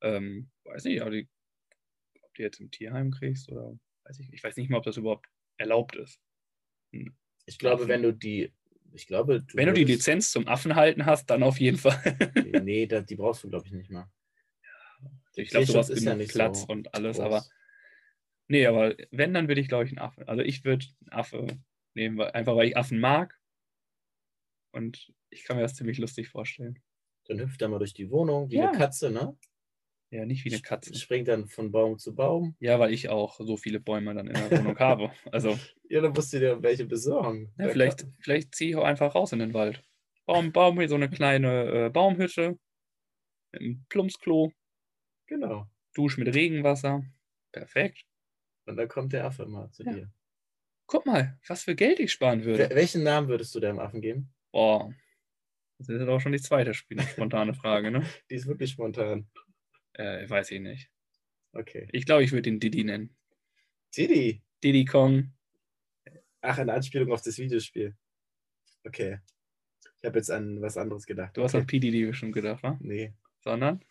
Ähm, 0.02 0.50
weiß 0.64 0.85
nicht, 0.85 1.02
ob 1.02 1.11
die, 1.11 1.28
ob 2.22 2.35
die 2.35 2.42
jetzt 2.42 2.61
im 2.61 2.70
Tierheim 2.70 3.11
kriegst 3.11 3.50
oder 3.50 3.78
weiß 4.04 4.18
ich. 4.20 4.32
Ich 4.32 4.42
weiß 4.44 4.56
nicht 4.56 4.70
mal, 4.70 4.78
ob 4.78 4.85
das 4.85 4.96
überhaupt 4.96 5.26
erlaubt 5.56 5.96
ist. 5.96 6.20
Ich 7.46 7.59
glaube, 7.59 7.82
Affen. 7.82 7.88
wenn 7.88 8.02
du 8.02 8.12
die, 8.12 8.52
ich 8.92 9.06
glaube, 9.06 9.42
du 9.42 9.56
Wenn 9.56 9.66
du 9.68 9.74
die 9.74 9.85
Lizenz 9.85 10.30
zum 10.30 10.46
Affen 10.48 10.74
halten 10.74 11.06
hast, 11.06 11.26
dann 11.30 11.42
auf 11.42 11.59
jeden 11.61 11.78
Fall. 11.78 12.16
Nee, 12.62 12.87
da, 12.87 13.00
die 13.00 13.16
brauchst 13.16 13.44
du, 13.44 13.48
glaube 13.48 13.66
ich, 13.66 13.72
nicht 13.72 13.90
mal. 13.90 14.11
ich 15.35 15.50
glaube, 15.50 15.66
du 15.66 15.74
hast 15.76 15.90
ist 15.90 16.04
ja 16.04 16.14
nicht 16.14 16.32
Platz 16.32 16.62
so 16.62 16.66
und 16.68 16.94
alles, 16.94 17.16
groß. 17.16 17.24
aber 17.26 17.44
nee, 18.48 18.66
aber 18.66 18.94
wenn, 19.11 19.35
dann 19.35 19.48
würde 19.48 19.61
ich, 19.61 19.68
glaube 19.68 19.85
ich, 19.85 19.90
einen 19.90 19.98
Affe. 19.98 20.26
Also 20.28 20.42
ich 20.42 20.64
würde 20.64 20.87
einen 21.00 21.12
Affe 21.12 21.46
nehmen, 21.94 22.16
weil, 22.18 22.30
einfach 22.32 22.56
weil 22.56 22.68
ich 22.68 22.76
Affen 22.76 22.98
mag. 23.00 23.38
Und 24.72 25.12
ich 25.30 25.44
kann 25.44 25.56
mir 25.56 25.62
das 25.62 25.74
ziemlich 25.74 25.98
lustig 25.98 26.28
vorstellen. 26.28 26.78
Dann 27.24 27.40
hüpft 27.40 27.61
er 27.62 27.68
mal 27.68 27.78
durch 27.78 27.94
die 27.94 28.11
Wohnung, 28.11 28.50
wie 28.50 28.56
Ja. 28.56 28.68
eine 28.68 28.78
Katze, 28.78 29.11
ne? 29.11 29.37
Ja, 30.11 30.25
nicht 30.25 30.45
wie 30.45 30.53
eine 30.53 30.62
Katze. 30.62 30.95
Springt 30.95 31.27
dann 31.29 31.49
von 31.49 31.73
Baum 31.73 31.99
zu 31.99 32.14
Baum. 32.14 32.55
Ja, 32.61 32.79
weil 32.79 32.92
ich 32.92 33.09
auch 33.09 33.38
so 33.40 33.57
viele 33.57 33.81
Bäume 33.81 34.14
dann 34.14 34.29
in 34.29 34.35
der 34.35 34.51
Wohnung 34.61 34.79
habe. 34.79 35.11
Also 35.33 35.59
Ja, 35.88 36.01
dann 36.01 36.12
musst 36.12 36.33
du 36.33 36.38
dir 36.40 36.62
welche 36.62 36.85
besorgen. 36.87 37.53
Ja, 37.59 37.69
vielleicht, 37.69 38.07
vielleicht 38.21 38.55
ziehe 38.55 38.71
ich 38.71 38.77
auch 38.77 38.85
einfach 38.85 39.14
raus 39.14 39.33
in 39.33 39.38
den 39.40 39.53
Wald. 39.55 39.83
Baum, 40.27 40.53
Baum, 40.53 40.79
hier 40.79 40.88
so 40.88 40.95
eine 40.97 41.09
kleine 41.11 41.87
äh, 41.87 41.90
Baumhütte 41.90 42.59
einem 43.53 43.85
Plumpsklo, 43.88 44.53
Genau. 45.27 45.66
Dusch 45.95 46.19
mit 46.19 46.33
Regenwasser. 46.35 47.03
Perfekt. 47.53 48.05
Und 48.66 48.77
dann 48.77 48.88
kommt 48.88 49.12
der 49.12 49.25
Affe 49.25 49.47
mal 49.47 49.71
zu 49.71 49.83
Ja. 49.85 49.92
dir. 49.92 50.12
Guck 50.87 51.07
mal, 51.07 51.38
was 51.49 51.64
für 51.64 51.75
Geld 51.75 51.99
ich 52.01 52.12
sparen 52.12 52.45
würde. 52.45 52.69
Wel- 52.71 52.75
Welchen 52.77 53.03
Namen 53.03 53.29
würdest 53.29 53.55
du 53.55 53.61
deinem 53.61 53.79
Affen 53.81 54.01
geben? 54.01 54.33
Boah. 54.53 54.92
Das 55.79 55.88
ist 55.88 56.07
auch 56.09 56.21
schon 56.21 56.33
die 56.33 56.40
zweite 56.40 56.71
Sp- 56.75 56.95
spontane 57.12 57.55
Frage, 57.55 57.90
ne? 57.90 58.03
Die 58.31 58.35
ist 58.37 58.47
wirklich 58.47 58.71
spontan. 58.71 59.29
Äh, 59.96 60.28
weiß 60.28 60.50
ich 60.50 60.61
nicht. 60.61 60.90
Okay. 61.52 61.88
Ich 61.92 62.04
glaube, 62.04 62.22
ich 62.22 62.32
würde 62.32 62.50
ihn 62.50 62.61
Didi 62.61 62.85
nennen. 62.85 63.16
Didi. 63.96 64.42
Diddy 64.62 64.85
Kong. 64.85 65.32
Ach, 66.42 66.59
eine 66.59 66.74
Anspielung 66.74 67.12
auf 67.12 67.22
das 67.22 67.38
Videospiel. 67.38 67.96
Okay. 68.85 69.18
Ich 69.98 70.04
habe 70.04 70.18
jetzt 70.18 70.30
an 70.30 70.61
was 70.61 70.76
anderes 70.76 71.06
gedacht. 71.06 71.37
Du 71.37 71.42
hast 71.42 71.54
okay. 71.54 71.62
an 71.62 71.66
P. 71.66 71.80
Diddy 71.80 72.06
bestimmt 72.06 72.35
gedacht, 72.35 72.62
wa? 72.62 72.78
Nee, 72.80 73.14
Sondern? 73.40 73.82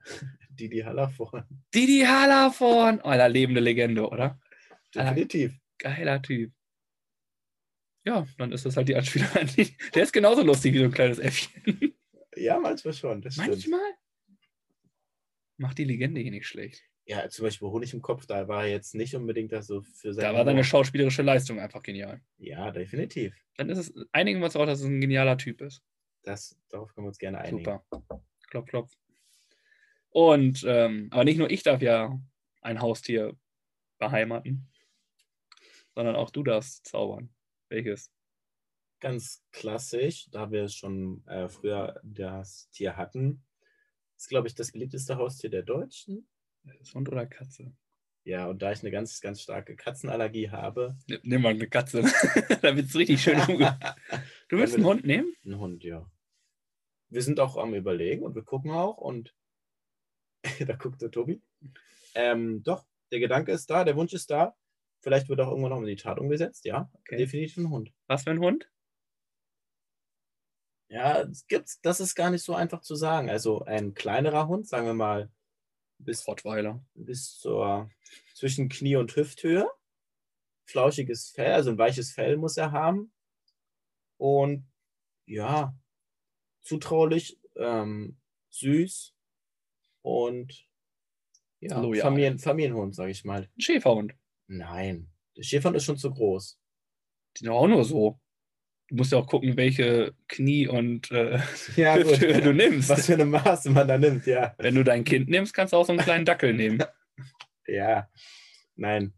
Didi 0.50 0.78
Hallervorn. 0.78 1.44
Didi 1.74 2.00
Hallervorn! 2.00 3.00
Oh, 3.04 3.10
der 3.10 3.28
lebende 3.28 3.60
Legende, 3.60 4.08
oder? 4.08 4.40
Definitiv. 4.94 5.54
Geiler 5.78 6.22
Typ. 6.22 6.52
Ja, 8.04 8.26
dann 8.38 8.52
ist 8.52 8.64
das 8.64 8.76
halt 8.76 8.88
die 8.88 8.96
Anspielung 8.96 9.28
an. 9.34 9.48
Der 9.94 10.02
ist 10.02 10.12
genauso 10.12 10.42
lustig 10.42 10.72
wie 10.72 10.78
so 10.78 10.84
ein 10.84 10.92
kleines 10.92 11.18
Äffchen. 11.18 11.94
Ja, 12.34 12.58
manchmal 12.58 12.94
schon. 12.94 13.22
Manchmal 13.36 13.94
macht 15.60 15.78
die 15.78 15.84
Legende 15.84 16.20
hier 16.20 16.30
nicht 16.30 16.48
schlecht. 16.48 16.82
Ja, 17.04 17.28
zum 17.28 17.44
Beispiel 17.44 17.68
Honig 17.68 17.92
im 17.92 18.02
Kopf, 18.02 18.26
da 18.26 18.48
war 18.48 18.64
er 18.64 18.70
jetzt 18.70 18.94
nicht 18.94 19.14
unbedingt 19.14 19.52
da 19.52 19.62
so 19.62 19.82
für 19.82 20.14
seine. 20.14 20.28
Da 20.28 20.34
war 20.34 20.44
seine 20.44 20.64
schauspielerische 20.64 21.22
Leistung 21.22 21.58
einfach 21.58 21.82
genial. 21.82 22.20
Ja, 22.38 22.70
definitiv. 22.70 23.34
Dann 23.56 23.68
ist 23.68 23.78
es, 23.78 23.94
einigen 24.12 24.40
wir 24.40 24.46
uns 24.46 24.56
auch, 24.56 24.66
dass 24.66 24.80
es 24.80 24.86
ein 24.86 25.00
genialer 25.00 25.36
Typ 25.36 25.60
ist. 25.60 25.82
Das, 26.22 26.56
darauf 26.68 26.94
können 26.94 27.06
wir 27.06 27.08
uns 27.08 27.18
gerne 27.18 27.38
einigen. 27.38 27.58
Super. 27.58 27.84
Klopf, 28.48 28.68
klopf. 28.68 28.96
Und, 30.10 30.64
ähm, 30.66 31.08
aber 31.10 31.24
nicht 31.24 31.38
nur 31.38 31.50
ich 31.50 31.62
darf 31.62 31.82
ja 31.82 32.18
ein 32.62 32.80
Haustier 32.80 33.36
beheimaten, 33.98 34.70
sondern 35.94 36.16
auch 36.16 36.30
du 36.30 36.42
darfst 36.42 36.86
zaubern. 36.86 37.34
Welches? 37.68 38.12
Ganz 39.00 39.42
klassisch, 39.50 40.28
da 40.30 40.50
wir 40.50 40.68
schon 40.68 41.24
äh, 41.26 41.48
früher 41.48 42.00
das 42.04 42.68
Tier 42.70 42.96
hatten, 42.96 43.42
ist, 44.20 44.28
glaube 44.28 44.48
ich, 44.48 44.54
das 44.54 44.72
beliebteste 44.72 45.16
Haustier 45.16 45.48
der 45.50 45.62
Deutschen. 45.62 46.28
Ist 46.80 46.94
Hund 46.94 47.08
oder 47.08 47.26
Katze? 47.26 47.72
Ja, 48.24 48.46
und 48.48 48.60
da 48.60 48.70
ich 48.70 48.80
eine 48.82 48.90
ganz, 48.90 49.20
ganz 49.22 49.40
starke 49.40 49.76
Katzenallergie 49.76 50.50
habe. 50.50 50.98
Nimm- 51.08 51.20
Nimm 51.22 51.42
mal 51.42 51.48
eine 51.54 51.68
Katze. 51.68 52.02
Damit 52.62 52.86
es 52.86 52.94
richtig 52.96 53.22
schön 53.22 53.40
rumgeht. 53.40 53.72
Du 54.48 54.58
willst 54.58 54.74
einen 54.74 54.84
Hund 54.84 55.06
nehmen? 55.06 55.32
Ein 55.46 55.58
Hund, 55.58 55.84
ja. 55.84 56.10
Wir 57.08 57.22
sind 57.22 57.40
auch 57.40 57.56
am 57.56 57.72
Überlegen 57.74 58.22
und 58.22 58.34
wir 58.34 58.42
gucken 58.44 58.72
auch 58.72 58.98
und 58.98 59.34
da 60.60 60.76
guckt 60.76 61.00
der 61.00 61.10
Tobi. 61.10 61.40
Ähm, 62.14 62.62
doch, 62.62 62.84
der 63.12 63.20
Gedanke 63.20 63.52
ist 63.52 63.70
da, 63.70 63.84
der 63.84 63.96
Wunsch 63.96 64.12
ist 64.12 64.30
da. 64.30 64.54
Vielleicht 65.02 65.30
wird 65.30 65.40
auch 65.40 65.48
irgendwann 65.48 65.70
noch 65.70 65.80
in 65.80 65.86
die 65.86 65.96
Tat 65.96 66.18
umgesetzt, 66.18 66.66
ja. 66.66 66.90
Okay. 66.92 67.16
Definitiv 67.16 67.56
ein 67.56 67.70
Hund. 67.70 67.90
Was 68.06 68.24
für 68.24 68.30
ein 68.32 68.38
Hund? 68.40 68.70
Ja, 70.90 71.22
es 71.22 71.46
gibt's, 71.46 71.80
das 71.82 72.00
ist 72.00 72.16
gar 72.16 72.30
nicht 72.30 72.42
so 72.42 72.52
einfach 72.54 72.80
zu 72.80 72.96
sagen. 72.96 73.30
Also 73.30 73.64
ein 73.64 73.94
kleinerer 73.94 74.48
Hund, 74.48 74.68
sagen 74.68 74.86
wir 74.86 74.94
mal, 74.94 75.30
bis, 75.98 76.26
Rottweiler. 76.26 76.84
bis 76.94 77.38
zur 77.38 77.88
zwischen 78.34 78.68
Knie- 78.68 78.96
und 78.96 79.14
Hüfthöhe. 79.14 79.70
Flauschiges 80.64 81.30
Fell, 81.30 81.52
also 81.52 81.70
ein 81.70 81.78
weiches 81.78 82.12
Fell 82.12 82.36
muss 82.36 82.56
er 82.56 82.72
haben. 82.72 83.12
Und 84.16 84.68
ja, 85.26 85.78
zutraulich, 86.62 87.40
ähm, 87.56 88.18
süß 88.50 89.14
und 90.02 90.66
ja, 91.60 91.80
Loyal. 91.80 92.02
Familien, 92.02 92.38
Familienhund, 92.38 92.94
sage 92.96 93.12
ich 93.12 93.24
mal. 93.24 93.42
Ein 93.42 93.60
Schäferhund. 93.60 94.14
Nein, 94.48 95.12
der 95.36 95.42
Schäferhund 95.44 95.76
ist 95.76 95.84
schon 95.84 95.98
zu 95.98 96.10
groß. 96.10 96.58
Die 97.36 97.44
sind 97.44 97.48
auch 97.50 97.68
nur 97.68 97.84
so. 97.84 98.18
Du 98.90 98.96
musst 98.96 99.12
ja 99.12 99.18
auch 99.18 99.26
gucken, 99.28 99.56
welche 99.56 100.12
Knie 100.26 100.66
und 100.66 101.10
äh, 101.12 101.38
Ja, 101.76 101.96
du 102.02 102.52
nimmst. 102.52 102.88
Was 102.88 103.06
für 103.06 103.14
eine 103.14 103.24
Maße 103.24 103.70
man 103.70 103.86
da 103.86 103.96
nimmt, 103.96 104.26
ja. 104.26 104.54
Wenn 104.58 104.74
du 104.74 104.82
dein 104.82 105.04
Kind 105.04 105.28
nimmst, 105.28 105.54
kannst 105.54 105.72
du 105.72 105.76
auch 105.76 105.86
so 105.86 105.92
einen 105.92 106.00
kleinen 106.00 106.24
Dackel 106.24 106.52
nehmen. 106.54 106.82
Ja, 107.66 108.08
nein. 108.74 109.12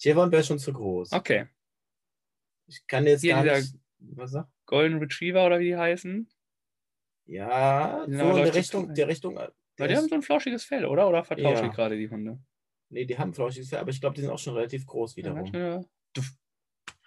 Schäferhund 0.00 0.30
wäre 0.30 0.44
schon 0.44 0.60
zu 0.60 0.72
groß. 0.72 1.10
Okay. 1.10 1.46
Ich 2.68 2.86
kann 2.86 3.04
jetzt 3.08 3.22
Hier 3.22 3.34
gar 3.42 3.56
nicht. 3.58 3.74
Was 3.98 4.30
sag? 4.30 4.48
Golden 4.66 4.98
Retriever 4.98 5.44
oder 5.44 5.58
wie 5.58 5.64
die 5.64 5.76
heißen. 5.76 6.28
Ja, 7.26 8.06
Die 8.06 8.14
so 8.16 8.30
in 8.36 8.36
der 8.44 8.54
Richtung, 8.54 8.94
der 8.94 9.08
Richtung. 9.08 9.34
Weil 9.34 9.50
der 9.78 9.88
die 9.88 9.96
haben 9.96 10.08
so 10.08 10.14
ein 10.14 10.22
flauschiges 10.22 10.62
Fell, 10.64 10.84
oder? 10.84 11.08
Oder 11.08 11.24
vertausche 11.24 11.62
Ja. 11.62 11.66
ich 11.66 11.72
gerade 11.72 11.96
die 11.96 12.08
Hunde? 12.08 12.38
nee, 12.88 13.04
die 13.04 13.18
haben 13.18 13.34
flauschiges 13.34 13.70
Fell, 13.70 13.78
aber 13.80 13.90
ich 13.90 14.00
glaube, 14.00 14.14
die 14.14 14.20
sind 14.20 14.30
auch 14.30 14.38
schon 14.38 14.54
relativ 14.54 14.86
groß 14.86 15.12
Ja, 15.12 15.16
wiederum. 15.16 15.50
ganz 15.50 15.50
schön- 15.50 16.24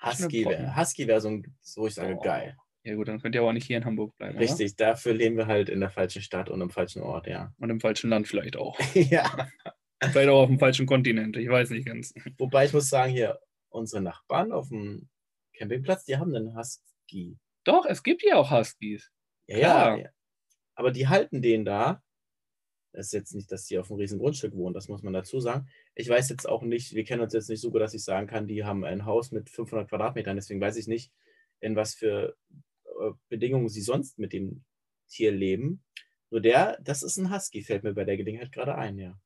Husky 0.06 0.46
wäre 0.46 0.76
Husky 0.76 1.08
wär 1.08 1.22
so 1.22 1.30
ein, 1.30 1.56
wo 1.76 1.88
ich 1.88 1.94
sage, 1.96 2.16
Oh. 2.16 2.22
geil. 2.22 2.56
ja 2.84 2.96
gut, 2.96 3.08
dann 3.08 3.20
könnt 3.22 3.36
ihr 3.36 3.42
aber 3.42 3.50
auch 3.50 3.54
nicht 3.54 3.66
hier 3.68 3.78
in 3.78 3.86
Hamburg 3.86 4.16
bleiben. 4.18 4.38
Richtig, 4.38 4.76
dafür 4.76 5.14
leben 5.14 5.38
wir 5.38 5.48
halt 5.48 5.70
in 5.70 5.80
der 5.80 5.90
falschen 5.90 6.22
Stadt 6.22 6.50
und 6.50 6.62
am 6.62 6.70
falschen 6.70 7.02
Ort, 7.02 7.28
ja. 7.28 7.42
Oder? 7.42 7.54
Und 7.58 7.70
im 7.72 7.80
falschen 7.80 8.10
Land 8.10 8.28
vielleicht 8.28 8.56
auch. 8.58 8.80
ja. 8.94 9.48
vielleicht 10.02 10.30
auch 10.30 10.42
auf 10.44 10.50
dem 10.50 10.60
falschen 10.60 10.86
Kontinent. 10.86 11.38
Ich 11.38 11.50
weiß 11.50 11.72
nicht 11.72 11.88
ganz. 11.88 12.14
Wobei 12.38 12.66
ich 12.66 12.74
muss 12.74 12.90
sagen, 12.90 13.12
hier, 13.12 13.40
unsere 13.70 14.02
Nachbarn 14.02 14.52
auf 14.52 14.70
dem 14.70 15.10
Campingplatz, 15.58 16.06
die 16.06 16.18
haben 16.18 16.36
einen 16.36 16.56
Husky. 16.56 17.38
Doch, 17.64 17.86
es 17.86 18.04
gibt 18.04 18.22
hier 18.22 18.38
auch 18.38 18.52
Huskies. 18.52 19.10
Ja, 19.48 19.96
ja. 19.96 20.10
Aber 20.76 20.92
die 20.92 21.08
halten 21.08 21.42
den 21.42 21.66
da. 21.66 22.02
Das 22.96 23.08
ist 23.08 23.12
jetzt 23.12 23.36
nicht, 23.36 23.52
dass 23.52 23.66
die 23.66 23.78
auf 23.78 23.92
einem 23.92 24.00
riesen 24.00 24.20
Grundstück 24.20 24.56
wohnen, 24.56 24.74
das 24.74 24.88
muss 24.88 25.04
man 25.04 25.14
dazu 25.14 25.40
sagen. 25.42 25.68
Ich 25.96 26.08
weiß 26.08 26.30
jetzt 26.30 26.48
auch 26.48 26.64
nicht, 26.64 26.94
wir 26.94 27.04
kennen 27.04 27.22
uns 27.22 27.34
jetzt 27.34 27.50
nicht 27.50 27.60
so 27.60 27.70
gut, 27.70 27.82
dass 27.82 27.94
ich 27.94 28.04
sagen 28.04 28.26
kann, 28.26 28.48
die 28.48 28.64
haben 28.64 28.86
ein 28.86 29.06
Haus 29.06 29.32
mit 29.32 29.50
500 29.50 29.90
Quadratmetern, 29.90 30.38
deswegen 30.38 30.62
weiß 30.62 30.78
ich 30.78 30.88
nicht, 30.88 31.12
in 31.60 31.76
was 31.76 31.94
für 31.94 32.38
äh, 32.86 33.12
Bedingungen 33.28 33.68
sie 33.68 33.82
sonst 33.82 34.18
mit 34.18 34.32
dem 34.32 34.64
Tier 35.10 35.32
leben. 35.32 35.84
Nur 36.30 36.42
der, 36.42 36.80
das 36.82 37.04
ist 37.04 37.18
ein 37.18 37.34
Husky, 37.34 37.62
fällt 37.62 37.84
mir 37.84 37.94
bei 37.94 38.06
der 38.06 38.18
Gelegenheit 38.18 38.52
gerade 38.52 38.76
ein, 38.76 38.98
ja. 38.98 39.20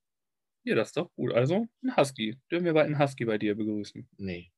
Ja, 0.64 0.76
das 0.76 0.90
ist 0.90 0.98
doch 0.98 1.14
gut. 1.14 1.32
Also 1.32 1.68
ein 1.84 1.96
Husky. 1.96 2.38
Dürfen 2.52 2.66
wir 2.66 2.74
bald 2.74 2.88
einen 2.88 3.00
Husky 3.00 3.26
bei 3.26 3.38
dir 3.38 3.56
begrüßen? 3.56 4.08
Nee. 4.18 4.52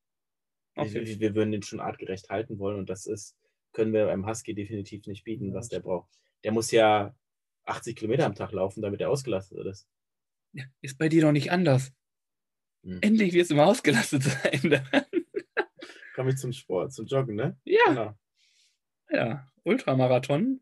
Okay. 0.76 1.06
Wir, 1.06 1.20
wir 1.20 1.36
würden 1.36 1.52
den 1.52 1.64
schon 1.64 1.80
artgerecht 1.80 2.30
halten 2.30 2.60
wollen 2.60 2.78
und 2.80 2.90
das 2.90 3.06
ist, 3.06 3.36
können 3.74 3.94
wir 3.94 4.10
einem 4.10 4.28
Husky 4.28 4.54
definitiv 4.54 5.06
nicht 5.06 5.24
bieten, 5.24 5.54
was 5.54 5.68
der 5.68 5.82
braucht. 5.82 6.10
Der 6.44 6.52
muss 6.52 6.72
ja 6.72 7.16
80 7.66 7.96
Kilometer 7.96 8.26
am 8.26 8.36
Tag 8.36 8.52
laufen, 8.52 8.82
damit 8.82 9.02
er 9.02 9.10
ausgelastet 9.10 9.66
ist. 9.66 9.88
Ja, 10.54 10.66
ist 10.82 10.98
bei 10.98 11.10
dir 11.10 11.22
doch 11.22 11.32
nicht 11.32 11.52
anders. 11.52 11.94
Hm. 12.84 13.00
Endlich 13.02 13.34
wirst 13.34 13.52
du 13.52 13.56
mal 13.56 13.66
ausgelastet 13.66 14.24
sein. 14.24 14.84
Komme 16.16 16.32
ich 16.32 16.38
zum 16.38 16.52
Sport, 16.52 16.94
zum 16.94 17.06
Joggen, 17.06 17.36
ne? 17.36 17.58
ja, 17.64 17.86
Genau. 17.88 18.18
ja. 19.10 19.48
Ultramarathon 19.64 20.62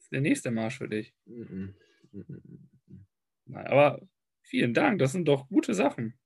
ist 0.00 0.10
der 0.12 0.20
nächste 0.20 0.50
Marsch 0.50 0.78
für 0.78 0.88
dich. 0.88 1.14
Mhm. 1.26 1.74
Mhm. 2.10 2.68
Nein, 3.46 3.66
aber 3.68 4.00
vielen 4.42 4.74
Dank. 4.74 4.98
Das 4.98 5.12
sind 5.12 5.26
doch 5.26 5.48
gute 5.48 5.74
Sachen. 5.74 6.18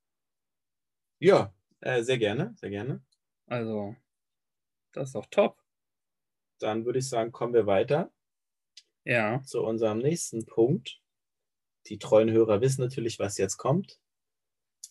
Ja, 1.19 1.53
äh, 1.81 2.01
sehr 2.03 2.17
gerne, 2.17 2.53
sehr 2.57 2.69
gerne. 2.69 3.03
Also, 3.45 3.95
das 4.93 5.09
ist 5.09 5.15
doch 5.15 5.27
top. 5.27 5.63
Dann 6.59 6.85
würde 6.85 6.99
ich 6.99 7.07
sagen, 7.07 7.31
kommen 7.31 7.53
wir 7.53 7.67
weiter 7.67 8.11
Ja. 9.07 9.41
zu 9.43 9.63
unserem 9.63 9.99
nächsten 9.99 10.45
Punkt. 10.45 10.99
Die 11.87 11.97
treuen 11.97 12.29
Hörer 12.29 12.59
wissen 12.59 12.81
natürlich, 12.81 13.19
was 13.19 13.37
jetzt 13.37 13.55
kommt. 13.55 14.01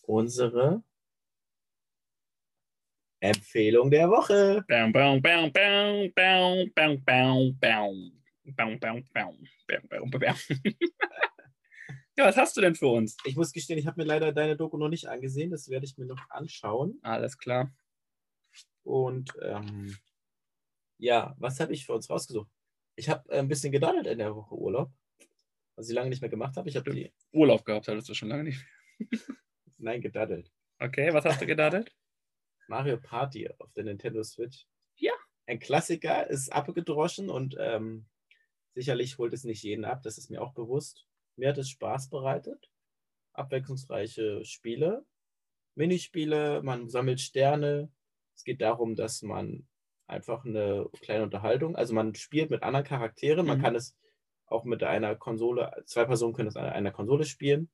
Unsere 0.01 0.83
Empfehlung 3.19 3.91
der 3.91 4.09
Woche. 4.09 4.65
Bam, 4.67 4.91
bam, 4.91 5.21
bam, 5.21 5.51
bam, 5.51 6.11
bam, 6.15 6.71
bam, 6.73 7.03
bam, 7.03 7.57
bam. 7.59 8.11
Bam, 8.43 8.79
bam, 8.79 9.03
bam, 9.13 9.37
bam, 9.67 9.87
bam, 9.87 10.09
bam. 10.09 10.35
Ja, 12.19 12.25
was 12.25 12.37
hast 12.37 12.57
du 12.57 12.61
denn 12.61 12.73
für 12.73 12.87
uns? 12.87 13.15
Ich 13.25 13.35
muss 13.35 13.51
gestehen, 13.51 13.77
ich 13.77 13.85
habe 13.85 14.01
mir 14.01 14.07
leider 14.07 14.31
deine 14.31 14.57
Doku 14.57 14.75
noch 14.77 14.89
nicht 14.89 15.05
angesehen. 15.05 15.51
Das 15.51 15.69
werde 15.69 15.85
ich 15.85 15.99
mir 15.99 16.07
noch 16.07 16.27
anschauen. 16.31 16.97
Alles 17.03 17.37
klar. 17.37 17.71
Und 18.81 19.37
ähm, 19.43 19.95
ja, 20.97 21.35
was 21.37 21.59
habe 21.59 21.73
ich 21.73 21.85
für 21.85 21.93
uns 21.93 22.09
rausgesucht? 22.09 22.49
Ich 22.97 23.09
habe 23.09 23.31
ein 23.31 23.47
bisschen 23.47 23.71
gedaddelt 23.71 24.07
in 24.07 24.17
der 24.17 24.35
Woche 24.35 24.55
Urlaub, 24.55 24.91
was 25.75 25.87
ich 25.87 25.93
lange 25.93 26.09
nicht 26.09 26.21
mehr 26.21 26.31
gemacht 26.31 26.57
habe. 26.57 26.67
Ich 26.67 26.75
habe 26.75 26.91
die, 26.91 27.13
Urlaub 27.31 27.63
gehabt 27.63 27.87
hattest 27.87 28.09
du 28.09 28.15
schon 28.15 28.29
lange 28.29 28.43
nicht. 28.43 28.65
nein, 29.77 30.01
gedaddelt. 30.01 30.51
Okay, 30.79 31.13
was 31.13 31.23
hast 31.23 31.39
du 31.39 31.45
gedatet? 31.45 31.95
Mario 32.67 32.97
Party 32.97 33.47
auf 33.59 33.71
der 33.73 33.83
Nintendo 33.83 34.23
Switch. 34.23 34.65
Ja. 34.95 35.13
Ein 35.45 35.59
Klassiker 35.59 36.27
ist 36.27 36.51
abgedroschen 36.51 37.29
und 37.29 37.55
ähm, 37.59 38.07
sicherlich 38.73 39.19
holt 39.19 39.33
es 39.33 39.43
nicht 39.43 39.61
jeden 39.61 39.85
ab, 39.85 40.01
das 40.01 40.17
ist 40.17 40.31
mir 40.31 40.41
auch 40.41 40.53
bewusst. 40.53 41.05
Mir 41.35 41.49
hat 41.49 41.57
es 41.59 41.69
Spaß 41.69 42.09
bereitet. 42.09 42.71
Abwechslungsreiche 43.33 44.43
Spiele, 44.43 45.05
Minispiele, 45.75 46.63
man 46.63 46.89
sammelt 46.89 47.21
Sterne. 47.21 47.91
Es 48.35 48.43
geht 48.43 48.61
darum, 48.61 48.95
dass 48.95 49.21
man 49.21 49.67
einfach 50.07 50.45
eine 50.45 50.87
kleine 51.01 51.23
Unterhaltung, 51.23 51.75
also 51.75 51.93
man 51.93 52.15
spielt 52.15 52.49
mit 52.49 52.63
anderen 52.63 52.85
Charakteren, 52.85 53.45
man 53.45 53.57
Mhm. 53.59 53.61
kann 53.61 53.75
es 53.75 53.97
auch 54.45 54.63
mit 54.63 54.83
einer 54.83 55.15
Konsole, 55.15 55.83
zwei 55.85 56.05
Personen 56.05 56.33
können 56.33 56.47
es 56.49 56.55
an 56.55 56.65
einer 56.65 56.91
Konsole 56.91 57.25
spielen. 57.25 57.69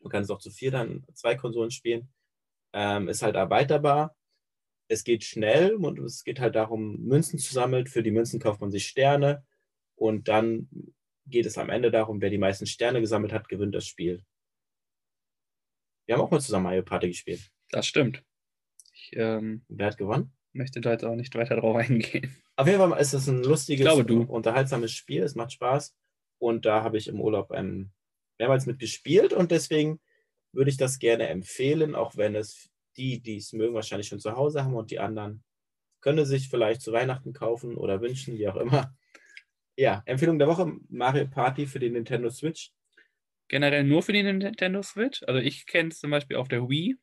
Man 0.00 0.10
kann 0.10 0.22
es 0.22 0.30
auch 0.30 0.38
zu 0.38 0.50
vier 0.50 0.70
dann 0.70 1.04
zwei 1.14 1.34
Konsolen 1.34 1.70
spielen. 1.70 2.12
Ähm, 2.72 3.08
ist 3.08 3.22
halt 3.22 3.34
erweiterbar. 3.36 4.16
Es 4.88 5.04
geht 5.04 5.24
schnell 5.24 5.74
und 5.74 5.98
es 5.98 6.24
geht 6.24 6.40
halt 6.40 6.54
darum, 6.54 6.96
Münzen 7.02 7.38
zu 7.38 7.52
sammeln. 7.52 7.86
Für 7.86 8.02
die 8.02 8.10
Münzen 8.12 8.40
kauft 8.40 8.60
man 8.60 8.70
sich 8.70 8.86
Sterne 8.86 9.44
und 9.96 10.28
dann 10.28 10.68
geht 11.26 11.44
es 11.46 11.58
am 11.58 11.70
Ende 11.70 11.90
darum, 11.90 12.20
wer 12.20 12.30
die 12.30 12.38
meisten 12.38 12.66
Sterne 12.66 13.00
gesammelt 13.00 13.32
hat, 13.32 13.48
gewinnt 13.48 13.74
das 13.74 13.86
Spiel. 13.86 14.24
Wir 16.06 16.14
haben 16.14 16.22
auch 16.22 16.30
mal 16.30 16.40
zusammen 16.40 16.64
Mario 16.64 16.82
Party 16.84 17.08
gespielt. 17.08 17.50
Das 17.70 17.86
stimmt. 17.86 18.22
Ich 18.92 19.10
ähm, 19.14 19.64
Wer 19.68 19.86
hat 19.88 19.98
gewonnen? 19.98 20.32
Möchte 20.56 20.80
da 20.80 20.92
jetzt 20.92 21.04
auch 21.04 21.14
nicht 21.14 21.34
weiter 21.34 21.56
drauf 21.56 21.76
eingehen. 21.76 22.34
Auf 22.56 22.66
jeden 22.66 22.78
Fall 22.78 23.00
ist 23.00 23.12
es 23.12 23.28
ein 23.28 23.42
lustiges, 23.42 23.84
glaube, 23.84 24.04
du. 24.04 24.22
unterhaltsames 24.22 24.92
Spiel. 24.92 25.22
Es 25.22 25.34
macht 25.34 25.52
Spaß. 25.52 25.94
Und 26.38 26.66
da 26.66 26.82
habe 26.82 26.98
ich 26.98 27.08
im 27.08 27.20
Urlaub 27.20 27.52
ähm, 27.54 27.90
mehrmals 28.38 28.66
mit 28.66 28.78
gespielt 28.78 29.32
und 29.32 29.50
deswegen 29.50 30.00
würde 30.52 30.70
ich 30.70 30.76
das 30.76 30.98
gerne 30.98 31.28
empfehlen, 31.28 31.94
auch 31.94 32.16
wenn 32.16 32.34
es 32.34 32.70
die, 32.96 33.20
die 33.20 33.36
es 33.36 33.52
mögen, 33.52 33.74
wahrscheinlich 33.74 34.08
schon 34.08 34.20
zu 34.20 34.36
Hause 34.36 34.64
haben 34.64 34.74
und 34.74 34.90
die 34.90 34.98
anderen 34.98 35.44
können 36.00 36.24
sich 36.24 36.48
vielleicht 36.48 36.82
zu 36.82 36.92
Weihnachten 36.92 37.32
kaufen 37.32 37.76
oder 37.76 38.00
wünschen, 38.00 38.38
wie 38.38 38.48
auch 38.48 38.56
immer. 38.56 38.94
Ja, 39.76 40.02
Empfehlung 40.06 40.38
der 40.38 40.48
Woche: 40.48 40.72
Mario 40.88 41.26
Party 41.26 41.66
für 41.66 41.78
die 41.78 41.90
Nintendo 41.90 42.30
Switch. 42.30 42.72
Generell 43.48 43.84
nur 43.84 44.02
für 44.02 44.12
die 44.12 44.22
Nintendo 44.22 44.82
Switch. 44.82 45.22
Also 45.24 45.40
ich 45.40 45.66
kenne 45.66 45.90
es 45.90 46.00
zum 46.00 46.10
Beispiel 46.10 46.36
auf 46.36 46.48
der 46.48 46.68
Wii. 46.68 46.96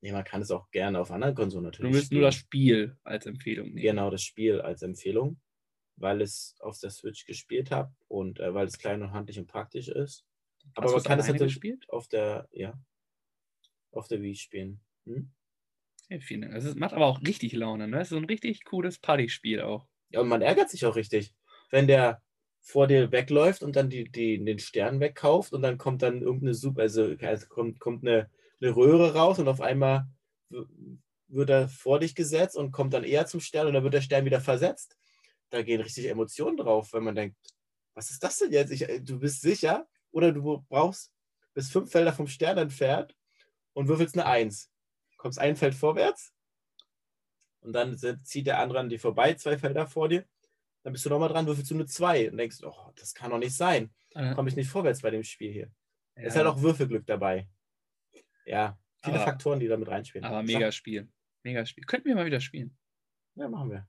Nee, 0.00 0.12
man 0.12 0.24
kann 0.24 0.42
es 0.42 0.50
auch 0.50 0.70
gerne 0.70 1.00
auf 1.00 1.10
anderen 1.10 1.34
Konsolen 1.34 1.64
Du 1.64 1.68
natürlich. 1.68 1.92
willst 1.94 2.12
nur 2.12 2.22
das. 2.22 2.34
Spiel 2.36 2.96
als 3.04 3.26
Empfehlung 3.26 3.74
nehmen. 3.74 3.82
genau 3.82 4.10
das 4.10 4.22
Spiel 4.22 4.60
als 4.60 4.82
Empfehlung, 4.82 5.40
weil 5.96 6.20
es 6.20 6.54
auf 6.60 6.78
der 6.78 6.90
Switch 6.90 7.24
gespielt 7.26 7.70
habe 7.70 7.92
und 8.08 8.38
äh, 8.40 8.54
weil 8.54 8.66
es 8.66 8.78
klein 8.78 9.02
und 9.02 9.12
handlich 9.12 9.38
und 9.38 9.46
praktisch 9.48 9.88
ist. 9.88 10.24
Aber 10.74 10.86
Hast 10.86 10.94
man 10.94 11.02
kann 11.04 11.18
es 11.18 11.26
natürlich 11.28 11.54
gespielt? 11.54 11.88
auf 11.88 12.08
der, 12.08 12.48
ja, 12.52 12.78
auf 13.92 14.08
der 14.08 14.22
Wii 14.22 14.34
spielen. 14.34 14.80
Hm? 15.06 15.32
Ja, 16.08 16.20
vielen 16.20 16.42
Dank. 16.42 16.54
Es 16.54 16.74
macht 16.74 16.94
aber 16.94 17.06
auch 17.06 17.20
richtig 17.22 17.52
Laune. 17.52 17.88
Ne? 17.88 17.96
Es 18.00 18.04
ist 18.08 18.10
so 18.10 18.16
ein 18.16 18.24
richtig 18.24 18.64
cooles 18.64 18.98
Partyspiel 18.98 19.60
auch. 19.60 19.88
Ja, 20.10 20.20
und 20.20 20.28
man 20.28 20.42
ärgert 20.42 20.70
sich 20.70 20.86
auch 20.86 20.96
richtig, 20.96 21.34
wenn 21.70 21.86
der 21.86 22.22
vor 22.60 22.86
dir 22.86 23.12
wegläuft 23.12 23.62
und 23.62 23.76
dann 23.76 23.90
die, 23.90 24.04
die, 24.10 24.42
den 24.42 24.58
Stern 24.58 25.00
wegkauft 25.00 25.52
und 25.52 25.62
dann 25.62 25.78
kommt 25.78 26.02
dann 26.02 26.22
irgendeine 26.22 26.54
Super, 26.54 26.82
also, 26.82 27.14
also 27.20 27.46
kommt, 27.48 27.78
kommt 27.78 28.06
eine, 28.06 28.30
eine 28.60 28.74
Röhre 28.74 29.14
raus 29.14 29.38
und 29.38 29.48
auf 29.48 29.60
einmal 29.60 30.06
wird 31.28 31.50
er 31.50 31.68
vor 31.68 32.00
dich 32.00 32.14
gesetzt 32.14 32.56
und 32.56 32.72
kommt 32.72 32.94
dann 32.94 33.04
eher 33.04 33.26
zum 33.26 33.40
Stern 33.40 33.66
und 33.66 33.74
dann 33.74 33.84
wird 33.84 33.94
der 33.94 34.00
Stern 34.00 34.24
wieder 34.24 34.40
versetzt. 34.40 34.96
Da 35.50 35.62
gehen 35.62 35.80
richtig 35.80 36.06
Emotionen 36.06 36.56
drauf, 36.56 36.92
wenn 36.92 37.04
man 37.04 37.14
denkt, 37.14 37.36
was 37.94 38.10
ist 38.10 38.22
das 38.22 38.38
denn 38.38 38.52
jetzt? 38.52 38.70
Ich, 38.70 38.88
äh, 38.88 39.00
du 39.00 39.18
bist 39.18 39.40
sicher 39.42 39.86
oder 40.10 40.32
du 40.32 40.64
brauchst 40.68 41.12
bis 41.54 41.70
fünf 41.70 41.90
Felder 41.90 42.12
vom 42.12 42.26
Stern 42.26 42.58
entfernt 42.58 43.14
und 43.72 43.88
würfelst 43.88 44.14
eine 44.14 44.26
Eins. 44.26 44.70
Kommst 45.16 45.38
ein 45.38 45.56
Feld 45.56 45.74
vorwärts 45.74 46.32
und 47.60 47.72
dann 47.72 47.98
zieht 48.22 48.46
der 48.46 48.60
andere 48.60 48.78
an 48.78 48.88
dir 48.88 49.00
vorbei, 49.00 49.34
zwei 49.34 49.58
Felder 49.58 49.86
vor 49.86 50.08
dir. 50.08 50.24
Dann 50.84 50.92
bist 50.92 51.04
du 51.04 51.10
nochmal 51.10 51.28
dran, 51.28 51.46
würfelst 51.46 51.70
du 51.70 51.74
eine 51.74 51.86
zwei 51.86 52.30
und 52.30 52.36
denkst, 52.38 52.58
oh, 52.62 52.92
das 52.96 53.14
kann 53.14 53.30
doch 53.30 53.38
nicht 53.38 53.56
sein. 53.56 53.92
Komme 54.34 54.48
ich 54.48 54.56
nicht 54.56 54.70
vorwärts 54.70 55.02
bei 55.02 55.10
dem 55.10 55.24
Spiel 55.24 55.52
hier. 55.52 55.66
ja, 56.16 56.22
Es 56.22 56.28
ist 56.28 56.36
halt 56.36 56.46
auch 56.46 56.60
Würfelglück 56.62 57.04
dabei. 57.06 57.48
Ja, 58.48 58.78
viele 59.02 59.16
Aber- 59.16 59.24
Faktoren, 59.24 59.60
die 59.60 59.68
da 59.68 59.76
mit 59.76 59.88
reinspielen. 59.88 60.24
aber 60.24 60.42
mega 60.42 60.72
Spiel. 60.72 61.08
Mega 61.44 61.64
Spiel. 61.66 61.84
Könnten 61.84 62.08
wir 62.08 62.14
mal 62.16 62.26
wieder 62.26 62.40
spielen. 62.40 62.76
Ja, 63.34 63.48
machen 63.48 63.70
wir. 63.70 63.86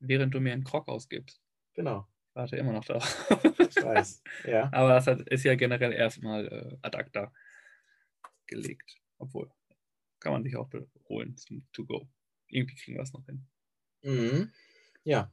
Während 0.00 0.34
du 0.34 0.40
mir 0.40 0.52
einen 0.52 0.64
Krog 0.64 0.88
ausgibst. 0.88 1.40
Genau. 1.74 2.08
warte 2.34 2.56
immer 2.56 2.72
noch 2.72 2.84
darauf. 2.84 3.30
Ich 3.58 3.76
weiß. 3.82 4.22
Ja. 4.44 4.70
Aber 4.72 4.90
das 4.90 5.06
hat, 5.06 5.20
ist 5.28 5.44
ja 5.44 5.54
generell 5.56 5.92
erstmal 5.92 6.46
äh, 6.46 6.76
ad 6.82 6.96
acta 6.96 7.32
gelegt. 8.46 8.96
Obwohl, 9.18 9.50
kann 10.20 10.32
man 10.32 10.42
sich 10.44 10.56
auch 10.56 10.70
holen 11.08 11.36
zum 11.36 11.66
To-Go. 11.72 12.08
Irgendwie 12.48 12.76
kriegen 12.76 12.96
wir 12.96 13.02
es 13.02 13.12
noch 13.12 13.24
hin. 13.26 13.46
Mhm. 14.02 14.52
Ja, 15.04 15.32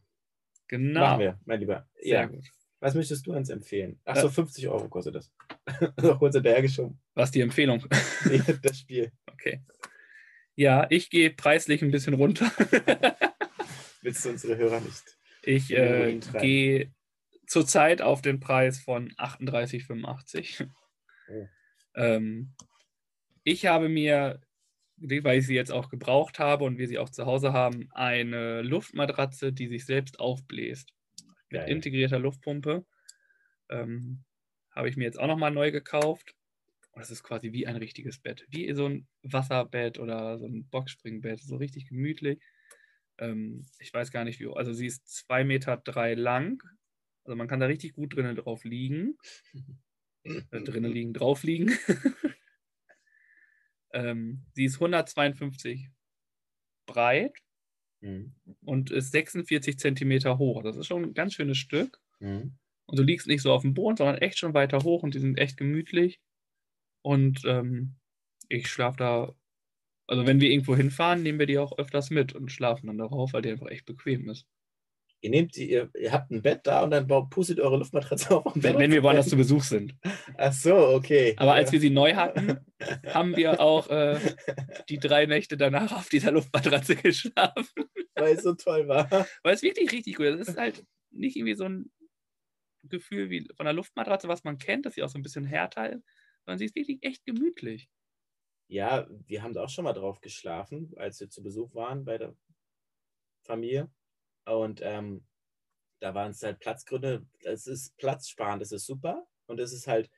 Genau. 0.68 1.00
machen 1.02 1.20
wir, 1.20 1.40
mein 1.46 1.60
Lieber. 1.60 1.88
Sehr 1.96 2.22
Ja. 2.22 2.26
gut. 2.26 2.46
Was 2.80 2.94
möchtest 2.94 3.26
du 3.26 3.34
uns 3.34 3.50
empfehlen? 3.50 4.00
Äh. 4.06 4.12
Achso, 4.12 4.30
50 4.30 4.68
Euro 4.68 4.88
kostet 4.90 5.16
das. 5.16 5.32
Noch 6.02 6.20
kurz 6.20 6.36
hinterhergeschoben. 6.36 7.00
Was 7.14 7.32
die 7.32 7.42
Empfehlung? 7.42 7.86
Nee, 8.26 8.42
das 8.62 8.80
Spiel. 8.80 9.12
Okay. 9.36 9.62
Ja, 10.56 10.88
ich 10.90 11.10
gehe 11.10 11.30
preislich 11.30 11.84
ein 11.84 11.92
bisschen 11.92 12.14
runter. 12.14 12.50
Willst 14.02 14.26
du 14.26 14.30
unsere 14.30 14.58
Hörer 14.58 14.80
nicht? 14.80 15.18
Ich 15.44 15.72
äh, 15.72 16.20
gehe 16.40 16.94
zurzeit 17.46 18.02
auf 18.02 18.22
den 18.22 18.40
Preis 18.40 18.80
von 18.80 19.12
38,85. 19.12 20.68
Oh. 21.28 21.48
Ähm, 21.96 22.56
ich 23.44 23.66
habe 23.66 23.90
mir, 23.90 24.42
weil 24.98 25.40
ich 25.40 25.48
sie 25.48 25.56
jetzt 25.56 25.72
auch 25.72 25.90
gebraucht 25.90 26.40
habe 26.40 26.64
und 26.64 26.78
wir 26.78 26.88
sie 26.88 26.98
auch 26.98 27.10
zu 27.10 27.26
Hause 27.26 27.54
haben, 27.54 27.90
eine 27.92 28.62
Luftmatratze, 28.62 29.54
die 29.54 29.68
sich 29.68 29.86
selbst 29.86 30.20
aufbläst. 30.20 30.94
Mit 31.50 31.62
Geil. 31.62 31.70
integrierter 31.70 32.20
Luftpumpe. 32.20 32.86
Ähm, 33.70 34.24
habe 34.72 34.90
ich 34.90 34.98
mir 34.98 35.06
jetzt 35.06 35.20
auch 35.20 35.28
nochmal 35.28 35.52
neu 35.52 35.72
gekauft. 35.72 36.36
Und 36.92 37.02
das 37.02 37.12
ist 37.12 37.24
quasi 37.24 37.52
wie 37.52 37.68
ein 37.68 37.76
richtiges 37.76 38.20
Bett. 38.20 38.46
Wie 38.50 38.74
so 38.74 38.88
ein 38.88 39.08
Wasserbett 39.24 40.00
oder 40.00 40.38
so 40.38 40.46
ein 40.48 40.68
Boxspringbett. 40.70 41.40
So 41.42 41.58
richtig 41.58 41.88
gemütlich. 41.90 42.42
Ähm, 43.18 43.66
ich 43.80 43.94
weiß 43.94 44.12
gar 44.12 44.24
nicht 44.24 44.40
wie. 44.40 44.48
Also 44.48 44.74
sie 44.74 44.88
ist 44.88 45.06
2,3 45.08 45.44
Meter 45.44 45.78
drei 45.78 46.14
lang. 46.14 46.62
Also 47.24 47.36
man 47.36 47.48
kann 47.48 47.60
da 47.60 47.66
richtig 47.66 47.94
gut 47.94 48.16
drinnen 48.16 48.36
drauf 48.36 48.64
liegen. 48.64 49.18
Äh, 50.28 50.62
drinnen 50.64 50.92
liegen, 50.92 51.14
drauf 51.14 51.44
liegen. 51.44 51.72
ähm, 53.94 54.44
sie 54.54 54.66
ist 54.66 54.78
152 54.78 55.92
breit 56.88 57.45
Mhm. 58.06 58.36
und 58.64 58.92
ist 58.92 59.12
46 59.12 59.80
Zentimeter 59.80 60.38
hoch. 60.38 60.62
Das 60.62 60.78
ist 60.78 60.86
schon 60.86 61.04
ein 61.04 61.14
ganz 61.16 61.34
schönes 61.34 61.58
Stück. 61.58 62.00
Mhm. 62.20 62.56
Und 62.86 63.00
du 63.00 63.04
liegst 63.04 63.26
nicht 63.26 63.42
so 63.42 63.52
auf 63.52 63.64
dem 63.64 63.74
Boden, 63.74 63.98
sondern 63.98 64.20
echt 64.20 64.38
schon 64.38 64.54
weiter 64.54 64.84
hoch 64.84 65.02
und 65.02 65.16
die 65.16 65.20
sind 65.20 65.40
echt 65.40 65.58
gemütlich. 65.58 66.20
Und 67.02 67.42
ähm, 67.46 67.96
ich 68.48 68.68
schlafe 68.68 68.98
da, 68.98 69.34
also 70.08 70.28
wenn 70.28 70.40
wir 70.40 70.52
irgendwo 70.52 70.76
hinfahren, 70.76 71.24
nehmen 71.24 71.40
wir 71.40 71.48
die 71.48 71.58
auch 71.58 71.80
öfters 71.80 72.12
mit 72.12 72.34
und 72.34 72.52
schlafen 72.52 72.88
dann 72.88 73.00
darauf, 73.00 73.34
weil 73.34 73.42
die 73.42 73.50
einfach 73.50 73.70
echt 73.70 73.86
bequem 73.88 74.30
ist. 74.30 74.46
Ihr 75.26 75.32
nehmt 75.32 75.56
die, 75.56 75.72
ihr, 75.72 75.90
ihr 76.00 76.12
habt 76.12 76.30
ein 76.30 76.44
Bett 76.44 76.68
da 76.68 76.84
und 76.84 76.92
dann 76.92 77.08
pustet 77.32 77.60
eure 77.60 77.78
Luftmatratze 77.78 78.38
auf. 78.46 78.54
Wenn, 78.54 78.78
wenn 78.78 78.92
wir 78.92 79.02
woanders 79.02 79.28
zu 79.28 79.36
Besuch 79.36 79.64
sind. 79.64 79.96
Ach 80.38 80.54
so, 80.54 80.76
okay. 80.76 81.34
Aber 81.38 81.56
als 81.56 81.72
wir 81.72 81.80
sie 81.80 81.90
neu 81.90 82.14
hatten, 82.14 82.60
haben 83.08 83.36
wir 83.36 83.60
auch 83.60 83.90
äh, 83.90 84.20
die 84.88 85.00
drei 85.00 85.26
Nächte 85.26 85.58
danach 85.58 85.94
auf 85.94 86.10
dieser 86.10 86.32
Luftmatratze 86.32 86.96
geschlafen. 87.02 87.66
Weil 88.14 88.36
es 88.36 88.44
so 88.44 88.54
toll 88.54 88.88
war. 88.88 89.10
Weil 89.42 89.56
es 89.56 89.64
wirklich 89.64 89.92
richtig 89.92 90.14
gut 90.14 90.28
ist. 90.28 90.42
Es 90.42 90.50
ist 90.50 90.60
halt 90.60 90.86
nicht 91.10 91.36
irgendwie 91.38 91.56
so 91.56 91.64
ein 91.64 91.92
Gefühl 92.84 93.32
wie 93.32 93.50
von 93.56 93.66
der 93.66 93.74
Luftmatratze, 93.74 94.28
was 94.28 94.44
man 94.44 94.60
kennt, 94.60 94.86
dass 94.86 94.94
sie 94.94 95.02
auch 95.02 95.10
so 95.10 95.18
ein 95.18 95.24
bisschen 95.24 95.46
härter 95.46 95.92
ist, 95.92 96.04
sondern 96.46 96.60
sie 96.60 96.66
ist 96.66 96.76
wirklich 96.76 97.00
echt 97.02 97.26
gemütlich. 97.26 97.90
Ja, 98.68 99.08
wir 99.26 99.42
haben 99.42 99.54
da 99.56 99.64
auch 99.64 99.70
schon 99.70 99.86
mal 99.86 99.94
drauf 99.94 100.22
geschlafen, 100.22 100.94
als 100.98 101.20
wir 101.20 101.32
zu 101.32 101.42
Besuch 101.42 101.74
waren 101.74 102.06
bei 102.06 102.20
der 102.20 102.36
Familie. 103.42 103.90
Und 104.46 104.82
ähm, 104.84 105.26
da 106.00 106.16
waren 106.16 106.32
es 106.32 106.44
halt 106.44 106.60
Platzgründe. 106.60 107.28
Es 107.44 107.68
ist 107.68 107.98
platzsparend, 107.98 108.62
das 108.62 108.72
ist 108.72 108.86
super. 108.86 109.28
Und 109.48 109.60
es 109.60 109.74
ist 109.74 109.88
halt, 109.88 110.12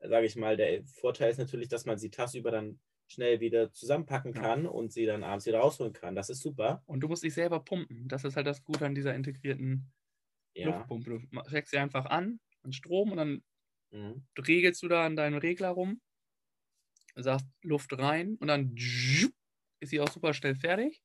sage 0.00 0.26
ich 0.26 0.36
mal, 0.36 0.56
der 0.56 0.84
Vorteil 0.86 1.30
ist 1.30 1.38
natürlich, 1.38 1.68
dass 1.68 1.86
man 1.86 1.98
sie 1.98 2.10
tagsüber 2.10 2.50
dann 2.50 2.80
schnell 3.08 3.40
wieder 3.40 3.72
zusammenpacken 3.72 4.34
Ja. 4.34 4.42
kann 4.42 4.66
und 4.66 4.92
sie 4.92 5.06
dann 5.06 5.24
abends 5.24 5.46
wieder 5.46 5.60
rausholen 5.60 5.92
kann. 5.92 6.14
Das 6.16 6.30
ist 6.30 6.40
super. 6.42 6.84
Und 6.86 7.00
du 7.00 7.08
musst 7.08 7.22
dich 7.22 7.34
selber 7.34 7.60
pumpen. 7.60 8.08
Das 8.08 8.24
ist 8.24 8.36
halt 8.36 8.46
das 8.46 8.64
Gute 8.64 8.86
an 8.86 8.94
dieser 8.94 9.14
integrierten 9.14 9.92
Ja. 10.54 10.90
Luftpumpe. 10.90 11.10
Du 11.30 11.40
steckst 11.48 11.72
sie 11.72 11.78
einfach 11.78 12.06
an, 12.06 12.40
an 12.62 12.72
Strom 12.72 13.12
und 13.12 13.18
dann 13.18 13.44
Mhm. 13.92 14.24
regelst 14.38 14.82
du 14.82 14.88
da 14.88 15.04
an 15.06 15.16
deinem 15.16 15.38
Regler 15.38 15.70
rum, 15.70 16.00
sagst 17.16 17.46
Luft 17.62 17.92
rein 17.98 18.36
und 18.36 18.46
dann 18.48 18.74
ist 19.80 19.90
sie 19.90 20.00
auch 20.00 20.10
super 20.10 20.34
schnell 20.34 20.54
fertig. 20.56 21.02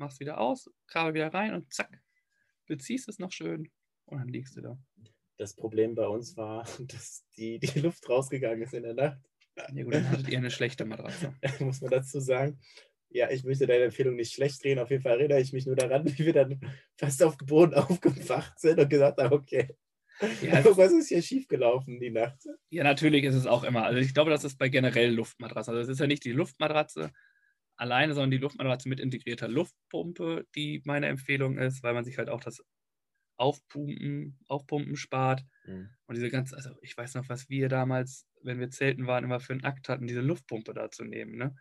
Machst 0.00 0.18
wieder 0.18 0.40
aus, 0.40 0.70
Kabel 0.86 1.14
wieder 1.14 1.32
rein 1.32 1.54
und 1.54 1.72
zack, 1.72 2.02
beziehst 2.66 3.08
es 3.08 3.18
noch 3.18 3.32
schön 3.32 3.70
und 4.06 4.18
dann 4.18 4.28
liegst 4.28 4.56
du 4.56 4.62
da. 4.62 4.78
Das 5.36 5.54
Problem 5.54 5.94
bei 5.94 6.06
uns 6.06 6.36
war, 6.36 6.64
dass 6.80 7.24
die, 7.36 7.58
die 7.58 7.80
Luft 7.80 8.08
rausgegangen 8.08 8.62
ist 8.62 8.74
in 8.74 8.82
der 8.82 8.94
Nacht. 8.94 9.20
Ja 9.74 9.84
gut, 9.84 9.94
dann 9.94 10.10
hattet 10.10 10.28
ihr 10.28 10.38
eine 10.38 10.50
schlechte 10.50 10.84
Matratze. 10.84 11.34
muss 11.60 11.80
man 11.80 11.90
dazu 11.90 12.18
sagen. 12.18 12.58
Ja, 13.10 13.28
ich 13.30 13.44
möchte 13.44 13.66
deine 13.66 13.84
Empfehlung 13.84 14.14
nicht 14.14 14.32
schlecht 14.32 14.62
drehen. 14.62 14.78
Auf 14.78 14.90
jeden 14.90 15.02
Fall 15.02 15.18
erinnere 15.18 15.40
ich 15.40 15.52
mich 15.52 15.66
nur 15.66 15.76
daran, 15.76 16.06
wie 16.18 16.24
wir 16.24 16.32
dann 16.32 16.60
fast 16.96 17.22
auf 17.22 17.36
dem 17.36 17.46
Boden 17.46 17.74
aufgewacht 17.74 18.58
sind 18.58 18.78
und 18.78 18.88
gesagt 18.88 19.18
haben, 19.18 19.32
okay, 19.32 19.76
Ja, 20.42 20.64
was 20.64 20.92
ist 20.92 21.08
hier 21.08 21.20
schiefgelaufen 21.20 22.00
die 22.00 22.10
Nacht? 22.10 22.38
Ja, 22.70 22.84
natürlich 22.84 23.24
ist 23.24 23.34
es 23.34 23.46
auch 23.46 23.64
immer. 23.64 23.84
Also 23.84 24.00
ich 24.00 24.14
glaube, 24.14 24.30
das 24.30 24.44
ist 24.44 24.56
bei 24.58 24.68
generell 24.68 25.12
Luftmatratzen. 25.12 25.74
Also 25.74 25.82
es 25.82 25.88
ist 25.88 26.00
ja 26.00 26.06
nicht 26.06 26.24
die 26.24 26.32
Luftmatratze 26.32 27.12
alleine, 27.80 28.12
sondern 28.12 28.30
die 28.30 28.38
Luftmatratze 28.38 28.88
mit 28.88 29.00
integrierter 29.00 29.48
Luftpumpe, 29.48 30.46
die 30.54 30.82
meine 30.84 31.06
Empfehlung 31.06 31.56
ist, 31.58 31.82
weil 31.82 31.94
man 31.94 32.04
sich 32.04 32.18
halt 32.18 32.28
auch 32.28 32.40
das 32.40 32.62
Aufpumpen, 33.36 34.38
Aufpumpen 34.48 34.96
spart. 34.96 35.44
Mhm. 35.64 35.88
Und 36.06 36.14
diese 36.14 36.28
ganze, 36.28 36.56
also 36.56 36.70
ich 36.82 36.94
weiß 36.96 37.14
noch, 37.14 37.28
was 37.30 37.48
wir 37.48 37.70
damals, 37.70 38.26
wenn 38.42 38.60
wir 38.60 38.68
zelten 38.68 39.06
waren, 39.06 39.24
immer 39.24 39.40
für 39.40 39.54
einen 39.54 39.64
Akt 39.64 39.88
hatten, 39.88 40.06
diese 40.06 40.20
Luftpumpe 40.20 40.74
da 40.74 40.90
zu 40.90 41.04
nehmen. 41.04 41.36
Ne? 41.36 41.56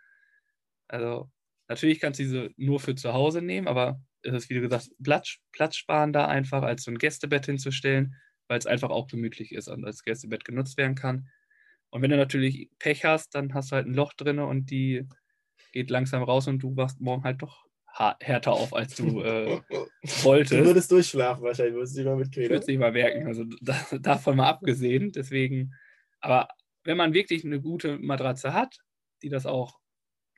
Also 0.90 1.32
natürlich 1.70 2.02
kannst 2.02 2.20
du 2.20 2.24
diese 2.24 2.50
nur 2.58 2.82
für 2.82 2.96
zu 2.96 3.14
Hause 3.14 3.42
nehmen, 3.42 3.70
aber 3.70 4.02
es 4.22 4.34
ist, 4.34 4.50
wie 4.50 4.56
du 4.56 4.62
gesagt 4.62 4.90
Platz, 5.02 5.38
Platz 5.54 5.78
sparen 5.78 6.12
da 6.12 6.28
einfach, 6.28 6.64
als 6.64 6.84
so 6.84 6.92
ein 6.92 6.98
Gästebett 6.98 7.46
hinzustellen, 7.46 8.16
weil 8.50 8.60
es 8.60 8.66
einfach 8.66 8.90
auch 8.90 9.08
gemütlich 9.08 9.54
ist 9.54 9.70
und 9.70 9.86
als 9.86 10.04
Gästebett 10.04 10.44
genutzt 10.44 10.78
werden 10.78 10.96
kann. 10.96 11.30
Und 11.92 12.02
wenn 12.02 12.12
du 12.12 12.18
natürlich 12.18 12.70
Pech 12.78 13.06
hast, 13.06 13.36
dann 13.36 13.54
hast 13.54 13.72
du 13.72 13.78
halt 13.78 13.88
ein 13.88 13.94
Loch 13.94 14.12
drin 14.14 14.40
und 14.40 14.70
die 14.70 15.08
geht 15.72 15.90
langsam 15.90 16.24
raus 16.24 16.48
und 16.48 16.60
du 16.60 16.76
wachst 16.76 17.00
morgen 17.02 17.24
halt 17.24 17.42
doch 17.42 17.66
härter 18.22 18.54
auf, 18.54 18.74
als 18.74 18.96
du 18.96 19.22
äh, 19.22 19.60
Du 19.70 20.24
wolltest. 20.24 20.64
würdest 20.64 20.92
durchschlafen 20.92 21.44
wahrscheinlich, 21.44 21.76
würdest 21.76 21.96
du 21.96 22.00
nicht 22.00 22.08
mal 22.08 22.16
mitkriegen. 22.16 22.50
würde 22.50 22.62
es 22.62 22.68
nicht 22.68 22.80
mal 22.80 22.92
merken. 22.92 23.28
Also 23.28 23.44
da, 23.62 23.78
davon 24.00 24.38
mal 24.38 24.48
abgesehen. 24.48 25.12
Deswegen, 25.12 25.74
aber 26.22 26.48
wenn 26.84 26.98
man 26.98 27.14
wirklich 27.14 27.44
eine 27.44 27.60
gute 27.62 27.98
Matratze 27.98 28.54
hat, 28.54 28.78
die 29.22 29.30
das 29.30 29.46
auch, 29.46 29.80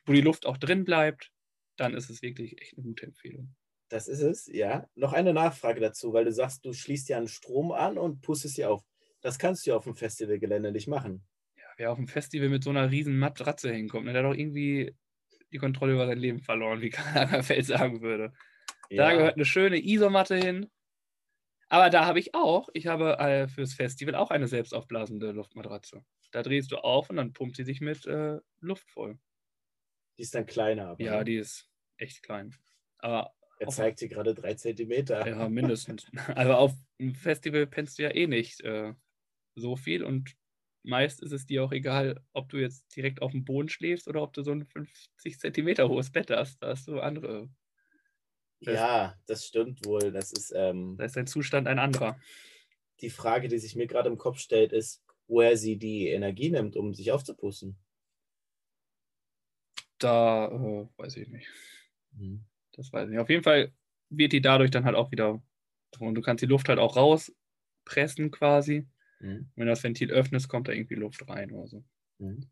wo 0.06 0.14
die 0.14 0.22
Luft 0.22 0.46
auch 0.48 0.58
drin 0.58 0.86
bleibt, 0.86 1.32
dann 1.78 1.94
ist 1.94 2.10
es 2.10 2.22
wirklich 2.22 2.60
echt 2.62 2.78
eine 2.78 2.84
gute 2.84 3.06
Empfehlung. 3.06 3.56
Das 3.90 4.08
ist 4.08 4.22
es, 4.22 4.48
ja. 4.48 4.88
Noch 4.96 5.14
eine 5.14 5.34
Nachfrage 5.34 5.82
dazu, 5.82 6.14
weil 6.14 6.26
du 6.26 6.32
sagst, 6.32 6.66
du 6.66 6.74
schließt 6.74 7.10
ja 7.10 7.18
einen 7.18 7.28
Strom 7.28 7.72
an 7.72 7.98
und 7.98 8.22
pustest 8.22 8.56
sie 8.56 8.66
auf. 8.66 8.82
Das 9.22 9.38
kannst 9.38 9.66
du 9.66 9.72
ja 9.72 9.76
auf 9.76 9.84
dem 9.84 9.96
Festivalgelände 9.96 10.72
nicht 10.72 10.88
machen. 10.88 11.28
Ja, 11.56 11.64
wer 11.78 11.92
auf 11.92 11.98
dem 11.98 12.08
Festival 12.08 12.50
mit 12.50 12.64
so 12.64 12.70
einer 12.72 12.90
riesen 12.90 13.20
Matratze 13.20 13.72
hinkommt, 13.72 14.06
ne, 14.06 14.14
der 14.14 14.24
hat 14.24 14.32
doch 14.32 14.38
irgendwie 14.38 14.96
die 15.54 15.58
Kontrolle 15.58 15.94
über 15.94 16.08
sein 16.08 16.18
Leben 16.20 16.40
verloren, 16.40 16.82
wie 16.82 16.90
Karl 16.92 17.16
Lagerfeld 17.16 17.66
sagen 17.66 18.02
würde. 18.02 18.34
Da 18.96 19.12
Ja. 19.12 19.18
gehört 19.18 19.36
eine 19.36 19.46
schöne 19.46 19.84
Isomatte 19.84 20.36
hin. 20.38 20.70
Aber 21.70 21.90
da 21.90 22.06
habe 22.06 22.20
ich 22.20 22.36
auch, 22.36 22.70
ich 22.74 22.88
habe 22.88 23.18
äh, 23.18 23.48
fürs 23.48 23.74
Festival 23.74 24.16
auch 24.16 24.30
eine 24.30 24.48
selbstaufblasende 24.48 25.32
Luftmatratze. 25.32 26.04
Da 26.32 26.44
drehst 26.44 26.72
du 26.72 26.78
auf 26.78 27.10
und 27.10 27.16
dann 27.18 27.34
pumpt 27.34 27.56
sie 27.56 27.64
sich 27.64 27.82
mit 27.82 28.06
äh, 28.06 28.40
Luft 28.60 28.90
voll. 28.90 29.20
Die 30.18 30.24
ist 30.24 30.36
dann 30.36 30.46
kleiner, 30.46 30.88
aber 30.90 31.04
Ja, 31.04 31.20
ne? 31.20 31.26
die 31.26 31.36
ist 31.38 31.70
echt 31.98 32.24
klein. 32.24 32.56
Aber 33.00 33.34
er 33.60 33.68
zeigt 33.68 34.02
dir 34.02 34.10
gerade 34.10 34.34
drei 34.34 34.54
Zentimeter. 34.56 35.28
ja, 35.28 35.50
mindestens. 35.50 36.06
Also 36.36 36.54
auf 36.54 36.74
einem 37.00 37.16
Festival 37.16 37.68
pennst 37.68 38.00
du 38.00 38.04
ja 38.04 38.14
eh 38.14 38.28
nicht 38.28 38.62
äh, 38.62 38.94
so 39.56 39.76
viel 39.76 40.04
und 40.04 40.36
meist 40.84 41.22
ist 41.22 41.32
es 41.32 41.46
dir 41.46 41.64
auch 41.64 41.72
egal, 41.72 42.22
ob 42.34 42.50
du 42.50 42.58
jetzt 42.58 42.96
direkt 42.96 43.22
auf 43.22 43.32
dem 43.32 43.46
Boden 43.46 43.70
schläfst 43.70 44.08
oder 44.08 44.22
ob 44.22 44.34
du 44.34 44.44
so 44.44 44.52
ein 44.52 44.66
50 44.66 45.40
Zentimeter 45.40 45.90
hohes 45.90 46.12
Bett 46.12 46.32
hast. 46.32 46.62
Da 46.62 46.70
hast 46.70 46.88
du 46.88 47.00
andere. 47.00 47.50
Ja, 48.60 49.18
das 49.26 49.48
stimmt 49.48 49.86
wohl. 49.86 50.12
Das 50.12 50.32
ist 50.32 50.54
ähm, 50.56 50.96
Da 50.98 51.06
ist 51.06 51.16
dein 51.16 51.28
Zustand 51.28 51.68
ein 51.68 51.80
anderer. 51.80 52.20
die 53.02 53.10
Frage, 53.10 53.48
die 53.48 53.58
sich 53.58 53.76
mir 53.76 53.88
gerade 53.88 54.10
im 54.10 54.18
Kopf 54.18 54.40
stellt, 54.40 54.74
ist, 54.74 55.04
woher 55.28 55.58
sie 55.58 55.78
die 55.78 56.08
Energie 56.08 56.52
nimmt, 56.52 56.76
um 56.76 56.94
sich 56.94 57.12
aufzupusten. 57.12 57.78
Da 60.00 60.48
äh, 60.48 60.88
weiß 60.98 61.18
ich 61.18 61.28
nicht. 61.28 61.48
Das 62.74 62.92
weiß 62.92 63.06
ich 63.06 63.12
nicht. 63.12 63.20
Auf 63.20 63.30
jeden 63.30 63.44
Fall 63.44 63.72
wird 64.10 64.34
die 64.34 64.42
dadurch 64.42 64.72
dann 64.72 64.86
halt 64.86 64.96
auch 64.96 65.12
wieder. 65.12 65.42
Und 66.00 66.16
du 66.16 66.22
kannst 66.22 66.42
die 66.42 66.48
Luft 66.48 66.70
halt 66.70 66.80
auch 66.80 66.96
rauspressen 66.96 68.32
quasi. 68.32 68.88
Mhm. 69.22 69.50
Wenn 69.56 69.66
du 69.66 69.72
das 69.72 69.84
Ventil 69.84 70.12
öffnest, 70.12 70.50
kommt 70.50 70.68
da 70.68 70.74
irgendwie 70.74 70.96
Luft 70.96 71.28
rein 71.28 71.52
oder 71.52 71.68
so. 71.68 71.84
Mhm. 72.20 72.48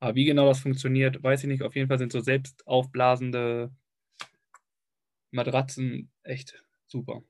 Aber 0.00 0.14
wie 0.14 0.24
genau 0.24 0.46
das 0.46 0.60
funktioniert, 0.60 1.22
weiß 1.22 1.42
ich 1.42 1.48
nicht. 1.48 1.62
Auf 1.62 1.74
jeden 1.74 1.88
Fall 1.88 1.98
sind 1.98 2.12
so 2.12 2.20
selbst 2.20 2.66
aufblasende 2.66 3.70
Matratzen 5.30 6.10
echt 6.22 6.62
super. 6.86 7.22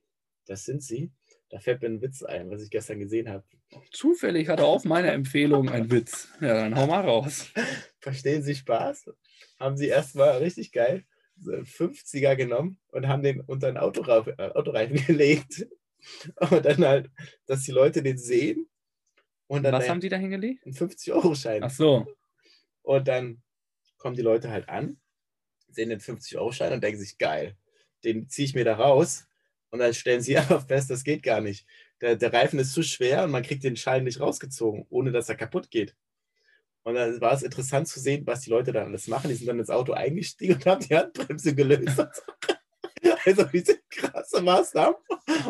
Das 0.46 0.64
sind 0.64 0.82
sie. 0.82 1.12
Da 1.50 1.60
fällt 1.60 1.82
mir 1.82 1.88
ein 1.88 2.02
Witz 2.02 2.22
ein, 2.22 2.50
was 2.50 2.62
ich 2.62 2.70
gestern 2.70 2.98
gesehen 2.98 3.28
habe. 3.28 3.44
Zufällig 3.92 4.48
hat 4.48 4.58
er 4.58 4.66
auf 4.66 4.84
meine 4.84 5.12
Empfehlung 5.12 5.68
einen 5.68 5.90
Witz. 5.90 6.28
Ja, 6.40 6.54
dann 6.54 6.74
hau 6.74 6.86
mal 6.86 7.04
raus. 7.04 7.52
Verstehen 8.00 8.42
Sie 8.42 8.54
Spaß? 8.54 9.10
Haben 9.58 9.76
Sie 9.76 9.86
erstmal 9.86 10.38
richtig 10.38 10.72
geil 10.72 11.04
so 11.38 11.52
einen 11.52 11.64
50er 11.64 12.36
genommen 12.36 12.78
und 12.88 13.08
haben 13.08 13.22
den 13.22 13.40
unter 13.40 13.68
einen 13.68 13.76
Autoreifen, 13.76 14.34
äh, 14.38 14.50
Autoreifen 14.54 15.04
gelegt. 15.06 15.66
Und 16.50 16.64
dann 16.64 16.84
halt, 16.84 17.10
dass 17.46 17.62
die 17.62 17.72
Leute 17.72 18.02
den 18.02 18.18
sehen. 18.18 18.68
Und 19.46 19.62
dann 19.62 19.72
Was 19.74 19.84
ein- 19.84 19.90
haben 19.90 20.00
die 20.00 20.08
da 20.08 20.16
hingelegt? 20.16 20.64
einen 20.64 20.74
50-Euro-Schein. 20.74 21.62
Ach 21.62 21.70
so. 21.70 22.06
Und 22.82 23.08
dann 23.08 23.42
kommen 23.98 24.16
die 24.16 24.22
Leute 24.22 24.50
halt 24.50 24.68
an, 24.68 24.98
sehen 25.68 25.88
den 25.90 26.00
50-Euro-Schein 26.00 26.72
und 26.72 26.82
denken 26.82 27.00
sich, 27.00 27.18
geil, 27.18 27.56
den 28.04 28.28
ziehe 28.28 28.46
ich 28.46 28.54
mir 28.54 28.64
da 28.64 28.74
raus. 28.76 29.26
Und 29.70 29.78
dann 29.80 29.92
stellen 29.94 30.20
sie 30.20 30.36
einfach 30.38 30.66
fest, 30.66 30.90
das 30.90 31.04
geht 31.04 31.22
gar 31.22 31.40
nicht. 31.40 31.66
Der, 32.00 32.16
der 32.16 32.32
Reifen 32.32 32.58
ist 32.58 32.72
zu 32.72 32.82
schwer 32.82 33.24
und 33.24 33.30
man 33.30 33.42
kriegt 33.42 33.64
den 33.64 33.76
Schein 33.76 34.04
nicht 34.04 34.20
rausgezogen, 34.20 34.86
ohne 34.90 35.12
dass 35.12 35.28
er 35.28 35.36
kaputt 35.36 35.70
geht. 35.70 35.94
Und 36.82 36.94
dann 36.96 37.18
war 37.22 37.32
es 37.32 37.42
interessant 37.42 37.88
zu 37.88 37.98
sehen, 37.98 38.26
was 38.26 38.42
die 38.42 38.50
Leute 38.50 38.70
dann 38.72 38.88
alles 38.88 39.08
machen. 39.08 39.28
Die 39.28 39.34
sind 39.34 39.46
dann 39.46 39.58
ins 39.58 39.70
Auto 39.70 39.92
eingestiegen 39.94 40.54
und 40.56 40.66
haben 40.66 40.86
die 40.86 40.94
Handbremse 40.94 41.54
gelöst. 41.54 42.02
Also 43.24 43.44
diese 43.44 43.80
krasse 43.90 44.42
Maßnahmen. 44.42 44.96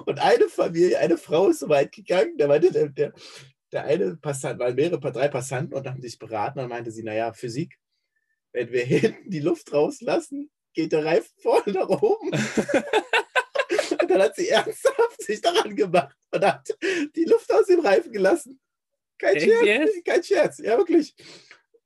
Und 0.07 0.19
eine 0.21 0.49
Familie, 0.49 0.99
eine 0.99 1.19
Frau 1.19 1.49
ist 1.49 1.61
so 1.61 1.69
weit 1.69 1.93
gegangen, 1.93 2.37
da 2.39 2.47
meinte 2.47 2.71
der, 2.71 2.89
der, 2.89 3.13
der 3.73 3.85
eine 3.85 4.17
Passant, 4.17 4.59
waren 4.59 4.75
mehrere, 4.75 5.13
drei 5.13 5.29
Passanten 5.29 5.75
und 5.75 5.87
haben 5.87 6.01
sich 6.01 6.19
beraten 6.19 6.61
und 6.61 6.69
meinte 6.69 6.93
sie, 6.93 7.03
naja, 7.03 7.33
Physik, 7.33 7.77
wenn 8.53 8.71
wir 8.71 8.85
hinten 8.85 9.31
die 9.31 9.41
Luft 9.41 9.73
rauslassen, 9.73 10.51
geht 10.73 10.93
der 10.93 11.05
Reifen 11.05 11.31
vorne 11.41 11.73
nach 11.73 11.89
oben. 11.89 12.31
und 14.01 14.11
dann 14.11 14.23
hat 14.23 14.37
sie 14.37 14.49
ernsthaft 14.49 15.23
sich 15.23 15.41
daran 15.41 15.75
gemacht 15.75 16.17
und 16.31 16.45
hat 16.45 16.69
die 17.17 17.25
Luft 17.25 17.53
aus 17.53 17.67
dem 17.67 17.81
Reifen 17.81 18.13
gelassen. 18.13 18.61
Kein 19.19 19.41
Scherz, 19.41 19.91
kein 20.05 20.23
Scherz, 20.23 20.59
ja 20.59 20.77
wirklich. 20.77 21.15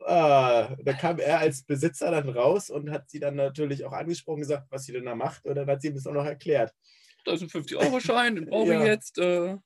Ah, 0.09 0.75
da 0.83 0.93
kam 0.95 1.19
er 1.19 1.41
als 1.41 1.63
Besitzer 1.65 2.11
dann 2.11 2.29
raus 2.31 2.71
und 2.71 2.91
hat 2.91 3.11
sie 3.11 3.21
dann 3.21 3.35
natürlich 3.37 3.85
auch 3.85 3.93
angesprochen, 3.93 4.41
gesagt, 4.41 4.67
was 4.71 4.85
sie 4.85 4.93
denn 4.93 5.05
da 5.05 5.15
macht. 5.15 5.45
Und 5.45 5.55
dann 5.55 5.69
hat 5.69 5.83
sie 5.83 5.89
ihm 5.89 5.95
das 5.95 6.07
auch 6.07 6.13
noch 6.15 6.25
erklärt. 6.25 6.73
Da 7.25 7.33
ist 7.35 7.43
ein 7.43 7.49
50-Euro-Schein, 7.49 8.37
den 8.37 8.47
brauche 8.47 8.73
Ja. 8.73 8.81
ich 8.81 8.87
jetzt. 8.87 9.19
Äh, 9.19 9.59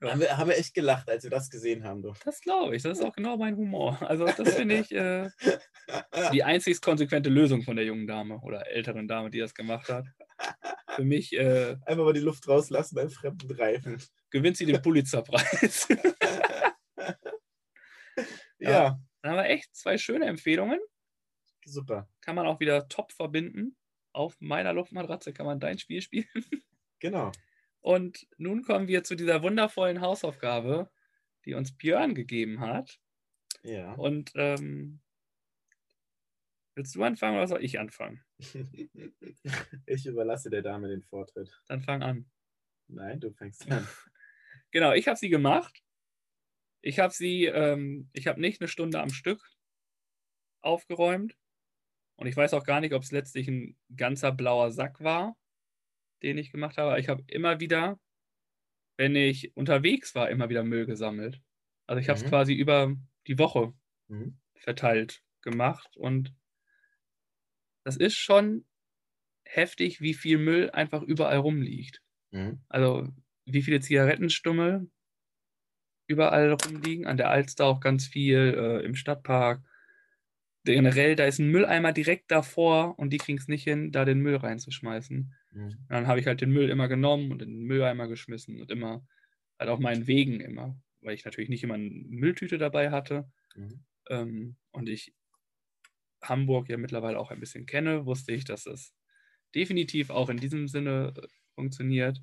Ja. 0.00 0.10
Haben, 0.12 0.20
wir, 0.20 0.36
haben 0.36 0.48
wir 0.48 0.56
echt 0.56 0.74
gelacht, 0.74 1.10
als 1.10 1.24
wir 1.24 1.30
das 1.30 1.50
gesehen 1.50 1.82
haben. 1.84 2.02
Du. 2.02 2.12
das 2.24 2.40
glaube 2.40 2.76
ich. 2.76 2.82
Das 2.84 2.98
ist 2.98 3.04
auch 3.04 3.16
genau 3.16 3.36
mein 3.36 3.56
Humor. 3.56 3.98
Also, 4.02 4.26
das 4.26 4.54
finde 4.54 4.76
ich 4.78 4.92
äh, 4.92 5.28
die 6.32 6.44
einzig 6.44 6.80
konsequente 6.80 7.28
Lösung 7.30 7.62
von 7.62 7.74
der 7.74 7.84
jungen 7.84 8.06
Dame 8.06 8.38
oder 8.42 8.68
älteren 8.70 9.08
Dame, 9.08 9.30
die 9.30 9.40
das 9.40 9.54
gemacht 9.54 9.88
hat. 9.88 10.04
Für 10.94 11.02
mich 11.04 11.32
äh, 11.36 11.74
Einfach 11.84 12.04
mal 12.04 12.12
die 12.12 12.20
Luft 12.20 12.46
rauslassen 12.46 12.94
beim 12.94 13.10
fremden 13.10 13.50
Reifen. 13.50 14.00
gewinnt 14.30 14.56
sie 14.56 14.66
den 14.66 14.80
Pulitzerpreis. 14.82 15.88
Ja, 18.60 18.70
Ja. 18.70 19.00
Dann 19.22 19.32
haben 19.32 19.38
wir 19.38 19.50
echt 19.50 19.74
zwei 19.74 19.98
schöne 19.98 20.26
Empfehlungen. 20.26 20.78
super. 21.64 22.08
Kann 22.20 22.36
man 22.36 22.46
auch 22.46 22.60
wieder 22.60 22.88
top 22.88 23.12
verbinden. 23.12 23.76
Auf 24.12 24.36
meiner 24.40 24.72
Luftmatratze 24.72 25.32
kann 25.32 25.46
man 25.46 25.60
dein 25.60 25.78
Spiel 25.78 26.02
spielen. 26.02 26.28
Genau. 27.00 27.30
Und 27.80 28.26
nun 28.38 28.64
kommen 28.64 28.88
wir 28.88 29.04
zu 29.04 29.14
dieser 29.14 29.40
wundervollen 29.44 30.00
Hausaufgabe, 30.00 30.90
die 31.44 31.54
uns 31.54 31.76
Björn 31.76 32.16
gegeben 32.16 32.58
hat. 32.58 32.98
Ja. 33.62 33.92
Und 33.92 34.32
ähm, 34.34 35.00
willst 36.74 36.96
du 36.96 37.04
anfangen 37.04 37.36
oder 37.36 37.46
soll 37.46 37.64
ich 37.64 37.78
anfangen? 37.78 38.24
Ich 39.86 40.06
überlasse 40.06 40.50
der 40.50 40.62
Dame 40.62 40.88
den 40.88 41.02
Vortritt. 41.04 41.62
Dann 41.68 41.80
fang 41.82 42.02
an. 42.02 42.28
Nein, 42.88 43.20
du 43.20 43.30
fängst 43.30 43.70
an. 43.70 43.86
Genau, 44.70 44.92
ich 44.92 45.08
habe 45.08 45.16
sie 45.16 45.30
gemacht. 45.30 45.82
Ich 46.80 46.98
habe 46.98 47.12
sie, 47.12 47.44
ähm, 47.46 48.08
ich 48.12 48.26
habe 48.26 48.40
nicht 48.40 48.60
eine 48.60 48.68
Stunde 48.68 49.00
am 49.00 49.10
Stück 49.10 49.42
aufgeräumt. 50.60 51.36
Und 52.16 52.26
ich 52.26 52.36
weiß 52.36 52.54
auch 52.54 52.64
gar 52.64 52.80
nicht, 52.80 52.94
ob 52.94 53.02
es 53.02 53.12
letztlich 53.12 53.48
ein 53.48 53.76
ganzer 53.94 54.32
blauer 54.32 54.72
Sack 54.72 55.00
war, 55.00 55.36
den 56.22 56.38
ich 56.38 56.50
gemacht 56.52 56.78
habe. 56.78 56.98
Ich 57.00 57.08
habe 57.08 57.24
immer 57.28 57.60
wieder, 57.60 58.00
wenn 58.96 59.14
ich 59.16 59.56
unterwegs 59.56 60.14
war, 60.14 60.30
immer 60.30 60.48
wieder 60.48 60.64
Müll 60.64 60.86
gesammelt. 60.86 61.40
Also 61.86 62.00
ich 62.00 62.08
habe 62.08 62.18
es 62.18 62.24
Mhm. 62.24 62.28
quasi 62.28 62.54
über 62.54 62.96
die 63.26 63.38
Woche 63.38 63.72
Mhm. 64.08 64.38
verteilt 64.56 65.22
gemacht. 65.42 65.96
Und 65.96 66.34
das 67.84 67.96
ist 67.96 68.16
schon 68.16 68.66
heftig, 69.44 70.00
wie 70.00 70.14
viel 70.14 70.38
Müll 70.38 70.70
einfach 70.70 71.02
überall 71.02 71.38
rumliegt. 71.38 72.02
Mhm. 72.32 72.60
Also 72.68 73.08
wie 73.46 73.62
viele 73.62 73.80
Zigarettenstummel 73.80 74.90
überall 76.08 76.52
rumliegen. 76.52 77.06
An 77.06 77.16
der 77.16 77.30
Alster 77.30 77.66
auch 77.66 77.80
ganz 77.80 78.06
viel, 78.06 78.54
äh, 78.58 78.84
im 78.84 78.96
Stadtpark. 78.96 79.62
Generell, 80.64 81.16
da 81.16 81.24
ist 81.24 81.38
ein 81.38 81.50
Mülleimer 81.50 81.92
direkt 81.92 82.30
davor 82.30 82.98
und 82.98 83.12
die 83.12 83.18
kriegen 83.18 83.38
es 83.38 83.48
nicht 83.48 83.64
hin, 83.64 83.92
da 83.92 84.04
den 84.04 84.18
Müll 84.20 84.36
reinzuschmeißen. 84.36 85.32
Mhm. 85.52 85.62
Und 85.62 85.86
dann 85.88 86.06
habe 86.06 86.20
ich 86.20 86.26
halt 86.26 86.40
den 86.40 86.50
Müll 86.50 86.68
immer 86.68 86.88
genommen 86.88 87.30
und 87.30 87.40
in 87.40 87.50
den 87.50 87.62
Mülleimer 87.62 88.08
geschmissen 88.08 88.60
und 88.60 88.70
immer, 88.70 89.06
halt 89.58 89.70
auf 89.70 89.78
meinen 89.78 90.06
Wegen 90.06 90.40
immer, 90.40 90.78
weil 91.00 91.14
ich 91.14 91.24
natürlich 91.24 91.48
nicht 91.48 91.64
immer 91.64 91.74
eine 91.74 91.88
Mülltüte 91.88 92.58
dabei 92.58 92.90
hatte. 92.90 93.30
Mhm. 93.56 93.84
Ähm, 94.10 94.56
und 94.72 94.88
ich 94.88 95.14
Hamburg 96.22 96.68
ja 96.68 96.76
mittlerweile 96.76 97.18
auch 97.18 97.30
ein 97.30 97.40
bisschen 97.40 97.66
kenne, 97.66 98.06
wusste 98.06 98.32
ich, 98.32 98.44
dass 98.44 98.66
es 98.66 98.94
definitiv 99.54 100.10
auch 100.10 100.28
in 100.28 100.38
diesem 100.38 100.68
Sinne 100.68 101.14
äh, 101.16 101.26
funktioniert. 101.54 102.20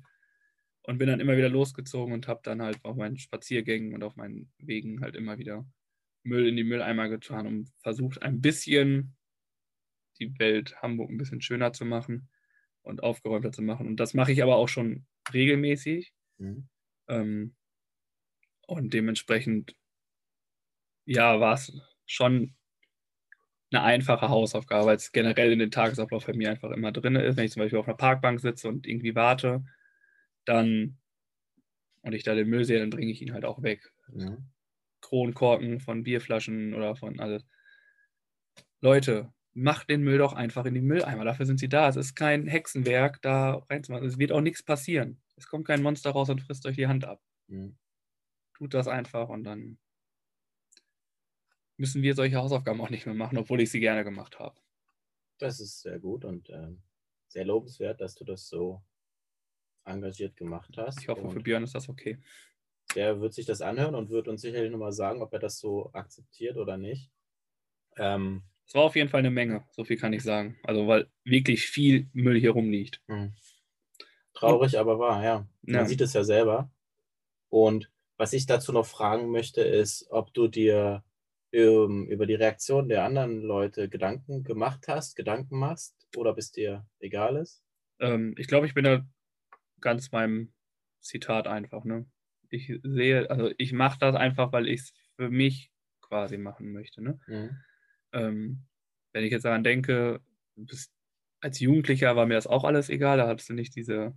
Und 0.86 0.98
bin 0.98 1.08
dann 1.08 1.18
immer 1.18 1.36
wieder 1.36 1.48
losgezogen 1.48 2.14
und 2.14 2.28
habe 2.28 2.40
dann 2.44 2.62
halt 2.62 2.78
auf 2.84 2.96
meinen 2.96 3.18
Spaziergängen 3.18 3.92
und 3.92 4.04
auf 4.04 4.14
meinen 4.14 4.52
Wegen 4.58 5.00
halt 5.00 5.16
immer 5.16 5.36
wieder 5.36 5.66
Müll 6.22 6.46
in 6.46 6.56
die 6.56 6.64
Mülleimer 6.64 7.08
getan 7.08 7.46
und 7.46 7.72
versucht 7.82 8.22
ein 8.22 8.40
bisschen 8.40 9.16
die 10.20 10.38
Welt 10.38 10.80
Hamburg 10.82 11.10
ein 11.10 11.18
bisschen 11.18 11.40
schöner 11.40 11.72
zu 11.72 11.84
machen 11.84 12.28
und 12.82 13.02
aufgeräumter 13.02 13.50
zu 13.50 13.62
machen. 13.62 13.86
Und 13.86 13.96
das 13.98 14.14
mache 14.14 14.32
ich 14.32 14.42
aber 14.42 14.56
auch 14.56 14.68
schon 14.68 15.06
regelmäßig. 15.32 16.12
Mhm. 16.38 16.68
Ähm, 17.08 17.54
und 18.66 18.94
dementsprechend, 18.94 19.74
ja, 21.04 21.40
war 21.40 21.54
es 21.54 21.80
schon 22.06 22.54
eine 23.72 23.82
einfache 23.82 24.28
Hausaufgabe, 24.28 24.86
weil 24.86 24.96
es 24.96 25.12
generell 25.12 25.52
in 25.52 25.58
den 25.58 25.70
Tagesablauf 25.70 26.26
bei 26.26 26.34
mir 26.34 26.50
einfach 26.50 26.70
immer 26.70 26.92
drin 26.92 27.16
ist. 27.16 27.36
Wenn 27.36 27.44
ich 27.44 27.52
zum 27.52 27.62
Beispiel 27.62 27.78
auf 27.78 27.88
einer 27.88 27.96
Parkbank 27.96 28.40
sitze 28.40 28.68
und 28.68 28.86
irgendwie 28.86 29.14
warte, 29.14 29.64
dann 30.48 30.98
und 32.02 32.12
ich 32.12 32.22
da 32.22 32.34
den 32.34 32.48
Müll 32.48 32.64
sehe, 32.64 32.78
dann 32.78 32.90
bringe 32.90 33.10
ich 33.10 33.20
ihn 33.20 33.32
halt 33.32 33.44
auch 33.44 33.62
weg. 33.62 33.92
Mhm. 34.08 34.48
Kronkorken 35.00 35.80
von 35.80 36.04
Bierflaschen 36.04 36.74
oder 36.74 36.96
von 36.96 37.18
alles. 37.20 37.44
Leute, 38.80 39.32
macht 39.54 39.88
den 39.88 40.02
Müll 40.02 40.18
doch 40.18 40.34
einfach 40.34 40.66
in 40.66 40.74
die 40.74 40.80
Mülleimer. 40.80 41.24
Dafür 41.24 41.46
sind 41.46 41.58
sie 41.58 41.68
da. 41.68 41.88
Es 41.88 41.96
ist 41.96 42.14
kein 42.14 42.46
Hexenwerk, 42.46 43.22
da 43.22 43.64
reinzumachen. 43.70 44.06
Es 44.06 44.18
wird 44.18 44.30
auch 44.30 44.40
nichts 44.40 44.62
passieren. 44.62 45.20
Es 45.36 45.48
kommt 45.48 45.66
kein 45.66 45.82
Monster 45.82 46.10
raus 46.10 46.28
und 46.28 46.42
frisst 46.42 46.66
euch 46.66 46.76
die 46.76 46.86
Hand 46.86 47.04
ab. 47.04 47.22
Mhm. 47.48 47.76
Tut 48.54 48.74
das 48.74 48.86
einfach 48.86 49.28
und 49.28 49.44
dann 49.44 49.78
müssen 51.76 52.02
wir 52.02 52.14
solche 52.14 52.36
Hausaufgaben 52.36 52.80
auch 52.80 52.90
nicht 52.90 53.06
mehr 53.06 53.14
machen, 53.14 53.38
obwohl 53.38 53.60
ich 53.60 53.70
sie 53.70 53.80
gerne 53.80 54.04
gemacht 54.04 54.38
habe. 54.38 54.60
Das 55.38 55.58
ist 55.60 55.80
sehr 55.80 55.98
gut 55.98 56.24
und 56.24 56.48
ähm, 56.50 56.82
sehr 57.28 57.44
lobenswert, 57.44 58.00
dass 58.00 58.14
du 58.14 58.24
das 58.24 58.48
so 58.48 58.82
engagiert 59.86 60.36
gemacht 60.36 60.76
hast. 60.76 61.00
Ich 61.02 61.08
hoffe, 61.08 61.22
für 61.28 61.28
und 61.28 61.44
Björn 61.44 61.64
ist 61.64 61.74
das 61.74 61.88
okay. 61.88 62.18
der 62.94 63.20
wird 63.20 63.34
sich 63.34 63.46
das 63.46 63.60
anhören 63.60 63.94
und 63.94 64.10
wird 64.10 64.28
uns 64.28 64.40
sicherlich 64.42 64.70
nochmal 64.70 64.92
sagen, 64.92 65.22
ob 65.22 65.32
er 65.32 65.38
das 65.38 65.58
so 65.58 65.90
akzeptiert 65.92 66.56
oder 66.56 66.76
nicht. 66.76 67.10
Ähm, 67.96 68.42
Es 68.66 68.74
war 68.74 68.82
auf 68.84 68.96
jeden 68.96 69.08
Fall 69.08 69.20
eine 69.20 69.30
Menge, 69.30 69.64
so 69.72 69.84
viel 69.84 69.96
kann 69.96 70.12
ich 70.12 70.22
sagen. 70.22 70.56
Also, 70.64 70.86
weil 70.86 71.08
wirklich 71.24 71.66
viel 71.66 72.08
Müll 72.12 72.38
hier 72.38 72.50
rumliegt. 72.50 73.00
hm. 73.08 73.32
Traurig, 74.34 74.78
aber 74.78 74.98
wahr, 74.98 75.22
ja. 75.24 75.46
Man 75.62 75.74
Ja. 75.74 75.84
sieht 75.86 76.00
es 76.00 76.12
ja 76.12 76.22
selber. 76.24 76.70
Und 77.48 77.90
was 78.18 78.32
ich 78.32 78.46
dazu 78.46 78.72
noch 78.72 78.86
fragen 78.86 79.30
möchte, 79.30 79.62
ist, 79.62 80.08
ob 80.10 80.32
du 80.34 80.48
dir 80.48 81.04
ähm, 81.52 82.06
über 82.08 82.26
die 82.26 82.34
Reaktion 82.34 82.88
der 82.88 83.04
anderen 83.04 83.42
Leute 83.42 83.88
Gedanken 83.88 84.44
gemacht 84.44 84.88
hast, 84.88 85.16
Gedanken 85.16 85.58
machst 85.58 85.96
oder 86.16 86.34
bis 86.34 86.52
dir 86.52 86.86
egal 86.98 87.36
ist. 87.36 87.62
Ähm, 88.00 88.34
ich 88.36 88.46
glaube, 88.46 88.66
ich 88.66 88.74
bin 88.74 88.84
da 88.84 89.06
ganz 89.80 90.08
beim 90.08 90.52
Zitat 91.00 91.46
einfach. 91.46 91.84
Ne? 91.84 92.06
Ich 92.48 92.72
sehe, 92.82 93.30
also 93.30 93.52
ich 93.58 93.72
mache 93.72 93.98
das 93.98 94.14
einfach, 94.14 94.52
weil 94.52 94.68
ich 94.68 94.80
es 94.80 94.94
für 95.16 95.30
mich 95.30 95.70
quasi 96.00 96.38
machen 96.38 96.72
möchte. 96.72 97.02
Ne? 97.02 97.18
Mhm. 97.26 97.56
Ähm, 98.12 98.66
wenn 99.12 99.24
ich 99.24 99.32
jetzt 99.32 99.44
daran 99.44 99.64
denke, 99.64 100.20
bis, 100.54 100.92
als 101.40 101.60
Jugendlicher 101.60 102.16
war 102.16 102.26
mir 102.26 102.34
das 102.34 102.46
auch 102.46 102.64
alles 102.64 102.90
egal, 102.90 103.18
da 103.18 103.28
hattest 103.28 103.48
du 103.48 103.54
nicht 103.54 103.74
diese 103.76 104.14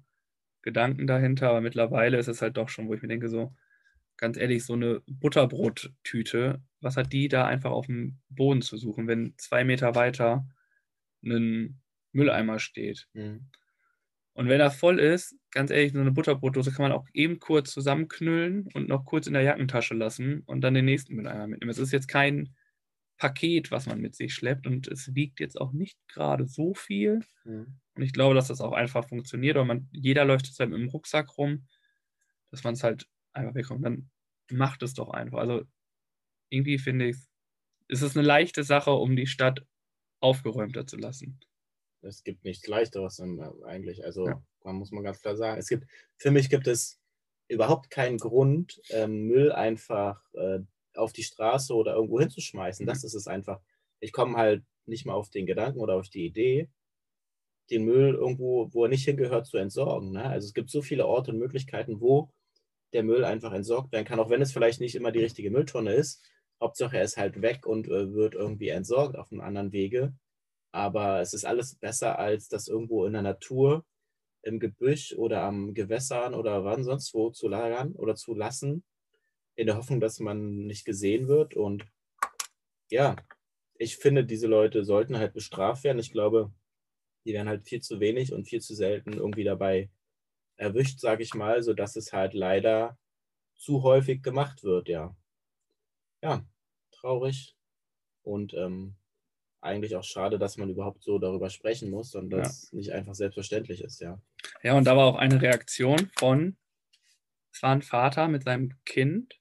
Gedanken 0.62 1.07
dahinter, 1.07 1.49
aber 1.49 1.62
mittlerweile 1.62 2.18
ist 2.18 2.28
es 2.28 2.41
halt 2.41 2.57
doch 2.57 2.70
schon, 2.70 2.88
wo 2.88 2.93
ich 2.93 3.01
mir 3.01 3.07
denke, 3.07 3.30
so 3.30 3.55
ganz 4.18 4.38
ehrlich, 4.38 4.66
so 4.66 4.74
eine 4.74 5.01
Butterbrottüte, 5.07 6.62
was 6.82 6.97
hat 6.97 7.14
die 7.14 7.30
da 7.30 7.47
einfach 7.47 7.72
auf 7.72 7.86
dem 7.86 8.20
Boden 8.28 8.62
zu 8.62 8.78
suchen, 8.78 9.07
wenn 9.07 9.34
zwei 9.38 9.64
Meter 9.64 9.95
weiter 9.95 10.45
ein 11.24 11.82
Mülleimer 12.12 12.60
steht? 12.60 13.07
Mhm. 13.14 13.49
Und 14.40 14.48
wenn 14.48 14.62
er 14.62 14.72
voll 14.72 15.02
ist, 15.02 15.36
ganz 15.52 15.70
ehrlich, 15.70 15.92
so 15.92 16.00
eine 16.00 16.14
Butterbrotdose 16.14 16.72
kann 16.72 16.84
man 16.84 16.94
auch 16.94 17.06
eben 17.14 17.40
kurz 17.40 17.74
zusammenknüllen 17.74 18.70
und 18.74 18.88
noch 18.88 19.04
kurz 19.04 19.28
in 19.28 19.34
der 19.34 19.42
Jackentasche 19.42 19.96
lassen 19.96 20.44
und 20.46 20.62
dann 20.62 20.74
den 20.74 20.86
nächsten 20.86 21.14
Mülleimer 21.14 21.46
mitnehmen. 21.46 21.70
Es 21.70 21.78
ist 21.78 21.92
jetzt 21.92 22.08
kein 22.08 22.56
Paket, 23.18 23.70
was 23.70 23.86
man 23.86 24.00
mit 24.00 24.16
sich 24.16 24.34
schleppt 24.34 24.66
und 24.66 24.88
es 24.88 25.14
wiegt 25.14 25.42
jetzt 25.42 25.60
auch 25.60 25.74
nicht 25.74 25.98
gerade 26.08 26.48
so 26.48 26.74
viel. 26.74 27.20
Mhm. 27.44 27.82
Und 27.96 28.02
ich 28.02 28.14
glaube, 28.14 28.34
dass 28.34 28.48
das 28.48 28.62
auch 28.62 28.72
einfach 28.72 29.10
funktioniert. 29.10 29.58
Aber 29.58 29.66
man, 29.66 29.90
jeder 29.92 30.24
läuft 30.24 30.48
jetzt 30.48 30.58
halt 30.62 30.70
mit 30.70 30.80
dem 30.80 30.88
Rucksack 30.88 31.38
rum, 31.38 31.68
dass 32.50 32.64
man 32.64 32.76
es 32.76 32.84
halt 32.84 33.10
einfach 33.34 33.56
wegkommt. 33.56 33.84
Dann 33.84 34.10
macht 34.50 34.84
es 34.84 34.94
doch 34.94 35.10
einfach. 35.10 35.40
Also 35.40 35.64
irgendwie 36.48 36.78
finde 36.78 37.10
ich, 37.10 37.18
es 37.90 38.02
ist 38.02 38.16
eine 38.16 38.26
leichte 38.26 38.64
Sache, 38.64 38.92
um 38.92 39.18
die 39.18 39.28
Stadt 39.28 39.66
aufgeräumter 40.22 40.88
zu 40.88 40.96
lassen. 40.96 41.42
Es 42.02 42.24
gibt 42.24 42.43
nichts 42.43 42.68
Leichteres 42.68 43.20
äh, 43.20 43.26
eigentlich. 43.66 44.04
Also 44.06 44.28
Ja. 44.28 44.41
man 44.64 44.76
muss 44.76 44.91
man 44.91 45.04
ganz 45.04 45.22
klar 45.22 45.36
sagen. 45.36 45.60
Es 45.60 45.68
gibt, 45.68 45.88
für 46.18 46.32
mich 46.32 46.50
gibt 46.50 46.68
es 46.68 47.00
überhaupt 47.47 47.89
keinen 47.89 48.18
Grund, 48.18 48.80
ähm, 48.89 49.28
Müll 49.28 49.52
einfach 49.52 50.24
äh, 50.34 50.60
auf 50.95 51.14
die 51.14 51.24
Straße 51.24 51.74
oder 51.74 51.95
irgendwo 51.95 52.20
hinzuschmeißen. 52.20 52.86
Mhm. 52.86 52.88
Das 52.88 53.04
ist 53.04 53.16
es 53.16 53.28
einfach. 53.28 53.60
Ich 54.00 54.12
komme 54.12 54.38
halt 54.38 54.64
nicht 54.86 55.06
mal 55.06 55.14
auf 55.14 55.30
den 55.30 55.45
Gedanken 55.45 55.80
oder 55.80 55.95
auf 55.95 56.10
die 56.10 56.26
Idee, 56.26 56.70
den 57.70 57.86
Müll 57.86 58.16
irgendwo, 58.16 58.70
wo 58.74 58.86
er 58.86 58.89
nicht 58.89 59.06
hingehört, 59.06 59.47
zu 59.47 59.58
entsorgen. 59.58 60.12
Ne? 60.12 60.24
Also 60.24 60.47
es 60.47 60.54
gibt 60.54 60.70
so 60.70 60.82
viele 60.82 61.06
Orte 61.06 61.32
und 61.32 61.38
Möglichkeiten, 61.38 62.02
wo 62.02 62.32
der 62.93 63.04
Müll 63.04 63.24
einfach 63.24 63.54
entsorgt 63.54 63.91
werden 63.91 64.06
kann, 64.06 64.20
auch 64.20 64.30
wenn 64.30 64.41
es 64.41 64.52
vielleicht 64.52 64.80
nicht 64.80 64.95
immer 64.95 65.12
die 65.12 65.20
richtige 65.22 65.52
Mülltonne 65.52 65.93
ist. 65.93 66.24
Hauptsache 66.60 66.97
er 66.97 67.04
ist 67.04 67.18
halt 67.18 67.41
weg 67.41 67.66
und 67.66 67.88
äh, 67.88 68.14
wird 68.14 68.34
irgendwie 68.34 68.70
entsorgt 68.70 69.16
auf 69.16 69.32
einem 69.32 69.41
anderen 69.41 69.72
Wege. 69.72 70.14
Aber 70.72 71.22
es 71.22 71.34
ist 71.34 71.45
alles 71.45 71.76
besser, 71.76 72.20
als 72.20 72.47
das 72.47 72.67
irgendwo 72.67 73.05
in 73.05 73.13
der 73.13 73.22
Natur, 73.22 73.86
im 74.41 74.59
Gebüsch 74.59 75.13
oder 75.13 75.43
am 75.43 75.74
Gewässern 75.74 76.34
oder 76.34 76.63
wann 76.63 76.84
sonst 76.84 77.13
wo 77.13 77.30
zu 77.30 77.47
lagern 77.47 77.93
oder 77.93 78.15
zu 78.15 78.34
lassen, 78.34 78.84
in 79.55 79.67
der 79.67 79.78
Hoffnung, 79.78 79.99
dass 79.99 80.20
man 80.20 80.65
nicht 80.67 80.86
gesehen 80.86 81.28
wird. 81.28 81.55
Und 81.55 81.86
ja, 82.89 83.15
ich 83.76 83.97
finde, 83.97 84.26
diese 84.26 84.47
Leute 84.47 84.86
sollten 84.86 85.17
halt 85.17 85.34
bestraft 85.34 85.84
werden. 85.84 85.99
Ich 85.99 86.11
glaube, 86.11 86.53
die 87.26 87.34
werden 87.34 87.49
halt 87.49 87.63
viel 87.63 87.82
zu 87.82 87.99
wenig 87.99 88.34
und 88.34 88.45
viel 88.47 88.61
zu 88.61 88.76
selten 88.76 89.13
irgendwie 89.13 89.43
dabei 89.43 89.89
erwischt, 90.55 90.99
sage 90.99 91.24
ich 91.24 91.34
mal, 91.34 91.61
sodass 91.63 91.95
es 91.95 92.13
halt 92.13 92.34
leider 92.34 92.97
zu 93.55 93.84
häufig 93.84 94.22
gemacht 94.22 94.63
wird, 94.63 94.88
ja. 94.89 95.15
Ja, 96.22 96.45
traurig 96.91 97.55
und 98.24 98.53
ähm, 98.53 98.95
eigentlich 99.62 99.95
auch 99.95 100.03
schade, 100.03 100.39
dass 100.39 100.57
man 100.57 100.70
überhaupt 100.70 101.03
so 101.03 101.20
darüber 101.20 101.49
sprechen 101.49 101.89
muss 101.89 102.16
und 102.16 102.32
Ja. 102.32 102.38
das 102.39 102.72
nicht 102.72 102.91
einfach 102.91 103.14
selbstverständlich 103.16 103.82
ist, 103.84 103.99
ja. 104.01 104.20
Ja, 104.64 104.76
und 104.76 104.86
da 104.86 104.95
war 104.95 105.05
auch 105.05 105.16
eine 105.18 105.41
Reaktion 105.41 106.10
von, 106.18 106.57
es 107.51 107.62
war 107.62 107.72
ein 107.72 107.82
Vater 107.82 108.28
mit 108.28 108.43
seinem 108.43 108.74
Kind, 108.86 109.39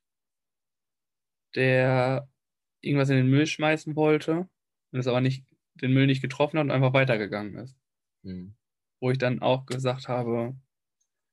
der 1.55 2.29
irgendwas 2.81 3.11
in 3.11 3.17
den 3.17 3.29
Müll 3.31 3.47
schmeißen 3.47 3.97
wollte 3.97 4.49
und 4.93 4.99
es 4.99 5.07
aber 5.07 5.21
nicht, 5.21 5.45
den 5.75 5.93
Müll 5.93 6.07
nicht 6.07 6.23
getroffen 6.23 6.59
hat 6.59 6.65
und 6.65 6.71
einfach 6.71 6.93
weitergegangen 6.93 7.57
ist. 7.57 7.77
Hm. 8.25 8.55
Wo 9.01 9.11
ich 9.11 9.19
dann 9.19 9.41
auch 9.41 9.67
gesagt 9.67 10.09
habe, 10.09 10.57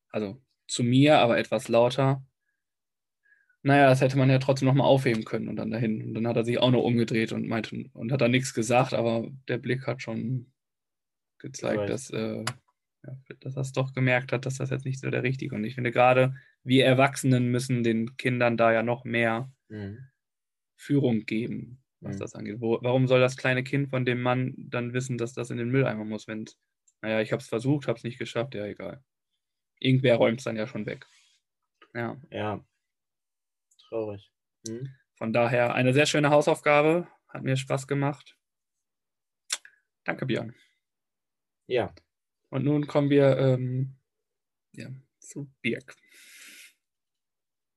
also 0.09 0.41
zu 0.67 0.83
mir, 0.83 1.19
aber 1.19 1.38
etwas 1.38 1.67
lauter, 1.67 2.23
naja, 3.66 3.88
das 3.89 4.01
hätte 4.01 4.18
man 4.18 4.30
ja 4.30 4.39
trotzdem 4.39 4.68
nochmal 4.68 4.88
aufheben 4.88 5.26
können 5.26 5.47
und 5.49 5.55
dann 5.57 5.72
dahin. 5.72 6.03
Und 6.03 6.13
dann 6.13 6.28
hat 6.28 6.38
er 6.38 6.45
sich 6.45 6.59
auch 6.59 6.72
noch 6.72 6.84
umgedreht 6.84 7.32
und 7.34 7.47
meinte, 7.47 7.86
und 7.93 8.11
hat 8.11 8.22
da 8.22 8.28
nichts 8.28 8.53
gesagt, 8.53 8.93
aber 8.93 9.30
der 9.47 9.57
Blick 9.57 9.88
hat 9.88 10.01
schon 10.01 10.53
gezeigt, 11.39 11.89
dass, 11.89 12.09
äh, 12.11 12.43
ja, 13.05 13.18
dass 13.41 13.55
er 13.57 13.61
es 13.61 13.74
doch 13.74 13.93
gemerkt 13.93 14.32
hat, 14.34 14.45
dass 14.45 14.57
das 14.57 14.70
jetzt 14.72 14.86
nicht 14.86 14.99
so 14.99 15.09
der 15.09 15.24
Richtige. 15.24 15.55
Und 15.55 15.63
ich 15.66 15.76
finde 15.76 15.91
gerade, 15.91 16.36
wir 16.63 16.86
Erwachsenen 16.86 17.51
müssen 17.51 17.84
den 17.84 18.18
Kindern 18.18 18.57
da 18.57 18.74
ja 18.74 18.84
noch 18.84 19.05
mehr 19.05 19.51
Hm. 19.70 19.95
Führung 20.78 21.26
geben, 21.26 21.84
was 22.01 22.16
Mhm. 22.16 22.20
das 22.20 22.36
angeht. 22.36 22.61
Wo, 22.61 22.80
warum 22.82 23.07
soll 23.07 23.20
das 23.20 23.38
kleine 23.38 23.63
Kind 23.63 23.89
von 23.89 24.05
dem 24.05 24.22
Mann 24.22 24.53
dann 24.57 24.93
wissen, 24.93 25.18
dass 25.18 25.34
das 25.34 25.49
in 25.49 25.57
den 25.57 25.70
Mülleimer 25.70 26.05
muss, 26.05 26.28
wenn 26.28 26.43
es, 26.43 26.57
naja, 27.01 27.22
ich 27.22 27.32
habe 27.32 27.41
es 27.41 27.47
versucht, 27.47 27.88
habe 27.88 27.97
es 27.97 28.03
nicht 28.03 28.20
geschafft, 28.20 28.55
ja, 28.55 28.66
egal. 28.66 29.03
Irgendwer 29.80 30.18
räumt 30.18 30.39
es 30.39 30.45
dann 30.45 30.57
ja 30.57 30.68
schon 30.68 30.86
weg. 30.86 31.07
Ja, 31.93 32.18
Ja, 32.30 32.66
traurig. 33.95 34.31
Hm? 34.67 34.89
von 35.17 35.31
daher 35.31 35.73
eine 35.75 35.93
sehr 35.93 36.05
schöne 36.05 36.29
Hausaufgabe, 36.29 37.07
hat 37.29 37.43
mir 37.43 37.55
Spaß 37.55 37.87
gemacht. 37.87 38.37
Danke, 40.03 40.25
Björn. 40.25 40.53
Ja, 41.67 41.93
Und 42.49 42.65
nun 42.65 42.85
kommen 42.85 43.09
wir 43.09 43.37
ähm, 43.37 43.95
ja, 44.73 44.89
zu 45.19 45.49
Birk. 45.61 45.95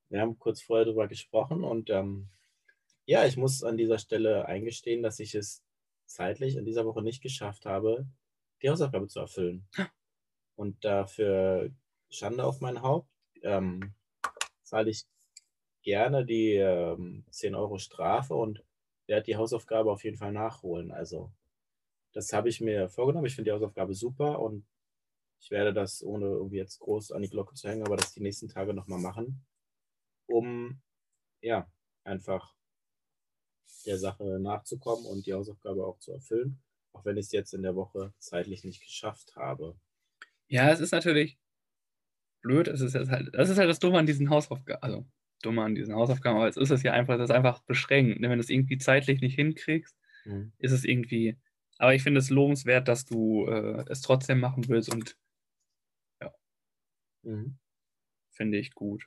wir 0.09 0.21
haben 0.21 0.39
kurz 0.39 0.63
vorher 0.63 0.85
darüber 0.87 1.07
gesprochen 1.07 1.63
und 1.63 1.91
ähm, 1.91 2.29
ja, 3.07 3.25
ich 3.25 3.37
muss 3.37 3.63
an 3.63 3.77
dieser 3.77 3.99
Stelle 3.99 4.47
eingestehen, 4.47 5.03
dass 5.03 5.21
ich 5.21 5.35
es 5.35 5.63
zeitlich 6.07 6.57
in 6.57 6.65
dieser 6.65 6.85
Woche 6.85 7.03
nicht 7.03 7.23
geschafft 7.23 7.65
habe, 7.65 8.09
die 8.63 8.69
Hausaufgabe 8.69 9.07
zu 9.07 9.21
erfüllen. 9.21 9.69
Und 10.57 10.85
dafür 10.85 11.71
Schande 12.11 12.43
auf 12.43 12.61
mein 12.61 12.83
Haupt. 12.83 13.09
Ähm, 13.43 13.95
zahle 14.65 14.91
ich 14.91 15.07
gerne 15.89 16.27
die 16.27 16.53
ähm, 16.57 17.25
10 17.31 17.55
Euro 17.55 17.79
Strafe 17.79 18.35
und 18.35 18.63
werde 19.07 19.25
die 19.25 19.37
Hausaufgabe 19.37 19.91
auf 19.91 20.05
jeden 20.05 20.19
Fall 20.19 20.33
nachholen. 20.33 20.93
Also, 20.93 21.33
das 22.13 22.31
habe 22.35 22.51
ich 22.51 22.61
mir 22.61 22.91
vorgenommen. 22.91 23.25
Ich 23.25 23.35
finde 23.35 23.51
die 23.51 23.55
Hausaufgabe 23.55 23.95
super 23.95 24.39
und 24.39 24.67
ich 25.41 25.51
werde 25.51 25.73
das, 25.73 26.05
ohne 26.05 26.27
irgendwie 26.27 26.59
jetzt 26.59 26.81
groß 26.81 27.13
an 27.13 27.23
die 27.23 27.31
Glocke 27.31 27.55
zu 27.55 27.71
hängen, 27.71 27.87
aber 27.87 27.97
das 27.97 28.13
die 28.13 28.21
nächsten 28.21 28.49
Tage 28.49 28.75
nochmal 28.75 28.99
machen, 28.99 29.47
um 30.27 30.83
ja 31.41 31.73
einfach 32.05 32.55
der 33.87 33.97
Sache 33.97 34.39
nachzukommen 34.41 35.07
und 35.07 35.25
die 35.25 35.33
Hausaufgabe 35.33 35.87
auch 35.87 35.99
zu 36.01 36.13
erfüllen, 36.13 36.61
auch 36.93 37.07
wenn 37.07 37.17
ich 37.17 37.27
es 37.27 37.33
jetzt 37.33 37.55
in 37.55 37.63
der 37.63 37.77
Woche 37.77 38.13
zeitlich 38.19 38.63
nicht 38.63 38.83
geschafft 38.83 39.37
habe. 39.37 39.81
Ja, 40.49 40.71
es 40.71 40.81
ist 40.81 40.93
natürlich 40.93 41.39
blöd. 42.43 42.69
Es 42.69 42.83
ist 42.83 42.95
halt, 42.95 43.35
das 43.35 43.49
ist 43.49 43.57
halt 43.57 43.71
das 43.71 43.79
Dumme 43.79 43.99
an 43.99 44.07
diesen 44.07 44.29
Hausaufgaben. 44.29 44.83
Also, 44.83 45.07
Dumme 45.43 45.63
an 45.63 45.75
diesen 45.75 45.95
Hausaufgaben, 45.95 46.37
aber 46.39 46.49
es 46.49 46.57
ist 46.57 46.71
es 46.71 46.83
ja 46.83 46.93
einfach, 46.93 47.19
das 47.19 47.31
ist 47.31 47.37
einfach 47.37 47.61
beschränkt. 47.65 48.21
ne? 48.21 48.31
Wenn 48.31 48.39
du 48.39 48.45
es 48.45 48.51
irgendwie 48.51 48.79
zeitlich 48.79 49.21
nicht 49.21 49.35
hinkriegst, 49.37 49.97
Mhm. 50.25 50.53
ist 50.59 50.73
es 50.73 50.85
irgendwie. 50.85 51.39
Aber 51.79 51.95
ich 51.95 52.03
finde 52.03 52.21
es 52.21 52.31
lobenswert, 52.31 52.89
dass 52.89 53.05
du 53.07 53.47
äh, 53.49 53.85
es 53.89 54.03
trotzdem 54.03 54.41
machen 54.41 54.69
willst 54.69 54.91
und 54.91 55.17
Mhm. 57.25 57.59
finde 58.31 58.57
ich 58.59 58.73
gut. 58.75 59.07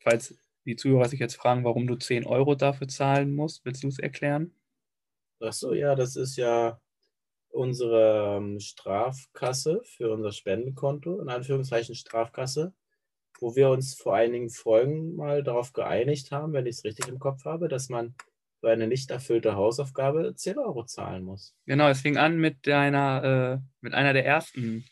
Falls 0.00 0.38
die 0.66 0.76
Zuhörer 0.76 1.08
sich 1.08 1.20
jetzt 1.20 1.36
fragen, 1.36 1.64
warum 1.64 1.86
du 1.86 1.96
10 1.96 2.26
Euro 2.26 2.54
dafür 2.54 2.88
zahlen 2.88 3.34
musst, 3.34 3.64
willst 3.64 3.82
du 3.84 3.88
es 3.88 3.98
erklären? 3.98 4.54
Ach 5.40 5.52
so, 5.52 5.74
ja, 5.74 5.94
das 5.94 6.16
ist 6.16 6.36
ja 6.36 6.80
unsere 7.50 8.36
ähm, 8.38 8.60
Strafkasse 8.60 9.82
für 9.84 10.12
unser 10.12 10.32
Spendenkonto, 10.32 11.20
in 11.20 11.28
Anführungszeichen 11.30 11.94
Strafkasse, 11.94 12.74
wo 13.40 13.54
wir 13.56 13.70
uns 13.70 13.94
vor 13.94 14.14
einigen 14.14 14.50
Folgen 14.50 15.16
mal 15.16 15.42
darauf 15.42 15.72
geeinigt 15.72 16.30
haben, 16.30 16.52
wenn 16.52 16.66
ich 16.66 16.76
es 16.76 16.84
richtig 16.84 17.08
im 17.08 17.18
Kopf 17.18 17.44
habe, 17.44 17.68
dass 17.68 17.88
man 17.88 18.14
für 18.60 18.70
eine 18.70 18.86
nicht 18.86 19.10
erfüllte 19.10 19.54
Hausaufgabe 19.56 20.34
10 20.34 20.58
Euro 20.58 20.84
zahlen 20.84 21.24
muss. 21.24 21.54
Genau, 21.66 21.88
es 21.88 22.00
fing 22.00 22.16
an 22.16 22.38
mit 22.38 22.66
deiner, 22.66 23.60
äh, 23.62 23.66
mit 23.80 23.94
einer 23.94 24.12
der 24.12 24.24
ersten 24.24 24.84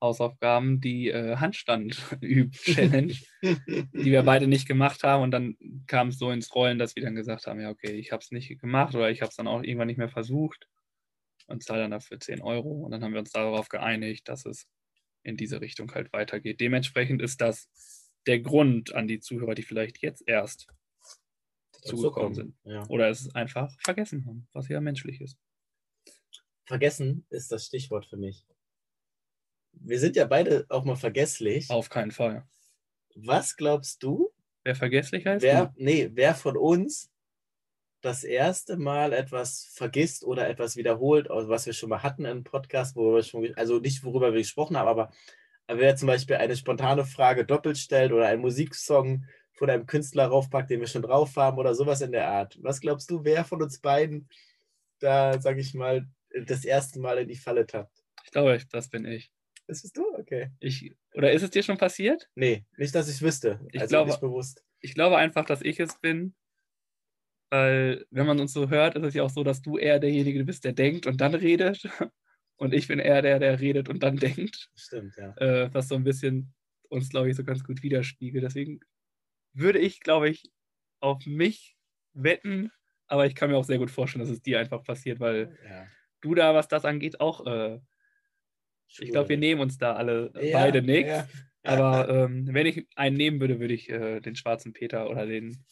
Hausaufgaben, 0.00 0.80
die 0.80 1.08
äh, 1.08 1.36
Handstand-Üb-Challenge, 1.36 3.14
die 3.42 4.12
wir 4.12 4.22
beide 4.22 4.46
nicht 4.46 4.68
gemacht 4.68 5.02
haben. 5.02 5.22
Und 5.22 5.30
dann 5.30 5.56
kam 5.86 6.08
es 6.08 6.18
so 6.18 6.30
ins 6.30 6.54
Rollen, 6.54 6.78
dass 6.78 6.94
wir 6.94 7.02
dann 7.02 7.14
gesagt 7.14 7.46
haben, 7.46 7.60
ja, 7.60 7.70
okay, 7.70 7.92
ich 7.92 8.12
habe 8.12 8.20
es 8.22 8.30
nicht 8.30 8.60
gemacht 8.60 8.94
oder 8.94 9.10
ich 9.10 9.22
habe 9.22 9.30
es 9.30 9.36
dann 9.36 9.48
auch 9.48 9.62
irgendwann 9.62 9.88
nicht 9.88 9.98
mehr 9.98 10.10
versucht 10.10 10.68
und 11.46 11.62
zahle 11.62 11.82
dann 11.82 11.90
dafür 11.92 12.20
10 12.20 12.42
Euro. 12.42 12.84
Und 12.84 12.90
dann 12.90 13.02
haben 13.02 13.12
wir 13.12 13.20
uns 13.20 13.32
darauf 13.32 13.68
geeinigt, 13.68 14.28
dass 14.28 14.44
es 14.44 14.66
in 15.24 15.36
diese 15.36 15.60
Richtung 15.60 15.92
halt 15.92 16.12
weitergeht. 16.12 16.60
Dementsprechend 16.60 17.20
ist 17.20 17.40
das 17.40 17.68
der 18.26 18.40
Grund 18.40 18.94
an 18.94 19.08
die 19.08 19.20
Zuhörer, 19.20 19.54
die 19.54 19.62
vielleicht 19.62 19.98
jetzt 19.98 20.22
erst 20.26 20.68
dazugekommen 21.72 22.34
sind. 22.34 22.56
Ja. 22.64 22.86
Oder 22.88 23.08
es 23.08 23.34
einfach 23.34 23.74
vergessen 23.80 24.24
haben, 24.26 24.48
was 24.52 24.68
ja 24.68 24.80
menschlich 24.80 25.20
ist. 25.20 25.38
Vergessen 26.66 27.26
ist 27.28 27.52
das 27.52 27.66
Stichwort 27.66 28.06
für 28.06 28.16
mich. 28.16 28.46
Wir 29.72 29.98
sind 29.98 30.16
ja 30.16 30.24
beide 30.24 30.66
auch 30.68 30.84
mal 30.84 30.96
vergesslich. 30.96 31.68
Auf 31.68 31.90
keinen 31.90 32.12
Fall. 32.12 32.46
Was 33.14 33.56
glaubst 33.56 34.02
du, 34.02 34.32
Wer 34.62 34.74
vergesslich 34.74 35.26
heißt? 35.26 35.42
wer, 35.42 35.74
nee, 35.76 36.10
wer 36.14 36.34
von 36.34 36.56
uns 36.56 37.10
das 38.04 38.22
erste 38.22 38.76
Mal 38.76 39.12
etwas 39.12 39.70
vergisst 39.72 40.24
oder 40.24 40.48
etwas 40.48 40.76
wiederholt, 40.76 41.30
also 41.30 41.48
was 41.48 41.64
wir 41.66 41.72
schon 41.72 41.88
mal 41.88 42.02
hatten 42.02 42.24
im 42.24 42.44
Podcast, 42.44 42.96
wo 42.96 43.14
wir 43.14 43.22
schon, 43.22 43.54
also 43.56 43.78
nicht 43.78 44.04
worüber 44.04 44.32
wir 44.32 44.40
gesprochen 44.40 44.76
haben, 44.76 44.88
aber 44.88 45.10
wer 45.66 45.96
zum 45.96 46.08
Beispiel 46.08 46.36
eine 46.36 46.56
spontane 46.56 47.04
Frage 47.04 47.46
doppelt 47.46 47.78
stellt 47.78 48.12
oder 48.12 48.28
einen 48.28 48.42
Musiksong 48.42 49.24
von 49.54 49.70
einem 49.70 49.86
Künstler 49.86 50.26
raufpackt, 50.26 50.70
den 50.70 50.80
wir 50.80 50.86
schon 50.86 51.02
drauf 51.02 51.34
haben 51.36 51.58
oder 51.58 51.74
sowas 51.74 52.02
in 52.02 52.12
der 52.12 52.28
Art. 52.28 52.58
Was 52.60 52.80
glaubst 52.80 53.10
du, 53.10 53.24
wer 53.24 53.44
von 53.44 53.62
uns 53.62 53.78
beiden 53.78 54.28
da, 54.98 55.40
sag 55.40 55.56
ich 55.58 55.72
mal, 55.74 56.06
das 56.46 56.64
erste 56.64 57.00
Mal 57.00 57.18
in 57.18 57.28
die 57.28 57.36
Falle 57.36 57.66
tappt? 57.66 58.02
Ich 58.24 58.32
glaube, 58.32 58.58
das 58.70 58.88
bin 58.88 59.06
ich. 59.06 59.30
Das 59.66 59.80
bist 59.80 59.96
du? 59.96 60.04
Okay. 60.18 60.50
Ich, 60.60 60.94
oder 61.14 61.32
ist 61.32 61.42
es 61.42 61.50
dir 61.50 61.62
schon 61.62 61.78
passiert? 61.78 62.28
Nee, 62.34 62.66
nicht, 62.76 62.94
dass 62.94 63.08
ich 63.08 63.22
wüsste. 63.22 63.60
Ich 63.72 63.80
also 63.80 63.92
glaube- 63.92 64.10
nicht 64.10 64.20
bewusst. 64.20 64.62
Ich 64.80 64.92
glaube 64.92 65.16
einfach, 65.16 65.46
dass 65.46 65.62
ich 65.62 65.80
es 65.80 65.98
bin. 66.00 66.34
Weil, 67.54 68.04
wenn 68.10 68.26
man 68.26 68.40
uns 68.40 68.52
so 68.52 68.68
hört, 68.68 68.96
ist 68.96 69.04
es 69.04 69.14
ja 69.14 69.22
auch 69.22 69.30
so, 69.30 69.44
dass 69.44 69.62
du 69.62 69.78
eher 69.78 70.00
derjenige 70.00 70.42
bist, 70.42 70.64
der 70.64 70.72
denkt 70.72 71.06
und 71.06 71.20
dann 71.20 71.36
redet. 71.36 71.84
Und 72.56 72.72
ich 72.72 72.86
bin 72.86 73.00
eher 73.00 73.20
der, 73.20 73.40
der 73.40 73.58
redet 73.58 73.88
und 73.88 74.04
dann 74.04 74.16
denkt. 74.16 74.70
Stimmt, 74.76 75.16
ja. 75.16 75.36
Äh, 75.38 75.74
was 75.74 75.88
so 75.88 75.96
ein 75.96 76.04
bisschen 76.04 76.54
uns, 76.88 77.08
glaube 77.10 77.28
ich, 77.28 77.34
so 77.34 77.42
ganz 77.42 77.64
gut 77.64 77.82
widerspiegelt. 77.82 78.44
Deswegen 78.44 78.78
würde 79.52 79.80
ich, 79.80 79.98
glaube 79.98 80.30
ich, 80.30 80.52
auf 81.00 81.26
mich 81.26 81.76
wetten. 82.12 82.70
Aber 83.08 83.26
ich 83.26 83.34
kann 83.34 83.50
mir 83.50 83.56
auch 83.56 83.64
sehr 83.64 83.78
gut 83.78 83.90
vorstellen, 83.90 84.24
dass 84.24 84.32
es 84.32 84.40
dir 84.40 84.60
einfach 84.60 84.84
passiert, 84.84 85.18
weil 85.18 85.58
ja. 85.68 85.86
du 86.20 86.36
da, 86.36 86.54
was 86.54 86.68
das 86.68 86.84
angeht, 86.84 87.20
auch. 87.20 87.44
Äh, 87.44 87.80
ich 89.00 89.10
glaube, 89.10 89.30
wir 89.30 89.38
nehmen 89.38 89.60
uns 89.60 89.76
da 89.76 89.94
alle 89.94 90.32
Ja, 90.40 90.58
beide 90.58 90.80
nichts. 90.80 91.10
ja. 91.10 91.28
Aber 91.64 92.08
ähm, 92.08 92.46
wenn 92.52 92.66
ich 92.66 92.86
einen 92.94 93.16
nehmen 93.16 93.40
würde, 93.40 93.58
würde 93.58 93.74
ich 93.74 93.90
äh, 93.90 94.20
den 94.20 94.36
schwarzen 94.36 94.72
Peter 94.72 95.10
oder 95.10 95.26
den 95.26 95.64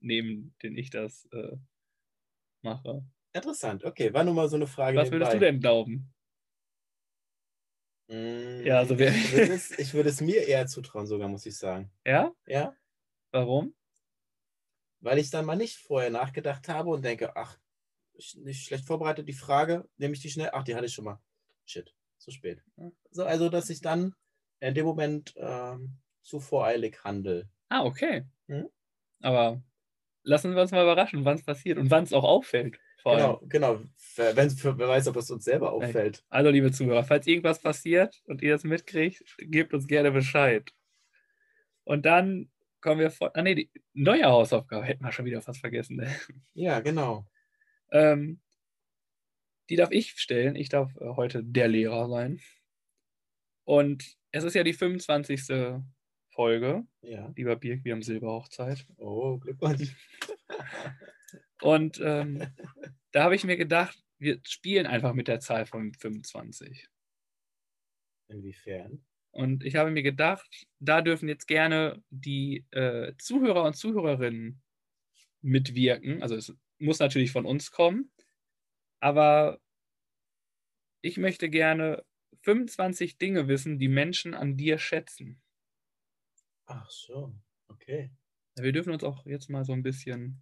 nehmen, 0.00 0.54
den 0.62 0.76
ich 0.76 0.90
das 0.90 1.26
äh, 1.32 1.56
mache. 2.62 3.04
Interessant. 3.32 3.84
Okay, 3.84 4.12
war 4.12 4.24
nur 4.24 4.34
mal 4.34 4.48
so 4.48 4.56
eine 4.56 4.66
Frage. 4.66 4.98
Was 4.98 5.10
würdest 5.10 5.32
du 5.32 5.36
nebenbei. 5.36 5.50
denn 5.52 5.60
glauben? 5.60 6.12
Mm, 8.08 8.66
Ja, 8.66 8.78
also 8.78 8.98
wer- 8.98 9.14
ich, 9.14 9.32
würde 9.32 9.52
es, 9.54 9.70
ich 9.78 9.94
würde 9.94 10.08
es 10.08 10.20
mir 10.20 10.46
eher 10.46 10.66
zutrauen, 10.66 11.06
sogar, 11.06 11.28
muss 11.28 11.46
ich 11.46 11.56
sagen. 11.56 11.90
Ja? 12.04 12.32
Ja, 12.46 12.74
Warum? 13.32 13.74
weil 15.02 15.18
ich 15.18 15.30
dann 15.30 15.46
mal 15.46 15.56
nicht 15.56 15.78
vorher 15.78 16.10
nachgedacht 16.10 16.68
habe 16.68 16.90
und 16.90 17.02
denke, 17.04 17.34
ach, 17.36 17.58
ich- 18.14 18.36
nicht 18.36 18.66
schlecht 18.66 18.84
vorbereitet, 18.86 19.26
die 19.28 19.32
Frage, 19.32 19.88
nehme 19.96 20.12
ich 20.14 20.20
die 20.20 20.28
schnell? 20.28 20.50
Ach, 20.52 20.62
die 20.64 20.74
hatte 20.74 20.86
ich 20.86 20.92
schon 20.92 21.06
mal. 21.06 21.20
Shit, 21.64 21.94
zu 22.18 22.30
spät. 22.30 22.62
So, 23.10 23.24
also, 23.24 23.48
dass 23.48 23.70
ich 23.70 23.80
dann 23.80 24.14
in 24.58 24.74
dem 24.74 24.84
Moment 24.84 25.32
ähm, 25.36 25.96
zu 26.22 26.38
voreilig 26.38 27.02
handle. 27.02 27.48
Ah, 27.70 27.84
okay. 27.84 28.26
Mhm. 28.48 28.68
Aber 29.22 29.62
lassen 30.22 30.54
wir 30.54 30.62
uns 30.62 30.70
mal 30.70 30.82
überraschen, 30.82 31.24
wann 31.24 31.36
es 31.36 31.44
passiert 31.44 31.78
und 31.78 31.90
wann 31.90 32.04
es 32.04 32.12
auch 32.12 32.24
auffällt. 32.24 32.78
Vor 33.02 33.12
allem. 33.12 33.48
Genau, 33.48 33.76
genau. 33.76 33.84
Wenn, 34.16 34.78
wer 34.78 34.88
weiß, 34.88 35.08
ob 35.08 35.16
es 35.16 35.30
uns 35.30 35.44
selber 35.44 35.72
auffällt. 35.72 36.22
Also, 36.28 36.50
liebe 36.50 36.70
Zuhörer, 36.70 37.04
falls 37.04 37.26
irgendwas 37.26 37.60
passiert 37.60 38.22
und 38.26 38.42
ihr 38.42 38.52
das 38.52 38.64
mitkriegt, 38.64 39.22
gebt 39.38 39.72
uns 39.72 39.86
gerne 39.86 40.10
Bescheid. 40.10 40.70
Und 41.84 42.04
dann 42.04 42.50
kommen 42.80 43.00
wir 43.00 43.10
vor. 43.10 43.34
Ah, 43.34 43.42
nee, 43.42 43.54
die 43.54 43.70
neue 43.94 44.24
Hausaufgabe 44.24 44.84
hätten 44.84 45.04
wir 45.04 45.12
schon 45.12 45.24
wieder 45.24 45.40
fast 45.40 45.60
vergessen. 45.60 45.96
Ne? 45.96 46.14
Ja, 46.54 46.80
genau. 46.80 47.26
Ähm, 47.90 48.40
die 49.70 49.76
darf 49.76 49.90
ich 49.90 50.12
stellen. 50.18 50.56
Ich 50.56 50.68
darf 50.68 50.94
äh, 50.96 51.10
heute 51.16 51.42
der 51.42 51.68
Lehrer 51.68 52.08
sein. 52.08 52.40
Und 53.64 54.16
es 54.32 54.44
ist 54.44 54.54
ja 54.54 54.64
die 54.64 54.72
25. 54.72 55.42
Folge. 56.30 56.86
Ja. 57.02 57.32
Lieber 57.36 57.56
Birk, 57.56 57.84
wir 57.84 57.92
haben 57.92 58.02
Silberhochzeit. 58.02 58.86
Oh, 58.96 59.38
Glückwunsch. 59.38 59.94
Und 61.62 62.00
ähm, 62.02 62.46
da 63.12 63.24
habe 63.24 63.34
ich 63.34 63.44
mir 63.44 63.56
gedacht, 63.56 64.02
wir 64.18 64.40
spielen 64.44 64.86
einfach 64.86 65.12
mit 65.12 65.28
der 65.28 65.40
Zahl 65.40 65.66
von 65.66 65.92
25. 65.94 66.88
Inwiefern? 68.28 69.04
Und 69.32 69.64
ich 69.64 69.76
habe 69.76 69.90
mir 69.90 70.02
gedacht, 70.02 70.66
da 70.78 71.02
dürfen 71.02 71.28
jetzt 71.28 71.46
gerne 71.46 72.02
die 72.10 72.66
äh, 72.70 73.12
Zuhörer 73.18 73.64
und 73.64 73.76
Zuhörerinnen 73.76 74.60
mitwirken. 75.40 76.22
Also 76.22 76.36
es 76.36 76.54
muss 76.78 76.98
natürlich 76.98 77.32
von 77.32 77.46
uns 77.46 77.70
kommen. 77.70 78.10
Aber 79.00 79.60
ich 81.00 81.16
möchte 81.16 81.48
gerne 81.48 82.04
25 82.42 83.18
Dinge 83.18 83.48
wissen, 83.48 83.78
die 83.78 83.88
Menschen 83.88 84.34
an 84.34 84.56
dir 84.56 84.78
schätzen. 84.78 85.40
Ach 86.72 86.88
so, 86.88 87.34
okay. 87.66 88.12
Wir 88.56 88.70
dürfen 88.70 88.92
uns 88.92 89.02
auch 89.02 89.26
jetzt 89.26 89.50
mal 89.50 89.64
so 89.64 89.72
ein 89.72 89.82
bisschen 89.82 90.40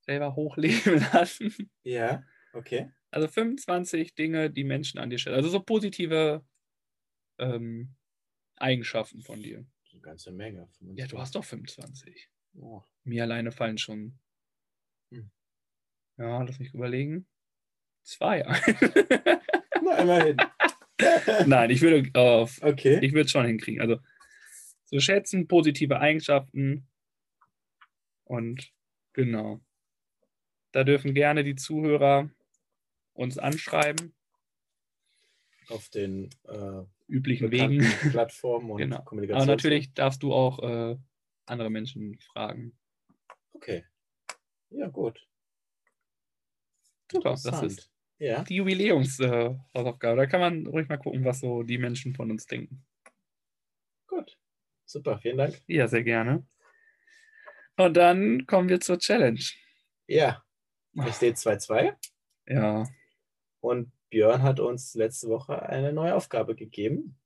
selber 0.00 0.34
hochleben 0.34 0.98
lassen. 1.12 1.52
Ja, 1.82 2.22
okay. 2.54 2.90
Also 3.10 3.28
25 3.28 4.14
Dinge, 4.14 4.50
die 4.50 4.64
Menschen 4.64 4.98
an 4.98 5.10
dir 5.10 5.18
schätzen. 5.18 5.36
Also 5.36 5.50
so 5.50 5.60
positive 5.60 6.42
ähm, 7.38 7.94
Eigenschaften 8.56 9.20
von 9.20 9.42
dir. 9.42 9.66
Eine 9.92 10.00
ganze 10.00 10.32
Menge. 10.32 10.68
Ja, 10.80 11.06
du 11.06 11.18
hast 11.18 11.34
doch 11.34 11.44
25. 11.44 12.30
Oh. 12.54 12.82
Mir 13.04 13.24
alleine 13.24 13.52
fallen 13.52 13.76
schon. 13.76 14.18
Hm. 15.12 15.30
Ja, 16.16 16.42
lass 16.42 16.58
mich 16.58 16.72
überlegen. 16.72 17.26
Zwei. 18.04 18.42
Na, 19.82 19.98
immerhin. 19.98 20.36
Nein, 21.46 21.70
ich 21.70 21.82
würde 21.82 22.10
auf, 22.18 22.62
Okay. 22.62 22.98
ich 23.02 23.12
würde 23.12 23.26
es 23.26 23.30
schon 23.30 23.44
hinkriegen. 23.44 23.82
Also 23.82 23.98
zu 24.86 25.00
schätzen, 25.00 25.46
positive 25.48 26.00
Eigenschaften 26.00 26.88
und 28.24 28.72
genau. 29.12 29.60
Da 30.72 30.84
dürfen 30.84 31.14
gerne 31.14 31.44
die 31.44 31.54
Zuhörer 31.54 32.30
uns 33.14 33.38
anschreiben, 33.38 34.14
Auf 35.68 35.88
den 35.88 36.30
äh, 36.44 36.82
üblichen 37.08 37.50
Wegen. 37.50 37.80
Plattformen 38.10 38.70
und 38.70 38.78
Genau. 38.78 39.02
Kommunikations. 39.02 39.42
Aber 39.44 39.52
natürlich 39.52 39.94
darfst 39.94 40.22
du 40.22 40.32
auch 40.32 40.58
äh, 40.62 40.96
andere 41.46 41.70
Menschen 41.70 42.18
fragen. 42.20 42.76
Okay. 43.54 43.84
Ja, 44.70 44.88
gut. 44.88 45.26
Super, 47.10 47.30
das 47.42 47.62
ist 47.62 47.90
Ja. 48.18 48.42
die 48.44 48.56
Jubiläumshausaufgabe. 48.56 50.16
da 50.16 50.26
kann 50.26 50.40
man 50.40 50.66
ruhig 50.66 50.88
mal 50.88 50.98
gucken, 50.98 51.24
was 51.24 51.40
so 51.40 51.62
die 51.62 51.78
Menschen 51.78 52.14
von 52.14 52.30
uns 52.30 52.46
denken. 52.46 52.84
Super, 54.86 55.18
vielen 55.18 55.36
Dank. 55.38 55.60
Ja, 55.66 55.88
sehr 55.88 56.04
gerne. 56.04 56.46
Und 57.76 57.94
dann 57.96 58.46
kommen 58.46 58.68
wir 58.68 58.80
zur 58.80 58.98
Challenge. 58.98 59.40
Ja, 60.06 60.42
es 61.06 61.16
steht 61.16 61.36
2-2 61.36 61.94
Ja, 62.46 62.84
und 63.60 63.92
Björn 64.10 64.42
hat 64.42 64.60
uns 64.60 64.94
letzte 64.94 65.28
Woche 65.28 65.62
eine 65.68 65.92
neue 65.92 66.14
Aufgabe 66.14 66.54
gegeben. 66.54 67.18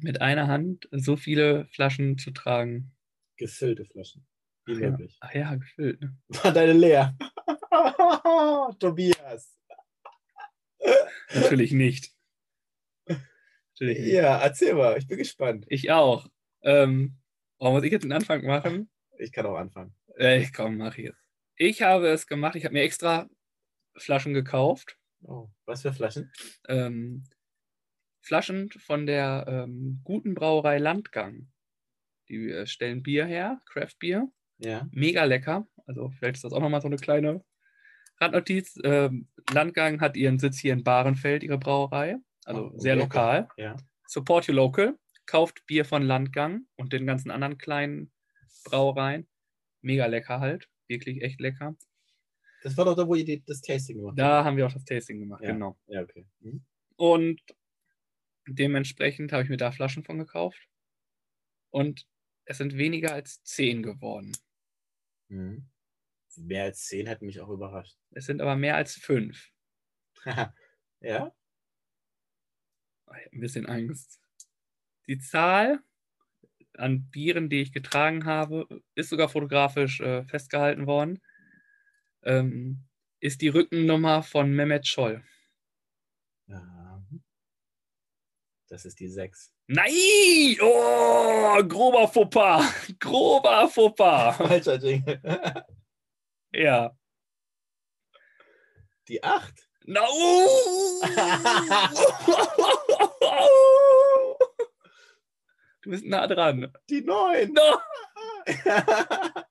mit 0.00 0.20
einer 0.20 0.48
Hand 0.48 0.88
so 0.90 1.16
viele 1.16 1.66
Flaschen 1.68 2.18
zu 2.18 2.32
tragen. 2.32 2.92
Gefüllte 3.36 3.84
Flaschen. 3.86 4.26
Wie 4.66 4.74
Ach 4.74 4.80
ja. 4.80 4.90
möglich. 4.90 5.16
Ach 5.20 5.32
ja, 5.32 5.54
gefüllt. 5.54 6.00
Ne? 6.00 6.16
War 6.28 6.52
deine 6.52 6.72
leer? 6.72 7.16
Tobias. 8.80 9.56
Natürlich 11.32 11.72
nicht. 11.72 12.12
Natürlich 13.08 13.98
nicht. 14.00 14.12
Ja, 14.12 14.38
erzähl 14.40 14.74
mal, 14.74 14.98
ich 14.98 15.06
bin 15.06 15.18
gespannt. 15.18 15.64
Ich 15.68 15.90
auch. 15.90 16.28
Ähm, 16.66 17.16
oh, 17.58 17.70
muss 17.70 17.84
ich 17.84 17.92
jetzt 17.92 18.02
den 18.02 18.12
Anfang 18.12 18.44
machen? 18.44 18.90
Ich 19.18 19.32
kann 19.32 19.46
auch 19.46 19.56
anfangen. 19.56 19.94
Äh, 20.16 20.44
komm, 20.54 20.76
mach 20.76 20.98
ich 20.98 21.06
jetzt. 21.06 21.22
Ich 21.56 21.80
habe 21.82 22.08
es 22.08 22.26
gemacht. 22.26 22.56
Ich 22.56 22.64
habe 22.64 22.74
mir 22.74 22.82
extra 22.82 23.28
Flaschen 23.96 24.34
gekauft. 24.34 24.98
Oh, 25.22 25.48
was 25.64 25.82
für 25.82 25.92
Flaschen? 25.92 26.30
ähm, 26.68 27.24
Flaschen 28.20 28.70
von 28.70 29.06
der 29.06 29.46
ähm, 29.48 30.00
guten 30.04 30.34
Brauerei 30.34 30.78
Landgang. 30.78 31.48
Die 32.28 32.50
äh, 32.50 32.66
stellen 32.66 33.02
Bier 33.02 33.24
her, 33.24 33.60
Craft 33.66 33.98
Bier. 34.00 34.28
Ja. 34.58 34.88
Mega 34.90 35.24
lecker. 35.24 35.66
Also 35.86 36.10
vielleicht 36.10 36.36
ist 36.36 36.44
das 36.44 36.52
auch 36.52 36.60
nochmal 36.60 36.80
so 36.82 36.88
eine 36.88 36.96
kleine 36.96 37.44
Randnotiz. 38.20 38.78
Ähm, 38.82 39.28
Landgang 39.52 40.00
hat 40.00 40.16
ihren 40.16 40.38
Sitz 40.38 40.58
hier 40.58 40.72
in 40.72 40.82
Bahrenfeld, 40.82 41.42
ihre 41.44 41.58
Brauerei. 41.58 42.16
Also 42.44 42.72
Oh, 42.74 42.78
sehr 42.78 42.96
lecker. 42.96 43.06
lokal. 43.06 43.48
Ja. 43.56 43.76
Support 44.08 44.48
your 44.48 44.54
local. 44.56 44.98
Kauft 45.26 45.66
Bier 45.66 45.84
von 45.84 46.02
Landgang 46.02 46.66
und 46.76 46.92
den 46.92 47.06
ganzen 47.06 47.30
anderen 47.30 47.58
kleinen 47.58 48.12
Brauereien. 48.64 49.28
Mega 49.82 50.06
lecker 50.06 50.40
halt. 50.40 50.68
Wirklich 50.88 51.22
echt 51.22 51.40
lecker. 51.40 51.76
Das 52.62 52.76
war 52.76 52.84
doch 52.84 52.96
da, 52.96 53.06
wo 53.06 53.14
ihr 53.14 53.24
die, 53.24 53.44
das 53.44 53.60
Tasting 53.60 53.98
gemacht 53.98 54.18
Da 54.18 54.44
haben 54.44 54.56
wir 54.56 54.66
auch 54.66 54.72
das 54.72 54.84
Tasting 54.84 55.20
gemacht, 55.20 55.42
Ja. 55.42 55.52
genau. 55.52 55.70
habt. 55.70 55.88
Ja, 55.88 56.02
okay. 56.02 56.26
Hm? 56.40 56.64
Und 56.96 57.40
dementsprechend 58.48 59.32
habe 59.32 59.42
ich 59.42 59.48
mir 59.48 59.56
da 59.56 59.72
Flaschen 59.72 60.04
von 60.04 60.18
gekauft. 60.18 60.68
Und 61.70 62.06
es 62.44 62.58
sind 62.58 62.76
weniger 62.76 63.12
als 63.12 63.42
10 63.44 63.82
geworden. 63.82 64.32
Mhm. 65.28 65.68
Mehr 66.36 66.64
als 66.64 66.84
zehn 66.86 67.06
hätte 67.06 67.24
mich 67.24 67.40
auch 67.40 67.48
überrascht. 67.48 67.96
Es 68.10 68.26
sind 68.26 68.40
aber 68.40 68.56
mehr 68.56 68.76
als 68.76 68.94
5. 68.94 69.50
ja? 71.00 71.34
Ein 73.06 73.40
bisschen 73.40 73.66
Angst. 73.66 74.20
Die 75.08 75.18
Zahl 75.18 75.80
an 76.76 77.08
Bieren, 77.10 77.48
die 77.48 77.62
ich 77.62 77.72
getragen 77.72 78.26
habe, 78.26 78.66
ist 78.94 79.10
sogar 79.10 79.28
fotografisch 79.28 80.00
äh, 80.00 80.24
festgehalten 80.24 80.86
worden. 80.86 81.20
Ähm, 82.22 82.84
ist 83.20 83.40
die 83.40 83.48
Rückennummer 83.48 84.22
von 84.22 84.52
Mehmet 84.52 84.86
Scholl. 84.86 85.22
Das 88.68 88.84
ist 88.84 88.98
die 88.98 89.08
sechs. 89.08 89.52
Nein! 89.68 90.56
Oh, 90.60 91.62
grober 91.66 92.08
Fauxpas! 92.08 92.64
Grober 93.00 93.68
Fauxpas! 93.68 94.36
Falscher 94.36 94.76
Jingle. 94.76 95.20
Ja. 96.52 96.96
Die 99.08 99.22
acht. 99.22 99.68
Na, 99.84 100.00
Oh! 100.08 101.02
Du 105.86 105.90
bist 105.90 106.04
nah 106.04 106.26
dran. 106.26 106.72
Die 106.90 107.00
neun. 107.00 107.52
No! 107.52 107.80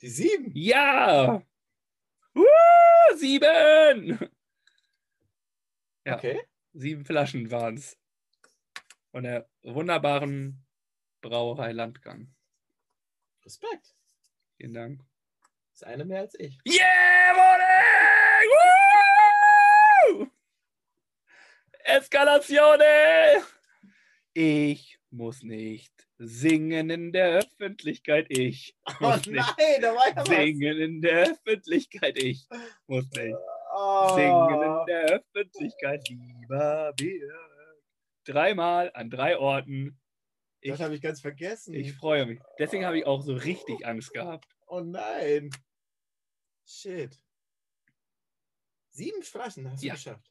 Die 0.00 0.08
sieben. 0.08 0.52
Ja! 0.54 1.42
Uh, 2.36 3.16
sieben! 3.16 4.16
Ja. 6.06 6.16
Okay. 6.16 6.40
Sieben 6.72 7.04
Flaschen 7.04 7.50
waren 7.50 7.78
es. 7.78 7.98
Von 9.10 9.24
der 9.24 9.50
wunderbaren 9.62 10.64
Brauerei 11.20 11.72
Landgang. 11.72 12.32
Respekt. 13.44 13.92
Vielen 14.56 14.74
Dank. 14.74 15.04
ist 15.72 15.82
eine 15.82 16.04
mehr 16.04 16.20
als 16.20 16.38
ich. 16.38 16.60
Yeah, 16.64 17.34
Morning! 17.34 18.52
Woo! 20.20 20.37
Eskalatione! 21.88 23.42
Ich 24.34 24.98
muss 25.10 25.42
nicht 25.42 25.92
singen 26.18 26.90
in 26.90 27.12
der 27.12 27.38
Öffentlichkeit. 27.38 28.26
Ich 28.28 28.76
Oh 28.86 28.92
muss 29.06 29.26
nicht 29.26 29.36
nein, 29.56 29.80
da 29.80 29.94
war 29.94 30.08
ja 30.08 30.16
was. 30.16 30.28
singen 30.28 30.78
in 30.78 31.00
der 31.00 31.30
Öffentlichkeit. 31.30 32.22
Ich 32.22 32.46
muss 32.86 33.10
nicht 33.12 33.34
Oh. 33.74 34.14
singen 34.14 34.62
in 34.62 34.86
der 34.86 35.04
Öffentlichkeit. 35.04 36.08
Lieber 36.08 36.92
Birg. 36.96 37.32
Dreimal 38.24 38.90
an 38.94 39.08
drei 39.10 39.38
Orten. 39.38 39.98
Ich, 40.60 40.70
Das 40.72 40.80
habe 40.80 40.94
ich 40.94 41.00
ganz 41.00 41.20
vergessen. 41.20 41.72
ich 41.74 41.94
freue 41.94 42.26
mich. 42.26 42.40
Deswegen 42.58 42.84
habe 42.84 42.98
ich 42.98 43.06
auch 43.06 43.22
so 43.22 43.32
richtig 43.34 43.86
Angst 43.86 44.12
gehabt. 44.12 44.46
oh 44.66 44.80
nein. 44.80 45.50
Shit. 46.66 47.18
Sieben 48.90 49.22
Flaschen 49.22 49.70
hast 49.70 49.82
du 49.82 49.86
Ja. 49.86 49.94
geschafft. 49.94 50.30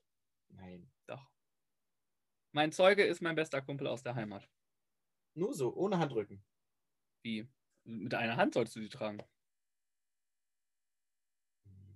Nein. 0.49 0.89
Mein 2.52 2.72
Zeuge 2.72 3.04
ist 3.04 3.22
mein 3.22 3.36
bester 3.36 3.62
Kumpel 3.62 3.88
aus 3.88 4.04
der 4.04 4.16
Heimat. 4.16 4.50
Nur 5.34 5.54
so, 5.54 5.74
ohne 5.76 6.00
Handrücken. 6.00 6.43
Wie? 7.24 7.48
Mit 7.84 8.14
einer 8.14 8.38
Hand 8.38 8.54
sollst 8.54 8.76
du 8.76 8.82
sie 8.82 8.89
tragen. 8.89 9.20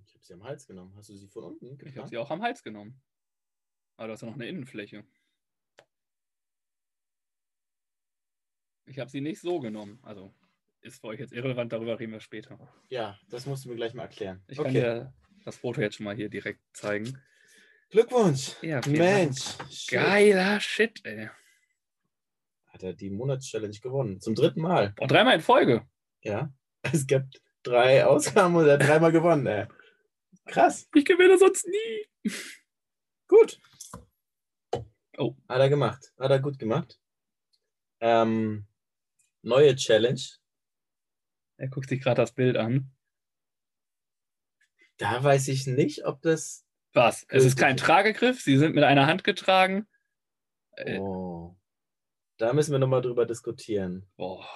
Ich 0.06 0.14
habe 0.14 0.24
sie 0.24 0.34
am 0.34 0.44
Hals 0.44 0.68
genommen. 0.68 0.96
Hast 0.96 1.10
du 1.10 1.16
sie 1.16 1.28
von 1.28 1.44
unten 1.46 1.66
Ich 1.66 1.72
habe 1.72 1.84
getragen? 1.86 2.08
sie 2.10 2.18
auch 2.18 2.30
am 2.32 2.42
Hals 2.42 2.64
genommen. 2.64 3.02
Aber 3.98 4.08
du 4.08 4.14
hast 4.14 4.22
ja 4.22 4.28
noch 4.28 4.36
eine 4.36 4.48
Innenfläche. 4.48 5.06
Ich 8.86 9.00
habe 9.00 9.10
sie 9.10 9.22
nicht 9.22 9.42
so 9.42 9.60
genommen. 9.60 10.00
Also 10.04 10.34
ist 10.82 11.00
für 11.02 11.08
euch 11.08 11.20
jetzt 11.20 11.34
irrelevant, 11.34 11.72
darüber 11.72 12.00
reden 12.00 12.12
wir 12.12 12.20
später. 12.20 12.58
Ja, 12.90 13.18
das 13.30 13.46
musst 13.46 13.66
du 13.66 13.70
mir 13.70 13.76
gleich 13.76 13.94
mal 13.94 14.04
erklären. 14.04 14.44
Ich 14.48 14.58
kann 14.58 14.74
dir 14.74 15.14
das 15.46 15.58
Foto 15.58 15.82
jetzt 15.82 15.96
schon 15.96 16.06
mal 16.06 16.16
hier 16.16 16.30
direkt 16.30 16.62
zeigen. 16.76 17.22
Glückwunsch. 17.92 18.56
Ja, 18.62 18.80
Mensch. 18.88 19.58
Geiler 19.90 20.62
Shit, 20.62 21.06
ey. 21.06 21.30
Hat 22.68 22.84
er 22.84 22.94
die 22.94 23.10
Monatschallenge 23.10 23.80
gewonnen. 23.80 24.22
Zum 24.22 24.34
dritten 24.34 24.62
Mal. 24.62 24.96
Und 24.98 25.12
dreimal 25.12 25.36
in 25.36 25.42
Folge. 25.42 25.88
Ja. 26.22 26.52
Es 26.84 27.06
gibt 27.06 27.40
drei 27.62 28.04
Ausgaben 28.06 28.56
und 28.56 28.66
er 28.66 28.74
hat 28.74 28.82
dreimal 28.82 29.12
gewonnen. 29.12 29.46
Ey. 29.46 29.68
Krass. 30.48 30.90
Ich 30.96 31.06
gewinne 31.06 31.38
sonst 31.38 31.68
nie. 31.68 32.32
Gut. 33.28 33.62
Oh. 35.18 35.36
Hat 35.48 35.60
er 35.60 35.70
gemacht. 35.70 36.12
Hat 36.18 36.32
er 36.32 36.40
gut 36.40 36.58
gemacht. 36.58 37.00
Ähm, 38.00 38.66
neue 39.44 39.76
Challenge. 39.76 40.22
Er 41.58 41.68
guckt 41.68 41.90
sich 41.90 42.02
gerade 42.02 42.22
das 42.22 42.32
Bild 42.32 42.58
an. 42.58 42.92
Da 44.98 45.24
weiß 45.24 45.50
ich 45.50 45.68
nicht, 45.68 46.06
ob 46.06 46.22
das. 46.24 46.66
Was? 46.94 47.26
Es 47.30 47.46
ist 47.46 47.58
kein. 47.58 47.78
Tragegriff. 47.78 48.42
Sie 48.42 48.58
sind 48.58 48.76
mit 48.76 48.84
einer 48.84 49.08
Hand 49.08 49.24
getragen. 49.24 49.88
Äh, 50.76 51.00
Oh. 51.00 51.56
Da 52.38 52.54
müssen 52.54 52.72
wir 52.72 52.80
nochmal 52.80 53.02
drüber 53.02 53.26
diskutieren. 53.26 54.10
boah, 54.18 54.48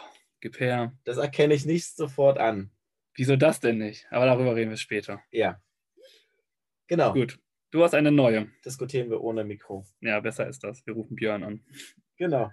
gib 0.41 0.59
her. 0.59 0.97
Das 1.03 1.17
erkenne 1.17 1.53
ich 1.53 1.65
nicht 1.65 1.95
sofort 1.95 2.39
an. 2.39 2.71
Wieso 3.13 3.35
das 3.35 3.59
denn 3.59 3.77
nicht? 3.77 4.07
Aber 4.09 4.25
darüber 4.25 4.55
reden 4.55 4.71
wir 4.71 4.77
später. 4.77 5.21
Ja. 5.31 5.61
Genau. 6.87 7.13
Gut. 7.13 7.39
Du 7.71 7.83
hast 7.83 7.93
eine 7.93 8.11
neue. 8.11 8.49
Diskutieren 8.65 9.09
wir 9.09 9.21
ohne 9.21 9.43
Mikro. 9.43 9.85
Ja, 10.01 10.19
besser 10.19 10.47
ist 10.47 10.63
das. 10.63 10.85
Wir 10.85 10.93
rufen 10.93 11.15
Björn 11.15 11.43
an. 11.43 11.63
Genau. 12.17 12.51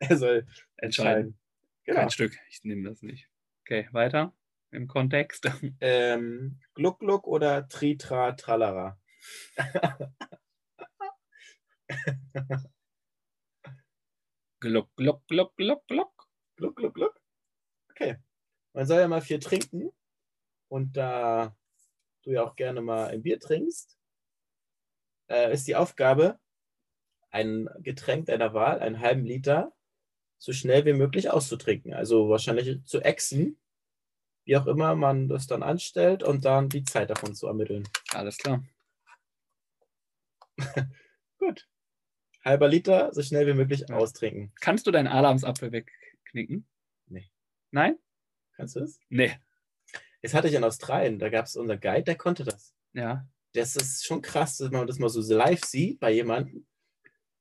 Er 0.00 0.16
soll 0.16 0.46
Entscheiden. 0.76 0.78
entscheiden. 0.78 1.38
Genau. 1.84 2.00
Kein 2.00 2.10
Stück. 2.10 2.38
Ich 2.48 2.64
nehme 2.64 2.88
das 2.88 3.02
nicht. 3.02 3.28
Okay, 3.64 3.88
weiter. 3.92 4.34
Im 4.72 4.88
Kontext. 4.88 5.48
Ähm, 5.80 6.58
Gluck 6.74 6.98
Gluck 7.00 7.26
oder 7.26 7.68
Tritra 7.68 8.32
Tralara? 8.32 8.98
Gluck, 14.60 14.94
gluck, 14.96 15.26
gluck, 15.26 15.56
gluck, 15.56 15.86
gluck. 15.88 16.28
Gluck, 16.56 16.76
gluck, 16.76 16.94
gluck. 16.94 17.20
Okay. 17.90 18.16
Man 18.74 18.86
soll 18.86 19.00
ja 19.00 19.08
mal 19.08 19.20
viel 19.20 19.40
trinken. 19.40 19.90
Und 20.68 20.96
da 20.96 21.56
du 22.22 22.30
ja 22.30 22.44
auch 22.44 22.56
gerne 22.56 22.80
mal 22.80 23.08
ein 23.08 23.22
Bier 23.22 23.38
trinkst, 23.40 23.98
äh, 25.28 25.52
ist 25.52 25.66
die 25.66 25.76
Aufgabe, 25.76 26.38
ein 27.30 27.68
Getränk 27.80 28.26
deiner 28.26 28.54
Wahl, 28.54 28.80
einen 28.80 29.00
halben 29.00 29.24
Liter, 29.24 29.72
so 30.38 30.52
schnell 30.52 30.84
wie 30.84 30.92
möglich 30.92 31.30
auszutrinken. 31.30 31.94
Also 31.94 32.28
wahrscheinlich 32.28 32.84
zu 32.84 33.00
exen, 33.00 33.58
wie 34.44 34.56
auch 34.56 34.66
immer 34.66 34.94
man 34.94 35.28
das 35.28 35.46
dann 35.46 35.62
anstellt 35.62 36.22
und 36.22 36.44
dann 36.44 36.68
die 36.68 36.84
Zeit 36.84 37.10
davon 37.10 37.34
zu 37.34 37.46
ermitteln. 37.46 37.88
Alles 38.12 38.38
klar. 38.38 38.62
Gut. 41.38 41.68
Halber 42.44 42.68
Liter, 42.68 43.12
so 43.12 43.22
schnell 43.22 43.46
wie 43.46 43.54
möglich 43.54 43.84
Ja. 43.88 43.96
austrinken. 43.96 44.52
Kannst 44.60 44.86
du 44.86 44.90
deinen 44.90 45.06
Alarmsapfel 45.06 45.70
wegknicken? 45.72 46.66
Nee. 47.06 47.30
Nein? 47.70 47.98
Kannst 48.56 48.76
du 48.76 48.80
das? 48.80 48.98
Nee. 49.08 49.36
Das 50.22 50.34
hatte 50.34 50.48
ich 50.48 50.54
in 50.54 50.64
Australien. 50.64 51.18
Da 51.18 51.28
gab 51.28 51.46
es 51.46 51.56
unseren 51.56 51.80
Guide, 51.80 52.04
der 52.04 52.16
konnte 52.16 52.44
das. 52.44 52.74
Ja. 52.94 53.26
das 53.54 53.76
ist 53.76 54.04
schon 54.06 54.22
krass, 54.22 54.56
dass 54.58 54.70
man 54.70 54.86
das 54.86 54.98
mal 54.98 55.08
so 55.08 55.20
live 55.34 55.64
sieht 55.64 55.98
bei 56.00 56.10
jemandem. 56.12 56.66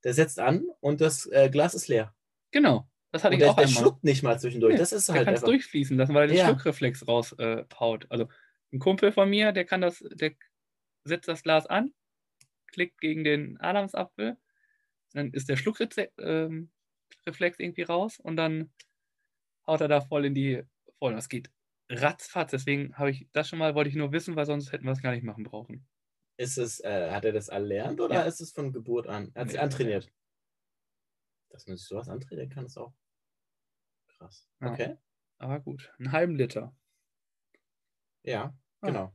Der 0.04 0.14
setzt 0.14 0.40
an 0.40 0.66
und 0.80 1.00
das 1.02 1.26
äh, 1.28 1.50
Glas 1.50 1.74
ist 1.74 1.88
leer. 1.88 2.16
Genau. 2.52 2.90
Das 3.12 3.24
hatte 3.24 3.34
Und 3.36 3.40
ich 3.40 3.44
der, 3.44 3.52
auch 3.52 3.56
der 3.56 3.66
einmal. 3.68 3.82
schluckt 3.82 4.04
nicht 4.04 4.24
mal 4.24 4.40
zwischendurch. 4.40 4.74
Nee, 4.74 4.80
das 4.80 4.94
ist 4.94 5.10
Der 5.10 5.16
halt 5.16 5.26
kann 5.26 5.34
es 5.36 5.42
durchfließen 5.42 5.98
lassen, 5.98 6.14
weil 6.14 6.24
er 6.24 6.28
den 6.28 6.38
Ja. 6.38 6.46
Schluckreflex 6.48 7.08
raushaut. 7.08 8.08
also 8.10 8.28
ein 8.74 8.80
Kumpel 8.80 9.12
von 9.12 9.30
mir, 9.30 9.52
der 9.52 9.66
kann 9.66 9.82
das, 9.82 10.00
der 10.14 10.34
setzt 11.04 11.28
das 11.28 11.44
Glas 11.44 11.68
an, 11.68 11.94
klickt 12.72 13.00
gegen 13.02 13.24
den 13.24 13.60
Adamsapfel, 13.60 14.38
dann 15.14 15.32
ist 15.34 15.50
der 15.50 15.58
Schluckreflex 15.58 16.12
ähm, 16.20 16.70
irgendwie 17.26 17.82
raus 17.84 18.20
und 18.20 18.36
dann 18.38 18.72
haut 19.68 19.82
er 19.82 19.88
da 19.88 20.02
voll 20.02 20.26
in 20.26 20.34
die 20.34 20.64
voll. 21.00 21.14
Das 21.14 21.30
geht 21.30 21.52
ratzfatz. 21.90 22.52
Deswegen 22.52 22.98
habe 22.98 23.12
ich 23.12 23.28
das 23.32 23.50
schon 23.50 23.60
mal, 23.60 23.76
wollte 23.76 23.90
ich 23.90 23.96
nur 23.96 24.12
wissen, 24.12 24.36
weil 24.36 24.46
sonst 24.46 24.72
hätten 24.72 24.86
wir 24.86 24.92
es 24.92 25.02
gar 25.02 25.12
nicht 25.12 25.24
machen 25.24 25.44
brauchen. 25.44 25.88
Ist 26.38 26.58
es, 26.58 26.80
äh, 26.80 27.12
hat 27.12 27.26
er 27.26 27.34
das 27.34 27.50
erlernt 27.50 28.00
oder 28.02 28.16
Ja. 28.16 28.22
ist 28.24 28.42
es 28.42 28.52
von 28.52 28.72
Geburt 28.72 29.08
an? 29.08 29.32
Er 29.34 29.42
hat 29.42 29.50
sich 29.50 29.58
Nee. 29.58 29.64
antrainiert. 29.64 30.12
Dass 31.50 31.68
man 31.68 31.76
sich 31.78 31.86
sowas 31.88 32.08
antrainieren 32.10 32.50
kann, 32.50 32.66
ist 32.66 32.78
auch 32.78 32.94
krass. 34.08 34.48
Ja. 34.62 34.72
Okay. 34.72 34.98
Aber 35.38 35.60
gut, 35.60 35.94
einen 36.00 36.12
halben 36.12 36.36
Liter. 36.36 36.76
Ja, 38.24 38.54
Ah. 38.82 38.88
genau. 38.88 39.14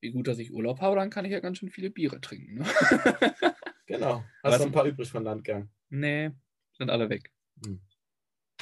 Wie 0.00 0.10
gut, 0.12 0.26
dass 0.28 0.38
ich 0.38 0.52
Urlaub 0.52 0.80
habe, 0.80 0.96
dann 0.96 1.10
kann 1.10 1.24
ich 1.24 1.32
ja 1.32 1.40
ganz 1.40 1.58
schön 1.58 1.70
viele 1.70 1.90
Biere 1.90 2.20
trinken. 2.20 2.54
Ne? 2.58 2.64
Genau. 3.86 4.22
Hast 4.44 4.60
noch 4.60 4.66
ein 4.66 4.72
paar 4.72 4.84
übrig 4.86 5.10
von 5.10 5.24
Landgang. 5.24 5.68
nee, 5.88 6.30
sind 6.78 6.90
alle 6.90 7.10
weg. 7.10 7.32
Hm. 7.66 7.80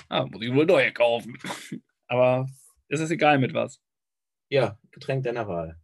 Ah, 0.08 0.24
muss 0.24 0.40
ich 0.42 0.50
wohl 0.54 0.64
neue 0.64 0.90
kaufen. 0.94 1.36
Aber 2.06 2.46
es 2.88 3.00
ist 3.00 3.10
egal 3.10 3.38
mit 3.38 3.52
was. 3.52 3.78
Ja, 4.48 4.78
Getränk 4.90 5.24
deiner 5.24 5.46
Wahl. 5.46 5.78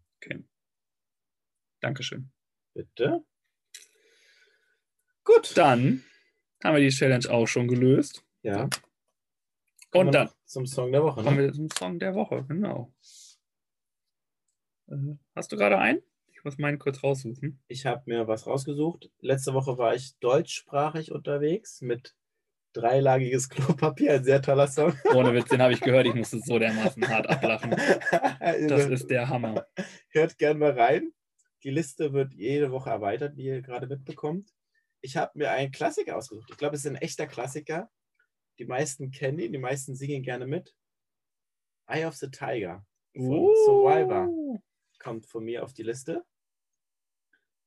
Dankeschön. 1.80 2.32
Bitte. 2.72 3.22
Gut. 5.24 5.54
Dann 5.58 6.02
haben 6.64 6.76
wir 6.76 6.80
die 6.82 6.88
Challenge 6.88 7.30
auch 7.30 7.46
schon 7.46 7.68
gelöst. 7.68 8.24
Ja. 8.42 8.70
Kommen 9.90 10.06
Und 10.08 10.14
dann 10.14 10.30
zum 10.46 10.64
Song 10.64 10.90
der 10.90 11.02
Woche. 11.02 11.22
kommen 11.22 11.36
Ne? 11.36 11.42
wir 11.44 11.52
zum 11.52 11.68
Song 11.70 11.98
der 11.98 12.14
Woche. 12.14 12.44
Genau. 12.48 12.94
Äh, 14.88 15.16
Hast 15.34 15.52
du 15.52 15.56
gerade 15.56 15.78
einen? 15.78 16.00
Ich 16.32 16.44
muss 16.44 16.58
meinen 16.58 16.78
kurz 16.78 17.02
raussuchen. 17.02 17.62
Ich 17.68 17.86
habe 17.86 18.02
mir 18.06 18.28
was 18.28 18.46
rausgesucht. 18.46 19.10
Letzte 19.20 19.54
Woche 19.54 19.78
war 19.78 19.94
ich 19.94 20.18
deutschsprachig 20.18 21.10
unterwegs 21.10 21.80
mit 21.80 22.14
dreilagiges 22.74 23.48
Klopapier. 23.48 24.14
Ein 24.14 24.24
sehr 24.24 24.42
toller 24.42 24.66
Song. 24.66 24.92
Ohne 25.14 25.32
Witz, 25.32 25.48
den 25.48 25.62
habe 25.62 25.72
ich 25.72 25.80
gehört. 25.80 26.06
Ich 26.06 26.14
musste 26.14 26.40
so 26.40 26.58
dermaßen 26.58 27.08
hart 27.08 27.28
ablachen. 27.28 27.74
Das 28.68 28.86
ist 28.86 29.08
der 29.08 29.28
Hammer. 29.30 29.66
Hört 30.10 30.36
gerne 30.36 30.58
mal 30.58 30.78
rein. 30.78 31.12
Die 31.62 31.70
Liste 31.70 32.12
wird 32.12 32.34
jede 32.34 32.70
Woche 32.70 32.90
erweitert, 32.90 33.36
wie 33.36 33.46
ihr 33.46 33.62
gerade 33.62 33.86
mitbekommt. 33.86 34.50
Ich 35.00 35.16
habe 35.16 35.32
mir 35.34 35.50
einen 35.50 35.72
Klassiker 35.72 36.16
ausgesucht. 36.16 36.48
Ich 36.50 36.58
glaube, 36.58 36.76
es 36.76 36.84
ist 36.84 36.90
ein 36.90 36.96
echter 36.96 37.26
Klassiker. 37.26 37.90
Die 38.58 38.66
meisten 38.66 39.10
kennen 39.10 39.38
ihn, 39.38 39.52
die 39.52 39.58
meisten 39.58 39.96
singen 39.96 40.22
gerne 40.22 40.46
mit. 40.46 40.74
Eye 41.86 42.04
of 42.04 42.16
the 42.16 42.30
Tiger 42.30 42.84
von 43.16 43.50
Survivor 43.64 44.28
Uh. 44.28 44.43
Kommt 45.04 45.26
von 45.26 45.44
mir 45.44 45.62
auf 45.62 45.74
die 45.74 45.82
Liste. 45.82 46.24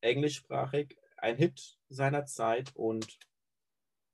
Englischsprachig 0.02 0.98
ein 1.18 1.38
Hit 1.38 1.78
seiner 1.88 2.26
Zeit 2.26 2.76
und 2.76 3.20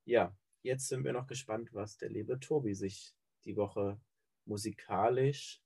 ja, 0.06 0.36
jetzt 0.62 0.90
sind 0.90 1.06
wir 1.06 1.14
noch 1.14 1.28
gespannt, 1.28 1.74
was 1.74 1.98
der 1.98 2.10
liebe 2.10 2.40
Tobi 2.40 2.74
sich 2.74 3.16
die 3.46 3.56
Woche 3.56 4.00
musikalisch 4.46 5.62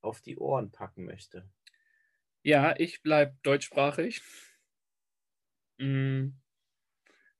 auf 0.00 0.20
die 0.20 0.36
Ohren 0.36 0.72
packen 0.72 1.04
möchte. 1.04 1.48
Ja, 2.42 2.74
ich 2.76 3.02
bleibe 3.02 3.36
deutschsprachig. 3.44 4.20
Mm. 5.78 6.30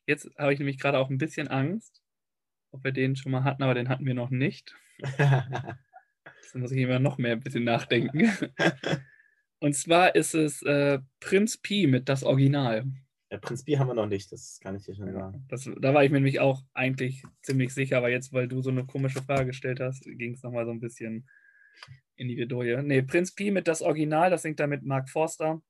Jetzt 0.07 0.31
habe 0.37 0.53
ich 0.53 0.61
nämlich 0.61 0.79
gerade 0.79 0.99
auch 0.99 1.11
ein 1.11 1.19
bisschen 1.19 1.49
Angst, 1.49 2.03
ob 2.71 2.85
wir 2.85 2.93
den 2.93 3.17
schon 3.17 3.33
mal 3.33 3.43
hatten, 3.43 3.65
aber 3.65 3.75
den 3.75 3.89
hatten 3.89 4.07
wir 4.07 4.15
noch 4.15 4.31
nicht. 4.31 4.77
Jetzt 6.43 6.55
muss 6.55 6.73
ich 6.73 6.79
immer 6.79 7.01
noch 7.01 7.19
mehr 7.19 7.33
ein 7.33 7.41
bisschen 7.41 7.65
nachdenken. 7.65 8.31
Und 9.63 9.75
zwar 9.75 10.17
ist 10.17 10.35
es 10.35 10.61
äh, 10.63 10.99
Prinz 11.21 11.57
Pi 11.57 11.87
mit 11.87 12.09
das 12.09 12.25
Original. 12.25 12.85
Ja, 13.31 13.39
Prinz 13.39 13.65
Pi 13.65 13.75
haben 13.75 13.87
wir 13.87 13.95
noch 13.95 14.09
nicht, 14.09 14.33
das 14.33 14.59
kann 14.61 14.75
ich 14.75 14.85
dir 14.85 14.95
schon 14.97 15.13
sagen. 15.13 15.45
Das, 15.49 15.71
da 15.81 15.95
war 15.95 16.03
ich 16.03 16.11
mir 16.11 16.17
nämlich 16.17 16.41
auch 16.41 16.65
eigentlich 16.75 17.23
ziemlich 17.43 17.73
sicher, 17.73 17.99
aber 17.99 18.11
jetzt, 18.11 18.33
weil 18.33 18.49
du 18.49 18.61
so 18.61 18.71
eine 18.71 18.85
komische 18.85 19.23
Frage 19.23 19.47
gestellt 19.47 19.79
hast, 19.79 20.03
ging 20.05 20.35
es 20.35 20.43
nochmal 20.43 20.67
so 20.67 20.73
ein 20.73 20.81
bisschen 20.81 21.29
in 22.17 22.27
die 22.27 22.37
Vidouille. 22.37 22.83
Nee, 22.83 23.03
Prinz 23.03 23.33
Pi 23.35 23.53
mit 23.53 23.69
das 23.69 23.83
Original, 23.83 24.31
das 24.31 24.43
singt 24.43 24.59
da 24.59 24.67
mit 24.67 24.83
Mark 24.83 25.09
Forster. 25.09 25.63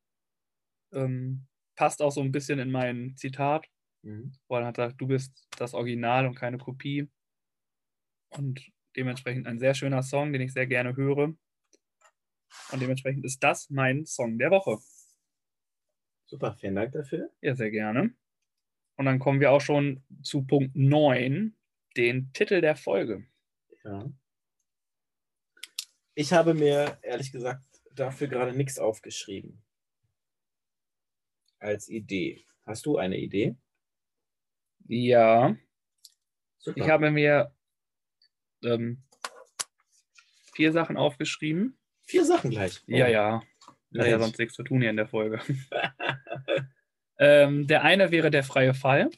Ähm, 0.94 1.46
passt 1.76 2.00
auch 2.00 2.12
so 2.12 2.22
ein 2.22 2.32
bisschen 2.32 2.58
in 2.58 2.70
mein 2.70 3.14
Zitat, 3.16 3.66
Mhm. 4.04 4.32
wo 4.48 4.56
er 4.56 4.66
hat 4.66 4.76
gesagt, 4.76 5.00
du 5.00 5.06
bist 5.06 5.46
das 5.58 5.74
Original 5.74 6.26
und 6.26 6.34
keine 6.34 6.58
Kopie. 6.58 7.08
Und 8.30 8.60
dementsprechend 8.96 9.46
ein 9.46 9.58
sehr 9.58 9.74
schöner 9.74 10.02
Song, 10.02 10.32
den 10.32 10.42
ich 10.42 10.52
sehr 10.52 10.66
gerne 10.66 10.96
höre. 10.96 11.34
Und 12.70 12.80
dementsprechend 12.80 13.24
ist 13.24 13.42
das 13.42 13.70
mein 13.70 14.04
Song 14.06 14.38
der 14.38 14.50
Woche. 14.50 14.78
Super, 16.26 16.54
vielen 16.54 16.76
Dank 16.76 16.92
dafür. 16.92 17.30
Ja, 17.40 17.54
sehr 17.54 17.70
gerne. 17.70 18.14
Und 18.96 19.06
dann 19.06 19.18
kommen 19.18 19.40
wir 19.40 19.50
auch 19.50 19.60
schon 19.60 20.02
zu 20.22 20.46
Punkt 20.46 20.74
9, 20.74 21.56
den 21.96 22.32
Titel 22.32 22.60
der 22.60 22.76
Folge. 22.76 23.26
Ja. 23.84 24.10
Ich 26.14 26.32
habe 26.32 26.54
mir 26.54 26.98
ehrlich 27.02 27.32
gesagt 27.32 27.64
dafür 27.94 28.28
gerade 28.28 28.56
nichts 28.56 28.78
aufgeschrieben. 28.78 29.62
Als 31.58 31.88
Idee. 31.88 32.44
Hast 32.64 32.86
du 32.86 32.96
eine 32.96 33.18
Idee? 33.18 33.56
Ja, 34.86 35.56
Super. 36.58 36.80
ich 36.80 36.88
habe 36.88 37.10
mir 37.10 37.54
ähm, 38.62 39.02
vier 40.54 40.72
Sachen 40.72 40.96
aufgeschrieben. 40.96 41.78
Vier 42.12 42.24
Sachen 42.24 42.50
gleich. 42.50 42.80
Oh, 42.86 42.92
Ja, 42.92 43.08
ja. 43.08 43.42
Hat 43.98 44.06
ja 44.06 44.12
Mensch. 44.12 44.22
sonst 44.22 44.38
nichts 44.38 44.54
zu 44.54 44.62
tun 44.62 44.80
hier 44.80 44.90
in 44.90 44.96
der 44.96 45.08
Folge. 45.08 45.40
ähm, 47.18 47.66
der 47.66 47.82
eine 47.82 48.10
wäre 48.10 48.30
der 48.30 48.44
freie 48.44 48.74
Fall. 48.74 49.10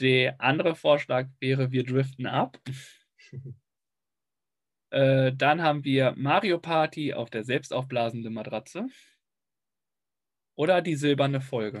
Der 0.00 0.40
andere 0.40 0.74
Vorschlag 0.74 1.28
wäre, 1.40 1.70
wir 1.70 1.84
driften 1.84 2.26
ab. 2.26 2.58
äh, 4.90 5.32
dann 5.32 5.62
haben 5.62 5.84
wir 5.84 6.14
Mario 6.16 6.58
Party 6.58 7.14
auf 7.14 7.30
der 7.30 7.44
selbstaufblasenden 7.44 8.32
Matratze. 8.32 8.86
Oder 10.54 10.82
die 10.82 10.96
silberne 10.96 11.40
Folge. 11.40 11.80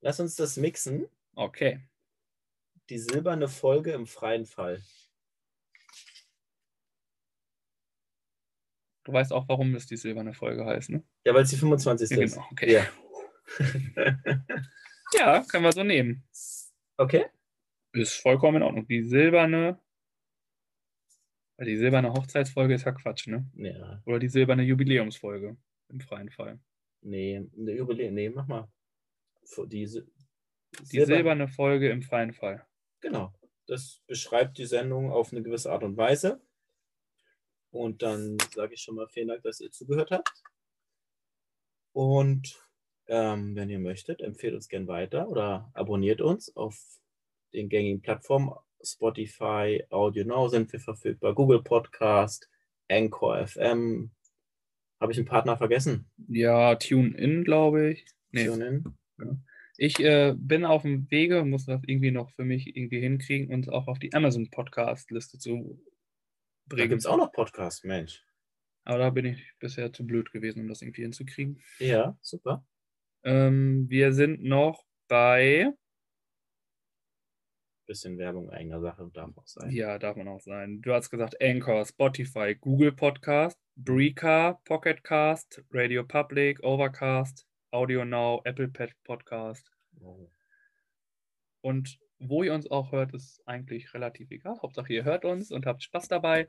Lass 0.00 0.18
uns 0.20 0.34
das 0.36 0.56
mixen. 0.56 1.08
Okay. 1.34 1.80
Die 2.92 2.98
silberne 2.98 3.48
Folge 3.48 3.92
im 3.92 4.06
freien 4.06 4.44
Fall. 4.44 4.82
Du 9.04 9.14
weißt 9.14 9.32
auch, 9.32 9.48
warum 9.48 9.72
das 9.72 9.86
die 9.86 9.96
silberne 9.96 10.34
Folge 10.34 10.66
heißt, 10.66 10.90
ne? 10.90 11.02
Ja, 11.24 11.32
weil 11.32 11.44
es 11.44 11.48
die 11.48 11.56
25. 11.56 12.10
Ja, 12.10 12.22
ist. 12.22 12.34
genau. 12.34 12.46
Okay. 12.50 12.72
Ja. 12.72 12.86
Ja, 15.14 15.42
können 15.50 15.64
wir 15.64 15.72
so 15.72 15.82
nehmen. 15.84 16.22
okay. 16.98 17.24
Ist 17.94 18.20
vollkommen 18.20 18.58
in 18.58 18.62
Ordnung. 18.62 18.86
Die 18.86 19.02
silberne. 19.02 19.80
Weil 21.56 21.66
die 21.66 21.78
silberne 21.78 22.12
Hochzeitsfolge 22.12 22.74
ist 22.74 22.84
ja 22.84 22.92
Quatsch, 22.92 23.26
ne? 23.26 23.50
Ja. 23.54 24.02
Oder 24.04 24.18
die 24.18 24.28
silberne 24.28 24.64
Jubiläumsfolge 24.64 25.56
im 25.88 26.00
freien 26.00 26.28
Fall. 26.28 26.60
Nee, 27.00 27.48
eine 27.56 27.72
Jubiläum. 27.72 28.12
Nee, 28.12 28.28
mach 28.28 28.46
mal. 28.46 28.70
Die, 29.66 29.86
Die 29.86 31.04
silberne 31.04 31.48
Folge 31.48 31.88
im 31.88 32.02
freien 32.02 32.34
Fall. 32.34 32.66
Genau. 33.02 33.32
Das 33.66 34.00
beschreibt 34.06 34.56
die 34.58 34.66
Sendung 34.66 35.12
auf 35.12 35.32
eine 35.32 35.42
gewisse 35.42 35.70
Art 35.70 35.82
und 35.82 35.96
Weise. 35.96 36.40
Und 37.70 38.02
dann 38.02 38.38
sage 38.54 38.74
ich 38.74 38.80
schon 38.80 38.94
mal 38.94 39.08
vielen 39.08 39.28
Dank, 39.28 39.42
dass 39.42 39.60
ihr 39.60 39.70
zugehört 39.70 40.10
habt. 40.10 40.42
Und 41.92 42.58
ähm, 43.06 43.54
wenn 43.54 43.68
ihr 43.68 43.78
möchtet, 43.78 44.20
empfehlt 44.20 44.54
uns 44.54 44.68
gern 44.68 44.86
weiter 44.86 45.28
oder 45.28 45.70
abonniert 45.74 46.20
uns 46.20 46.54
auf 46.56 46.78
den 47.52 47.68
gängigen 47.68 48.00
Plattformen. 48.00 48.52
Spotify, 48.84 49.84
Audio 49.90 50.24
Now 50.24 50.48
sind 50.48 50.72
wir 50.72 50.80
verfügbar, 50.80 51.34
Google 51.34 51.62
Podcast, 51.62 52.48
Anchor 52.88 53.46
FM. 53.46 54.10
Habe 55.00 55.12
ich 55.12 55.18
einen 55.18 55.26
Partner 55.26 55.56
vergessen? 55.56 56.10
Ja, 56.28 56.74
Tune 56.76 57.16
In, 57.16 57.44
glaube 57.44 57.90
ich. 57.90 58.06
Nee, 58.30 58.46
TuneIn? 58.46 58.96
Ich 59.82 59.98
äh, 59.98 60.32
bin 60.36 60.64
auf 60.64 60.82
dem 60.82 61.10
Wege, 61.10 61.44
muss 61.44 61.66
das 61.66 61.82
irgendwie 61.84 62.12
noch 62.12 62.30
für 62.30 62.44
mich 62.44 62.76
irgendwie 62.76 63.00
hinkriegen 63.00 63.52
und 63.52 63.68
auch 63.68 63.88
auf 63.88 63.98
die 63.98 64.14
Amazon 64.14 64.48
Podcast-Liste 64.48 65.38
zu 65.38 65.82
Da 66.70 66.76
bringen. 66.76 66.88
gibt 66.90 67.00
es 67.00 67.06
auch 67.06 67.16
noch 67.16 67.32
Podcasts, 67.32 67.82
Mensch. 67.82 68.24
Aber 68.84 68.98
da 68.98 69.10
bin 69.10 69.24
ich 69.24 69.52
bisher 69.58 69.92
zu 69.92 70.06
blöd 70.06 70.30
gewesen, 70.30 70.60
um 70.60 70.68
das 70.68 70.82
irgendwie 70.82 71.02
hinzukriegen. 71.02 71.60
Ja, 71.80 72.16
super. 72.20 72.64
Ähm, 73.24 73.88
wir 73.88 74.12
sind 74.12 74.44
noch 74.44 74.84
bei, 75.08 75.72
Bisschen 77.88 78.18
Werbung 78.18 78.50
eigener 78.50 78.80
Sache 78.80 79.10
darf 79.12 79.36
auch 79.36 79.48
sein. 79.48 79.70
ja, 79.72 79.98
darf 79.98 80.14
man 80.16 80.28
auch 80.28 80.40
sein. 80.40 80.80
Du 80.80 80.92
hast 80.92 81.10
gesagt 81.10 81.42
Anchor, 81.42 81.84
Spotify, 81.84 82.54
Google 82.54 82.92
Podcast, 82.92 83.58
Breaker, 83.74 84.60
Pocket 84.64 85.02
Cast, 85.02 85.60
Radio 85.72 86.04
Public, 86.04 86.62
Overcast, 86.62 87.48
Audio 87.72 88.04
Now, 88.04 88.42
Apple 88.44 88.68
Pad 88.68 88.92
Podcast. 89.02 89.71
Und 91.60 91.98
wo 92.18 92.42
ihr 92.42 92.54
uns 92.54 92.70
auch 92.70 92.92
hört, 92.92 93.14
ist 93.14 93.42
eigentlich 93.46 93.94
relativ 93.94 94.30
egal. 94.30 94.58
Hauptsache 94.62 94.92
ihr 94.92 95.04
hört 95.04 95.24
uns 95.24 95.50
und 95.50 95.66
habt 95.66 95.82
Spaß 95.82 96.08
dabei. 96.08 96.48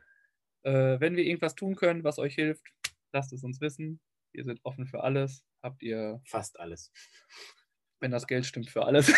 Äh, 0.64 1.00
wenn 1.00 1.16
wir 1.16 1.24
irgendwas 1.24 1.56
tun 1.56 1.76
können, 1.76 2.04
was 2.04 2.20
euch 2.20 2.36
hilft, 2.36 2.66
lasst 3.12 3.34
es 3.34 3.44
uns 3.44 3.60
wissen. 3.62 4.00
Wir 4.32 4.44
sind 4.44 4.60
offen 4.64 4.86
für 4.88 5.04
alles. 5.04 5.46
Habt 5.62 5.82
ihr, 5.82 6.22
Fast 6.26 6.60
alles. 6.60 6.92
wenn 8.00 8.12
das 8.12 8.28
Geld 8.28 8.46
stimmt, 8.46 8.70
für 8.70 8.86
alles. 8.86 9.08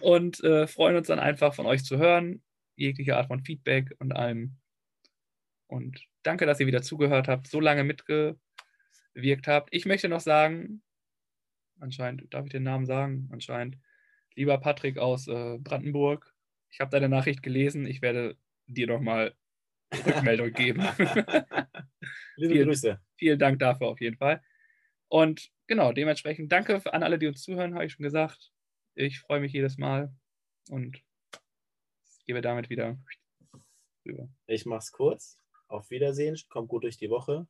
und 0.00 0.42
äh, 0.44 0.66
freuen 0.66 0.96
uns 0.96 1.08
dann 1.08 1.18
einfach 1.18 1.54
von 1.54 1.66
euch 1.66 1.84
zu 1.84 1.98
hören. 1.98 2.42
Jegliche 2.76 3.16
Art 3.16 3.26
von 3.26 3.42
Feedback 3.42 3.94
und 3.98 4.12
allem. 4.12 4.56
Und 5.66 6.06
danke, 6.22 6.46
dass 6.46 6.60
ihr 6.60 6.66
wieder 6.66 6.82
zugehört 6.82 7.28
habt, 7.28 7.48
so 7.48 7.60
lange 7.60 7.84
mitgewirkt 7.84 8.38
habt. 9.46 9.68
Ich 9.72 9.84
möchte 9.84 10.08
noch 10.08 10.20
sagen, 10.20 10.82
anscheinend, 11.80 12.32
darf 12.32 12.46
ich 12.46 12.52
den 12.52 12.62
Namen 12.62 12.86
sagen? 12.86 13.28
Anscheinend, 13.32 13.78
lieber 14.34 14.58
Patrick 14.58 14.98
aus 14.98 15.28
äh, 15.28 15.58
Brandenburg, 15.58 16.34
ich 16.70 16.80
habe 16.80 16.90
deine 16.90 17.08
Nachricht 17.08 17.42
gelesen. 17.42 17.86
Ich 17.86 18.02
werde 18.02 18.36
dir 18.66 18.86
nochmal 18.86 19.34
Rückmeldung 20.06 20.52
geben. 20.52 20.80
Liebe 22.36 22.54
Vielen- 22.54 22.66
Grüße. 22.68 23.00
Vielen 23.16 23.38
Dank 23.38 23.58
dafür 23.58 23.88
auf 23.88 24.00
jeden 24.00 24.16
Fall. 24.16 24.42
Und 25.08 25.50
genau, 25.66 25.92
dementsprechend 25.92 26.52
danke 26.52 26.80
an 26.92 27.02
alle, 27.02 27.18
die 27.18 27.26
uns 27.26 27.42
zuhören, 27.42 27.74
habe 27.74 27.86
ich 27.86 27.92
schon 27.92 28.04
gesagt. 28.04 28.52
Ich 28.94 29.20
freue 29.20 29.40
mich 29.40 29.52
jedes 29.52 29.78
Mal 29.78 30.14
und 30.68 31.02
gebe 32.26 32.40
damit 32.42 32.68
wieder 32.68 32.98
rüber. 34.06 34.28
Ich 34.46 34.66
mach's 34.66 34.92
kurz. 34.92 35.38
Auf 35.66 35.90
Wiedersehen. 35.90 36.36
Kommt 36.48 36.68
gut 36.68 36.84
durch 36.84 36.98
die 36.98 37.10
Woche. 37.10 37.46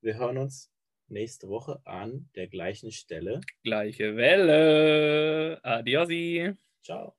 Wir 0.00 0.16
hören 0.16 0.38
uns 0.38 0.72
nächste 1.08 1.48
Woche 1.48 1.80
an 1.84 2.28
der 2.34 2.48
gleichen 2.48 2.90
Stelle. 2.92 3.40
Gleiche 3.62 4.16
Welle. 4.16 5.60
Adiosi. 5.62 6.52
Ciao. 6.82 7.16